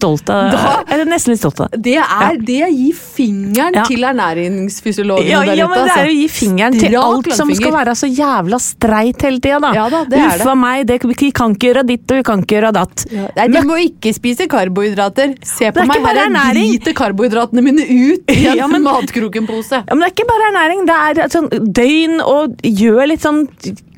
Jeg 0.89 0.99
er 1.01 1.05
nesten 1.09 1.35
litt 1.35 1.41
stolt 1.43 1.59
av 1.65 1.69
det. 1.73 1.83
det 1.83 1.97
er 1.99 2.37
det 2.39 2.59
jeg 2.63 2.77
gi 2.79 2.91
fingeren 2.99 3.73
Ja. 3.79 3.83
til 3.87 4.03
ernæringsfysiologene 4.03 5.29
Ja, 5.29 5.39
der 5.45 5.55
ja, 5.57 5.65
ute. 5.65 5.75
men 5.75 5.87
det 5.87 5.95
er 5.97 6.05
jo 6.05 6.11
å 6.11 6.17
gi 6.19 6.27
altså. 6.27 6.39
fingeren 6.39 6.73
til 6.79 6.89
Strak 6.89 7.05
alt 7.09 7.33
som 7.39 7.53
skal 7.55 7.71
være 7.75 7.93
så 7.99 8.07
jævla 8.11 8.59
streit 8.61 9.21
hele 9.25 9.39
tida, 9.43 9.59
da. 9.63 9.71
Ja 9.73 9.89
da, 9.89 10.03
det 10.05 10.19
er 10.19 10.27
Uff 10.27 10.37
det. 10.43 10.47
a 10.47 10.55
meg, 10.55 10.85
det, 10.87 10.99
vi 11.03 11.31
kan 11.31 11.55
ikke 11.55 11.69
gjøre 11.73 11.83
ditt, 11.87 12.05
og 12.11 12.17
vi 12.19 12.23
kan 12.23 12.43
ikke 12.43 12.55
gjøre 12.59 12.71
datt. 12.73 13.05
Nei, 13.35 13.47
du 13.47 13.59
må 13.67 13.77
ikke 13.81 14.13
spise 14.15 14.47
karbohydrater. 14.47 15.35
Se 15.43 15.71
på 15.71 15.81
er 15.83 15.89
meg, 15.89 16.05
her 16.05 16.21
er 16.27 16.53
driter 16.53 16.93
karbohydratene 16.93 17.63
mine 17.63 17.83
ut 17.87 18.23
i 18.35 18.45
en 18.51 18.57
Ja, 18.57 18.67
men- 18.67 18.83
matkrokenpose. 18.83 19.83
Ja, 19.87 19.95
men 19.95 19.99
det 20.05 20.11
er 20.11 20.15
ikke 20.17 20.29
bare 20.29 20.49
ernæring, 20.51 20.85
det 20.89 20.95
er 21.23 21.29
sånn 21.29 21.49
døgn 21.49 22.19
og 22.25 22.57
gjør 22.63 23.07
litt 23.07 23.21
sånn 23.21 23.47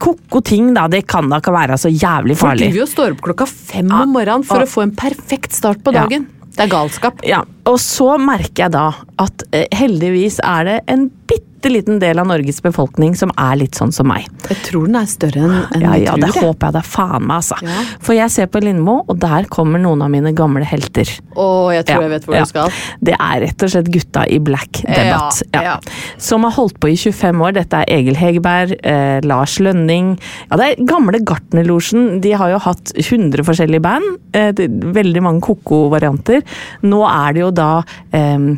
ko-ko 0.02 0.42
ting, 0.44 0.74
da. 0.74 0.88
Det 0.88 1.06
kan 1.08 1.30
da 1.30 1.40
ikke 1.40 1.54
være 1.54 1.78
så 1.78 1.90
jævlig 1.92 2.36
Folk 2.38 2.52
farlig. 2.56 2.72
driver 2.72 2.78
jo 2.82 2.84
og 2.84 2.90
står 2.90 3.12
opp 3.16 3.22
klokka 3.22 3.48
fem 3.48 3.92
om 3.92 4.14
morgenen 4.14 4.44
for 4.46 4.58
Ja. 4.58 4.66
å 4.66 4.68
få 4.68 4.82
en 4.84 4.92
perfekt 4.92 5.54
start 5.54 5.84
på 5.84 5.94
Ja. 5.94 6.06
dagen. 6.08 6.28
Det 6.52 6.66
er 6.66 6.72
galskap. 6.72 7.22
Ja, 7.28 7.44
og 7.70 7.80
så 7.80 8.18
merker 8.22 8.66
jeg 8.66 8.74
da 8.76 8.90
at 9.24 9.46
eh, 9.56 9.68
heldigvis 9.76 10.42
er 10.44 10.68
det 10.68 10.78
en 10.92 11.08
bitte 11.30 11.51
liten 11.70 12.00
del 12.02 12.20
av 12.20 12.28
Norges 12.30 12.62
befolkning 12.64 13.14
som 13.16 13.32
er 13.38 13.60
litt 13.60 13.78
sånn 13.78 13.92
som 13.94 14.08
meg. 14.10 14.26
Jeg 14.50 14.58
tror 14.66 14.88
den 14.90 14.98
er 14.98 15.10
større 15.10 15.44
enn 15.46 15.54
en 15.60 15.84
Ja, 15.84 15.96
ja, 16.00 16.16
det 16.18 16.32
håper 16.34 16.68
jeg 16.70 16.76
det 16.78 16.82
er 16.82 16.88
faen 16.90 17.28
meg, 17.28 17.36
altså. 17.38 17.58
Ja. 17.62 17.84
For 18.02 18.18
jeg 18.18 18.34
ser 18.34 18.50
på 18.52 18.62
Lindmo, 18.64 19.02
og 19.06 19.20
der 19.22 19.46
kommer 19.52 19.82
noen 19.82 20.02
av 20.02 20.10
mine 20.14 20.34
gamle 20.38 20.66
helter. 20.68 21.10
Å, 21.36 21.46
jeg 21.76 21.86
tror 21.88 22.02
Ja, 22.02 22.08
jeg 22.08 22.14
vet 22.16 22.28
hvor 22.28 22.38
ja. 22.38 22.46
du 22.46 22.52
skal. 22.52 22.72
Det 23.12 23.16
er 23.18 23.44
rett 23.46 23.66
og 23.68 23.74
slett 23.76 23.92
gutta 23.94 24.26
i 24.26 24.40
black-debatt. 24.40 25.44
Ja, 25.54 25.64
ja. 25.68 25.76
Som 26.22 26.48
har 26.48 26.56
holdt 26.58 26.80
på 26.82 26.92
i 26.92 26.98
25 26.98 27.46
år. 27.46 27.56
Dette 27.60 27.84
er 27.84 27.94
Egil 28.00 28.18
Hegerberg, 28.20 28.76
eh, 28.82 29.20
Lars 29.28 29.60
Lønning 29.62 30.16
Ja, 30.50 30.58
det 30.58 30.68
er 30.72 30.84
gamle 30.90 31.22
Gartnerlosjen. 31.26 32.22
De 32.24 32.34
har 32.38 32.54
jo 32.54 32.62
hatt 32.64 32.94
100 32.98 33.46
forskjellige 33.48 33.84
band. 33.84 34.18
Eh, 34.34 34.52
veldig 34.98 35.24
mange 35.24 35.44
koko-varianter. 35.46 36.42
Nå 36.88 37.04
er 37.08 37.36
det 37.36 37.46
jo 37.46 37.52
da 37.56 37.72
eh, 38.16 38.52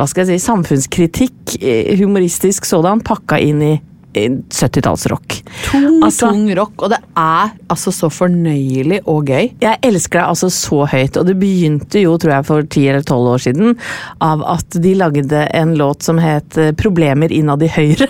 hva 0.00 0.06
skal 0.08 0.24
jeg 0.24 0.40
si, 0.40 0.46
samfunnskritikk, 0.48 1.58
eh, 1.60 1.92
humoristisk 2.00 2.64
sådan, 2.64 3.02
pakka 3.04 3.36
inn 3.44 3.60
i 3.60 3.74
70-tallsrock. 4.14 5.42
Tung, 5.70 6.02
Altså- 6.02 6.30
tung 6.30 6.48
rock, 6.56 6.72
og 6.82 6.90
det 6.90 6.98
er 7.16 7.50
altså 7.68 7.92
så 7.92 8.08
fornøyelig 8.10 9.00
og 9.06 9.26
gøy. 9.26 9.52
Jeg 9.60 9.78
elsker 9.82 10.20
deg 10.20 10.28
altså 10.28 10.50
så 10.50 10.86
høyt, 10.88 11.16
og 11.16 11.26
det 11.26 11.38
begynte 11.38 12.00
jo, 12.02 12.16
tror 12.18 12.32
jeg, 12.36 12.46
for 12.46 12.62
10 12.62 12.88
eller 12.88 13.02
12 13.02 13.28
år 13.34 13.38
siden, 13.38 13.76
av 14.20 14.42
at 14.46 14.70
de 14.82 14.94
lagde 14.94 15.48
en 15.54 15.74
låt 15.76 16.02
som 16.02 16.18
het 16.18 16.56
eh, 16.58 16.72
'Problemer 16.72 17.30
innad 17.30 17.62
i 17.62 17.68
Høyre'. 17.68 18.08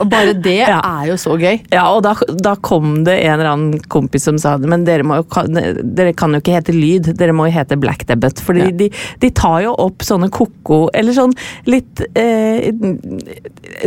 Og 0.00 0.08
bare 0.10 0.32
det 0.46 0.66
Ja. 0.68 0.80
er 1.02 1.06
jo 1.08 1.14
så 1.14 1.38
gøy. 1.38 1.60
Ja, 1.72 1.88
og 1.94 2.02
da, 2.02 2.14
da 2.42 2.54
kom 2.56 3.04
det 3.04 3.22
en 3.24 3.32
eller 3.40 3.50
annen 3.52 3.80
kompis 3.88 4.22
som 4.24 4.38
sa 4.38 4.56
det, 4.58 4.68
men 4.68 4.84
dere, 4.84 5.02
må 5.04 5.16
jo, 5.16 5.24
dere 5.94 6.12
kan 6.12 6.32
jo 6.32 6.40
ikke 6.40 6.54
hete 6.56 6.72
Lyd, 6.74 7.16
dere 7.16 7.32
må 7.32 7.46
jo 7.46 7.52
hete 7.52 7.76
Black 7.78 8.06
Debut. 8.06 8.40
Fordi 8.40 8.60
Ja. 8.60 8.70
de, 8.70 8.90
de 9.20 9.30
tar 9.30 9.60
jo 9.62 9.74
opp 9.78 9.98
sånne 10.02 10.30
ko-ko, 10.30 10.90
eller 10.94 11.12
sånn 11.12 11.32
litt 11.66 12.00
eh, 12.16 12.72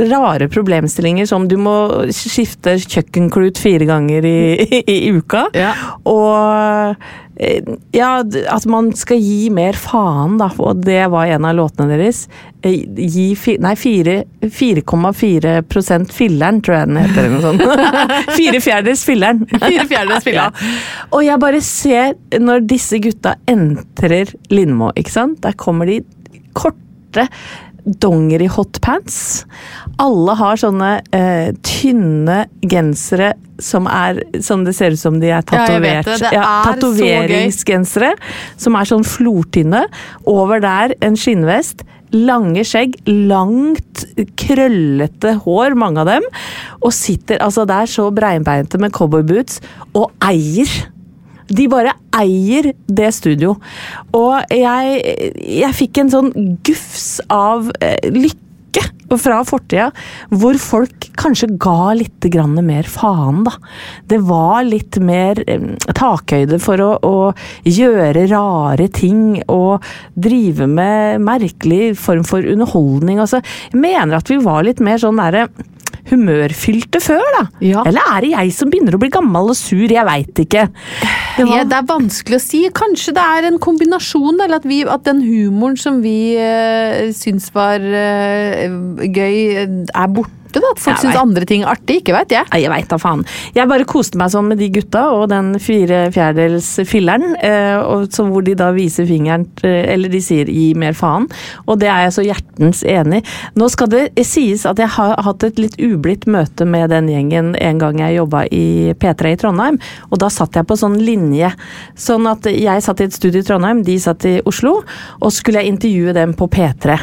rare 0.10 0.48
problemstillinger 0.48 1.26
som 1.28 1.48
du 1.50 1.58
må 1.62 1.76
skifte 2.16 2.78
kjøkkenklut 2.84 3.60
fire 3.62 3.88
ganger 3.90 4.26
i, 4.28 4.38
i, 4.64 4.84
i 4.96 5.10
uka. 5.16 5.48
Ja. 5.58 5.74
Og 6.08 6.96
eh, 7.40 7.66
ja, 7.96 8.12
at 8.22 8.66
man 8.70 8.92
skal 8.98 9.20
gi 9.24 9.50
mer 9.54 9.78
faen, 9.80 10.38
da. 10.42 10.50
Og 10.62 10.82
det 10.86 11.02
var 11.14 11.32
en 11.34 11.48
av 11.50 11.56
låtene 11.58 11.90
deres. 11.92 12.26
Eh, 12.62 12.82
Gi 13.00 13.28
fi, 13.40 13.56
nei, 13.64 13.74
4,4 13.80 15.56
prosent 15.72 16.14
filleren, 16.16 16.60
tror 16.66 16.78
jeg 16.80 16.90
den 16.92 17.00
heter. 17.02 17.22
Eller 17.24 17.38
noe 17.38 17.46
sånt. 17.48 17.62
Fire 18.40 18.60
fjerdedels 18.64 19.06
filleren. 19.08 19.46
Fire 19.68 19.88
fjerdedels 19.90 20.28
filleren. 20.28 20.54
Ja. 20.70 20.76
Og 21.16 21.24
jeg 21.26 21.42
bare 21.42 21.60
ser, 21.66 22.14
når 22.40 22.62
disse 22.70 23.00
gutta 23.04 23.34
entrer 23.50 24.30
Lindmo, 24.54 24.92
ikke 25.00 25.12
sant. 25.14 25.40
Der 25.44 25.56
kommer 25.60 25.90
de 25.90 26.02
korte 26.56 27.26
dongeri 28.02 28.48
hotpants. 28.52 29.46
Alle 30.00 30.36
har 30.40 30.60
sånne 30.62 30.92
eh, 31.16 31.52
tynne 31.66 32.44
gensere 32.62 33.34
som 33.60 33.90
er 33.92 34.22
som 34.46 34.62
det 34.64 34.74
ser 34.78 34.96
ut 34.96 35.02
som 35.02 35.18
de 35.20 35.28
er 35.32 35.42
Ja, 35.42 35.42
tatovert. 35.44 36.06
det. 36.08 36.20
Det 36.22 36.30
er 36.32 36.40
så 36.40 36.68
Tatoveringsgensere 36.70 38.14
som 38.60 38.78
er 38.80 38.88
sånn 38.88 39.04
flortynne. 39.08 39.86
Over 40.30 40.62
der 40.64 40.96
en 41.04 41.18
skinnvest. 41.20 41.84
Lange 42.16 42.64
skjegg, 42.66 42.96
langt, 43.06 44.06
krøllete 44.40 45.36
hår, 45.44 45.76
mange 45.78 46.02
av 46.02 46.08
dem. 46.10 46.24
Og 46.82 46.94
sitter 46.96 47.38
altså 47.46 47.68
der 47.70 47.86
så 47.92 48.08
breinbeinte 48.16 48.80
med 48.82 48.96
cowboyboots 48.96 49.60
og 49.94 50.10
eier. 50.26 50.72
De 51.50 51.68
bare 51.72 51.96
eier 52.20 52.72
det 52.88 53.10
studio. 53.16 53.56
Og 54.18 54.54
jeg, 54.54 55.02
jeg 55.62 55.78
fikk 55.78 56.04
en 56.04 56.14
sånn 56.14 56.32
gufs 56.66 57.18
av 57.34 57.72
eh, 57.82 58.10
lykke 58.14 58.48
fra 59.18 59.40
fortida, 59.48 59.88
hvor 60.30 60.58
folk 60.62 61.08
kanskje 61.18 61.50
ga 61.62 61.94
litt 61.98 62.28
mer 62.62 62.86
faen, 62.86 63.44
da. 63.48 63.56
Det 64.06 64.20
var 64.22 64.64
litt 64.68 65.00
mer 65.02 65.42
eh, 65.48 65.66
takhøyde 65.98 66.60
for 66.62 66.82
å, 66.84 66.92
å 67.02 67.34
gjøre 67.66 68.28
rare 68.30 68.88
ting 68.94 69.42
og 69.48 69.84
drive 70.14 70.68
med 70.68 71.26
merkelig 71.26 71.96
form 71.98 72.24
for 72.24 72.46
underholdning. 72.46 73.20
Altså, 73.20 73.42
jeg 73.72 73.82
mener 73.82 74.20
at 74.20 74.30
vi 74.30 74.38
var 74.44 74.64
litt 74.68 74.80
mer 74.80 75.02
sånn 75.02 75.18
derre 75.18 75.48
humørfylte 76.10 77.02
før, 77.04 77.24
da. 77.38 77.44
Ja. 77.64 77.84
Eller 77.88 78.02
er 78.16 78.26
det 78.26 78.32
jeg 78.34 78.54
som 78.56 78.72
begynner 78.72 78.98
å 78.98 79.02
bli 79.02 79.12
gammel 79.14 79.52
og 79.54 79.58
sur? 79.60 79.86
Jeg 79.90 80.06
veit 80.08 80.44
ikke. 80.46 80.68
Det 81.38 81.46
var- 81.46 81.58
Ja, 81.58 81.64
det 81.64 81.78
er 81.78 81.88
vanskelig 81.90 82.40
å 82.40 82.42
si. 82.44 82.64
Kanskje 82.70 83.14
det 83.14 83.24
er 83.24 83.48
en 83.52 83.60
kombinasjon, 83.60 84.40
eller 84.42 84.56
at, 84.56 84.66
vi, 84.66 84.82
at 84.84 85.04
den 85.04 85.22
humoren 85.22 85.78
som 85.78 86.02
vi 86.02 86.36
uh, 86.38 87.12
syns 87.16 87.50
var 87.54 87.80
eh, 87.80 88.68
gøy, 89.06 89.38
eh, 89.64 89.86
er 89.94 90.08
borte. 90.08 90.39
Da. 90.54 90.62
At 90.72 90.82
folk 90.82 91.02
syns 91.02 91.18
andre 91.20 91.46
ting 91.46 91.64
er 91.64 91.74
artig. 91.76 92.00
Ikke 92.02 92.16
veit 92.16 92.34
jeg. 92.34 92.48
Nei, 92.50 92.62
jeg 92.64 92.72
veit 92.74 92.90
da 92.90 92.98
faen. 93.02 93.24
Jeg 93.56 93.70
bare 93.70 93.86
koste 93.90 94.20
meg 94.20 94.32
sånn 94.34 94.50
med 94.50 94.60
de 94.62 94.70
gutta 94.74 95.06
og 95.14 95.28
den 95.32 95.52
fire 95.62 96.08
fjerdedels 96.14 96.70
filleren, 96.90 97.36
eh, 97.46 97.78
og 97.78 98.10
så 98.14 98.26
hvor 98.28 98.46
de 98.46 98.56
da 98.58 98.72
viser 98.76 99.08
fingeren 99.10 99.46
eh, 99.64 99.94
Eller 99.94 100.12
de 100.12 100.22
sier 100.24 100.50
'gi 100.50 100.74
mer 100.80 100.96
faen', 100.98 101.28
og 101.68 101.80
det 101.82 101.90
er 101.90 102.08
jeg 102.08 102.16
så 102.16 102.26
hjertens 102.26 102.84
enig. 102.84 103.22
Nå 103.60 103.70
skal 103.70 103.90
det 103.92 104.04
sies 104.26 104.66
at 104.70 104.80
jeg 104.82 104.90
har 104.96 105.16
hatt 105.26 105.44
et 105.44 105.60
litt 105.62 105.78
ublidt 105.80 106.26
møte 106.28 106.66
med 106.66 106.90
den 106.90 107.10
gjengen 107.12 107.54
en 107.60 107.82
gang 107.82 108.00
jeg 108.00 108.18
jobba 108.18 108.46
i 108.52 108.94
P3 109.00 109.34
i 109.34 109.40
Trondheim, 109.40 109.80
og 110.10 110.20
da 110.22 110.30
satt 110.34 110.56
jeg 110.56 110.68
på 110.70 110.78
sånn 110.80 110.98
linje. 110.98 111.52
Sånn 111.96 112.28
at 112.30 112.46
jeg 112.50 112.86
satt 112.86 113.02
i 113.02 113.10
et 113.10 113.16
studio 113.16 113.42
i 113.42 113.48
Trondheim, 113.48 113.84
de 113.84 113.98
satt 114.00 114.26
i 114.26 114.40
Oslo, 114.50 114.80
og 115.20 115.34
skulle 115.34 115.62
jeg 115.62 115.76
intervjue 115.76 116.14
dem 116.18 116.34
på 116.34 116.50
P3. 116.50 116.98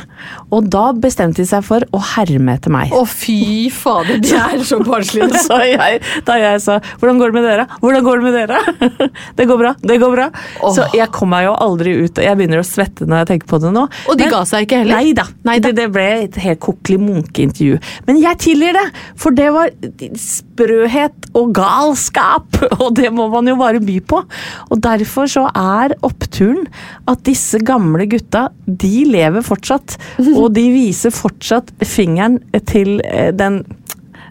Og 0.50 0.68
da 0.72 0.90
bestemte 0.92 1.42
de 1.42 1.48
seg 1.48 1.64
for 1.66 1.84
å 1.94 2.02
herme 2.14 2.56
etter 2.56 2.72
meg. 2.72 2.94
Å, 2.94 3.04
fy 3.06 3.35
fader, 3.72 4.20
de 4.22 4.34
er 4.38 4.64
så 4.66 4.78
barnslige. 4.84 5.28
Så 5.46 5.58
jeg, 5.68 6.00
da 6.26 6.36
jeg 6.40 6.60
sa 6.62 6.78
'hvordan 6.80 7.20
går 7.20 7.32
det 7.32 7.36
med 7.36 7.46
dere'? 7.46 7.66
Hvordan 7.80 8.04
går 8.04 8.20
det 8.20 8.24
med 8.24 8.34
dere? 8.36 8.88
det 9.38 9.46
går 9.48 9.58
bra, 9.60 9.74
det 9.82 9.98
går 10.00 10.14
bra. 10.14 10.28
Oh. 10.60 10.74
Så 10.74 10.86
jeg 10.96 11.10
kom 11.14 11.30
meg 11.32 11.46
jo 11.46 11.54
aldri 11.54 11.94
ut. 12.04 12.18
Jeg 12.22 12.38
begynner 12.38 12.62
å 12.62 12.66
svette 12.66 13.06
når 13.06 13.22
jeg 13.22 13.30
tenker 13.32 13.50
på 13.52 13.60
det 13.62 13.72
nå. 13.74 13.86
Og 14.10 14.18
de 14.18 14.30
ga 14.32 14.42
seg 14.48 14.66
ikke 14.66 14.82
heller? 14.82 15.02
Nei 15.02 15.12
da. 15.16 15.26
Det, 15.66 15.74
det 15.76 15.88
ble 15.94 16.06
et 16.26 16.40
helt 16.42 16.62
kokkelig 16.64 16.98
munke-intervju. 17.02 17.78
Men 18.08 18.20
jeg 18.22 18.40
tilgir 18.42 18.76
det, 18.76 18.86
for 19.18 19.36
det 19.36 19.48
var 19.54 19.72
sprøhet 20.20 21.30
og 21.36 21.52
galskap. 21.56 22.60
Og 22.82 22.94
det 22.96 23.10
må 23.14 23.28
man 23.32 23.48
jo 23.48 23.56
bare 23.58 23.80
by 23.82 23.98
på. 24.08 24.22
Og 24.70 24.82
derfor 24.82 25.28
så 25.30 25.46
er 25.50 25.96
oppturen 26.06 26.66
at 27.10 27.22
disse 27.26 27.60
gamle 27.66 28.06
gutta, 28.10 28.48
de 28.66 29.04
lever 29.08 29.44
fortsatt. 29.46 29.96
Og 30.34 30.50
de 30.56 30.66
viser 30.74 31.14
fortsatt 31.14 31.72
fingeren 31.86 32.38
til 32.68 33.00
eh, 33.04 33.25
den 33.32 33.62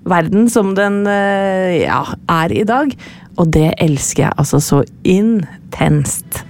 verden 0.06 0.50
som 0.50 0.76
den 0.78 1.06
eh, 1.10 1.84
ja, 1.84 2.02
er 2.30 2.54
i 2.54 2.64
dag. 2.68 2.94
Og 3.36 3.50
det 3.52 3.74
elsker 3.82 4.28
jeg 4.28 4.38
altså 4.38 4.62
så 4.64 4.84
intenst. 5.04 6.44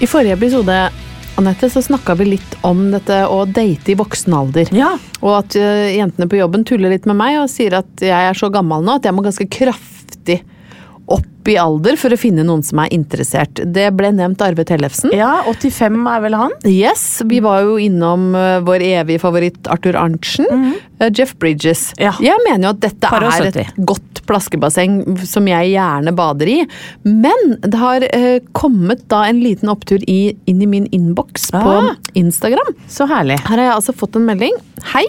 I 0.00 0.06
forrige 0.10 0.36
episode 0.36 0.74
Annette, 1.34 1.66
så 1.70 1.80
snakka 1.82 2.14
vi 2.14 2.28
litt 2.28 2.52
om 2.62 2.92
dette 2.92 3.24
å 3.26 3.40
date 3.50 3.90
i 3.90 3.96
voksen 3.98 4.34
alder. 4.38 4.68
Ja. 4.74 4.92
Og 5.18 5.32
at 5.40 5.56
eh, 5.58 5.96
jentene 5.96 6.28
på 6.30 6.38
jobben 6.38 6.62
tuller 6.66 6.92
litt 6.92 7.08
med 7.10 7.18
meg 7.18 7.40
og 7.40 7.48
sier 7.50 7.80
at 7.80 8.04
jeg 8.04 8.28
er 8.28 8.38
så 8.38 8.52
gammel 8.54 8.84
nå 8.86 9.00
at 9.00 9.08
jeg 9.08 9.16
må 9.16 9.24
ganske 9.24 9.48
kraftig 9.50 10.44
opp 11.12 11.48
i 11.52 11.58
alder 11.60 11.98
for 12.00 12.14
å 12.14 12.16
finne 12.16 12.40
noen 12.46 12.62
som 12.64 12.78
er 12.80 12.88
interessert. 12.96 13.60
Det 13.74 13.90
ble 13.92 14.08
nevnt 14.16 14.40
Arve 14.40 14.64
Tellefsen. 14.64 15.12
Ja, 15.12 15.42
85 15.50 15.98
er 16.08 16.22
vel 16.24 16.36
han? 16.40 16.54
Yes, 16.64 17.02
vi 17.28 17.42
var 17.44 17.60
jo 17.66 17.74
innom 17.82 18.30
uh, 18.32 18.62
vår 18.64 18.80
evige 18.86 19.20
favoritt 19.20 19.68
Arthur 19.68 19.98
Arntzen. 20.00 20.48
uh, 21.02 21.10
Jeff 21.12 21.34
Bridges. 21.42 21.90
Ja. 22.00 22.14
Jeg 22.24 22.40
mener 22.46 22.70
jo 22.70 22.72
at 22.72 22.80
dette 22.86 23.10
er 23.12 23.50
et 23.50 23.74
godt 23.84 24.22
plaskebasseng 24.24 25.02
som 25.28 25.44
jeg 25.50 25.74
gjerne 25.74 26.14
bader 26.16 26.48
i. 26.48 26.56
Men 27.04 27.58
det 27.60 27.76
har 27.76 28.06
eh, 28.08 28.38
kommet 28.56 29.02
da 29.12 29.26
en 29.28 29.42
liten 29.44 29.68
opptur 29.68 30.00
i, 30.08 30.32
inn 30.48 30.62
i 30.64 30.68
min 30.70 30.86
innboks 30.96 31.50
Ah. 31.52 31.60
på 31.66 31.74
Instagram. 32.16 32.72
Så 32.88 33.04
herlig. 33.10 33.36
Her 33.44 33.58
har 33.60 33.66
jeg 33.66 33.74
altså 33.74 33.92
fått 34.00 34.16
en 34.16 34.24
melding. 34.24 34.56
Hei, 34.94 35.04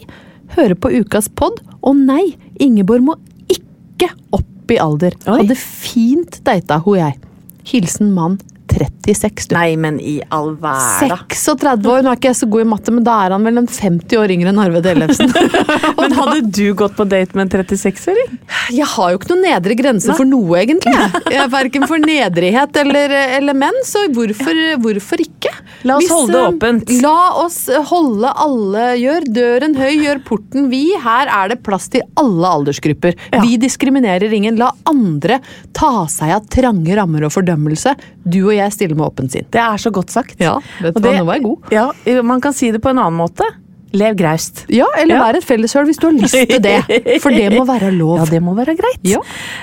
hører 0.58 0.76
på 0.76 0.91
ukas 1.00 1.32
pod. 1.32 1.64
Å 1.80 1.96
nei, 1.96 2.34
Ingeborg 2.60 3.08
må 3.08 3.16
ikke 3.48 4.12
opp 4.36 4.43
i 4.72 4.80
alder. 4.82 5.16
Oi. 5.28 5.39
Hadde 5.41 5.57
fint 5.59 6.41
data 6.45 6.80
hun 6.86 6.99
jeg. 6.99 7.18
Hilsen 7.66 8.11
mann 8.16 8.39
36, 8.76 9.47
du. 9.49 9.55
Nei, 9.55 9.76
men 9.80 9.99
i 9.99 10.15
all 10.34 10.53
verden. 10.61 11.15
36 11.32 11.89
år, 11.91 12.03
nå 12.05 12.11
er 12.11 12.19
ikke 12.19 12.32
jeg 12.32 12.39
så 12.41 12.49
god 12.51 12.65
i 12.65 12.67
matte, 12.76 12.93
men 12.95 13.05
da 13.05 13.17
er 13.26 13.36
han 13.36 13.47
vel 13.47 13.61
en 13.61 13.69
50 13.71 14.19
år 14.19 14.34
yngre 14.36 14.51
enn 14.51 14.61
Arve 14.61 14.82
Tellefsen. 14.86 15.32
Men 15.95 16.13
hadde 16.13 16.41
du 16.53 16.65
gått 16.78 16.95
på 16.97 17.05
date 17.09 17.38
med 17.38 17.47
en 17.47 17.63
36-åring? 17.65 18.36
Jeg 18.76 18.88
har 18.91 19.11
jo 19.11 19.19
ikke 19.19 19.30
noen 19.32 19.45
nedre 19.45 19.78
grense 19.78 20.11
Nei. 20.11 20.17
for 20.17 20.28
noe, 20.30 20.57
egentlig. 20.61 20.93
Jeg 21.34 21.39
er 21.41 21.51
Verken 21.55 21.86
for 21.88 22.01
nedrighet 22.01 22.78
eller, 22.82 23.13
eller 23.39 23.57
menn, 23.57 23.78
så 23.88 24.05
hvorfor, 24.13 24.59
hvorfor 24.84 25.23
ikke? 25.23 25.53
La 25.88 25.97
oss 25.99 26.09
holde 26.11 26.34
det 26.34 26.41
eh, 26.41 26.49
åpent. 26.49 26.93
La 27.03 27.19
oss 27.43 27.59
holde 27.91 28.32
alle 28.45 28.86
Gjør 28.99 29.28
døren 29.36 29.76
høy, 29.78 29.91
gjør 30.01 30.21
porten 30.26 30.69
vid. 30.71 30.95
Her 31.03 31.30
er 31.32 31.53
det 31.53 31.59
plass 31.65 31.88
til 31.93 32.05
alle 32.19 32.51
aldersgrupper. 32.59 33.15
Ja. 33.32 33.41
Vi 33.45 33.59
diskriminerer 33.61 34.34
ingen. 34.34 34.59
La 34.59 34.71
andre 34.89 35.39
ta 35.76 36.05
seg 36.11 36.34
av 36.38 36.47
trange 36.51 36.97
rammer 36.97 37.28
og 37.28 37.34
fordømmelse. 37.36 37.95
Du 38.26 38.39
og 38.47 38.55
jeg 38.55 38.64
stiller 38.74 38.95
med 38.95 39.05
åpent 39.07 39.32
sinn. 39.32 39.45
Det 39.51 39.61
er 39.61 39.78
så 39.82 39.91
godt 39.93 40.13
sagt. 40.13 40.39
Ja, 40.41 40.57
vet 40.82 40.95
du 40.95 41.03
hva, 41.03 41.13
nå 41.20 41.28
var 41.28 41.39
jeg 41.39 41.45
god. 41.45 41.70
Ja, 41.76 41.89
man 42.24 42.41
kan 42.41 42.53
si 42.55 42.72
det 42.72 42.82
på 42.84 42.89
en 42.93 43.01
annen 43.01 43.20
måte. 43.20 43.47
Lev 43.96 44.16
graust. 44.20 44.66
Ja, 44.70 44.86
eller 45.00 45.16
Ja. 45.16 45.24
vær 45.26 45.38
et 45.39 45.46
felleshøl 45.48 45.86
hvis 45.88 46.00
du 46.02 46.08
har 46.10 46.16
lyst 46.18 46.36
til 46.36 46.62
det. 46.62 46.76
For 47.24 47.32
det 47.32 47.50
må 47.56 47.64
være 47.68 47.91
lov. 47.96 48.18
Ja, 48.20 48.26
det 48.36 48.41
må 48.43 48.56
være 48.58 48.76
greit. 48.78 49.00
Ja. 49.08 49.22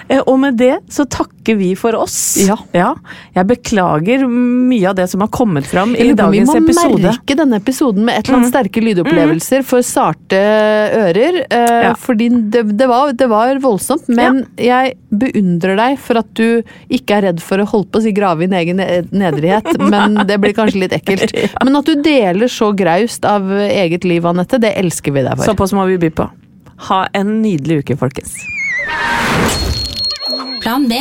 Eh, 0.09 0.23
Og 0.27 0.39
med 0.41 0.57
det 0.57 0.79
så 0.93 1.05
takker 1.05 1.57
vi 1.59 1.73
for 1.77 1.93
oss. 1.99 2.17
Ja. 2.47 2.57
Jeg 3.35 3.47
beklager 3.51 4.25
mye 4.31 4.89
av 4.89 4.95
det 4.97 5.09
som 5.11 5.21
har 5.25 5.29
kommet 5.35 5.67
fram 5.67 5.93
i 5.97 6.13
dagens 6.15 6.23
episode. 6.23 6.33
vi 6.33 6.45
må 6.47 6.57
episode. 6.63 7.03
Mm. 7.03 7.09
merke 7.11 7.37
denne 7.43 7.59
episoden 7.61 8.05
med 8.07 8.19
et 8.19 8.29
eller 8.29 8.39
annet 8.39 8.53
sterke 8.53 8.83
lydopplevelser 8.87 9.65
for 9.67 9.83
sarte 9.83 10.39
ører. 11.03 11.43
eh, 11.51 11.83
Ja. 11.83 11.95
Fordi 11.99 12.29
det, 12.51 12.63
det, 12.79 12.87
var, 12.89 13.13
det 13.13 13.29
var 13.29 13.59
voldsomt, 13.63 14.09
men 14.09 14.47
jeg 14.57 14.95
beundrer 15.13 15.77
deg 15.77 15.99
for 15.99 16.19
at 16.23 16.29
du 16.39 16.63
ikke 16.93 17.17
er 17.19 17.23
redd 17.29 17.41
for 17.43 17.59
å 17.63 17.67
holde 17.69 17.91
på 17.93 17.99
å 18.01 18.03
si 18.07 18.13
grave 18.17 18.45
i 18.45 18.47
din 18.47 18.57
egen 18.61 18.77
ne- 18.81 19.03
nedrighet, 19.11 19.77
men 19.93 20.15
det 20.29 20.39
blir 20.41 20.55
kanskje 20.57 20.81
litt 20.85 20.95
ekkelt. 20.97 21.35
Men 21.65 21.77
at 21.81 21.85
du 21.91 21.97
deler 22.03 22.49
så 22.53 22.71
graust 22.77 23.25
av 23.29 23.51
eget 23.53 24.05
liv, 24.09 24.22
Anette, 24.29 24.61
det 24.63 24.75
elsker 24.79 25.15
vi 25.15 25.25
deg 25.25 25.39
for. 25.39 25.49
Såpass 25.49 25.75
må 25.77 25.87
vi 25.91 25.99
by 26.03 26.13
på. 26.23 26.29
Ha 26.89 27.01
en 27.19 27.41
nydelig 27.43 27.83
uke, 27.83 27.97
folkens. 28.01 28.37
Plan 30.63 30.87
B. 30.89 31.01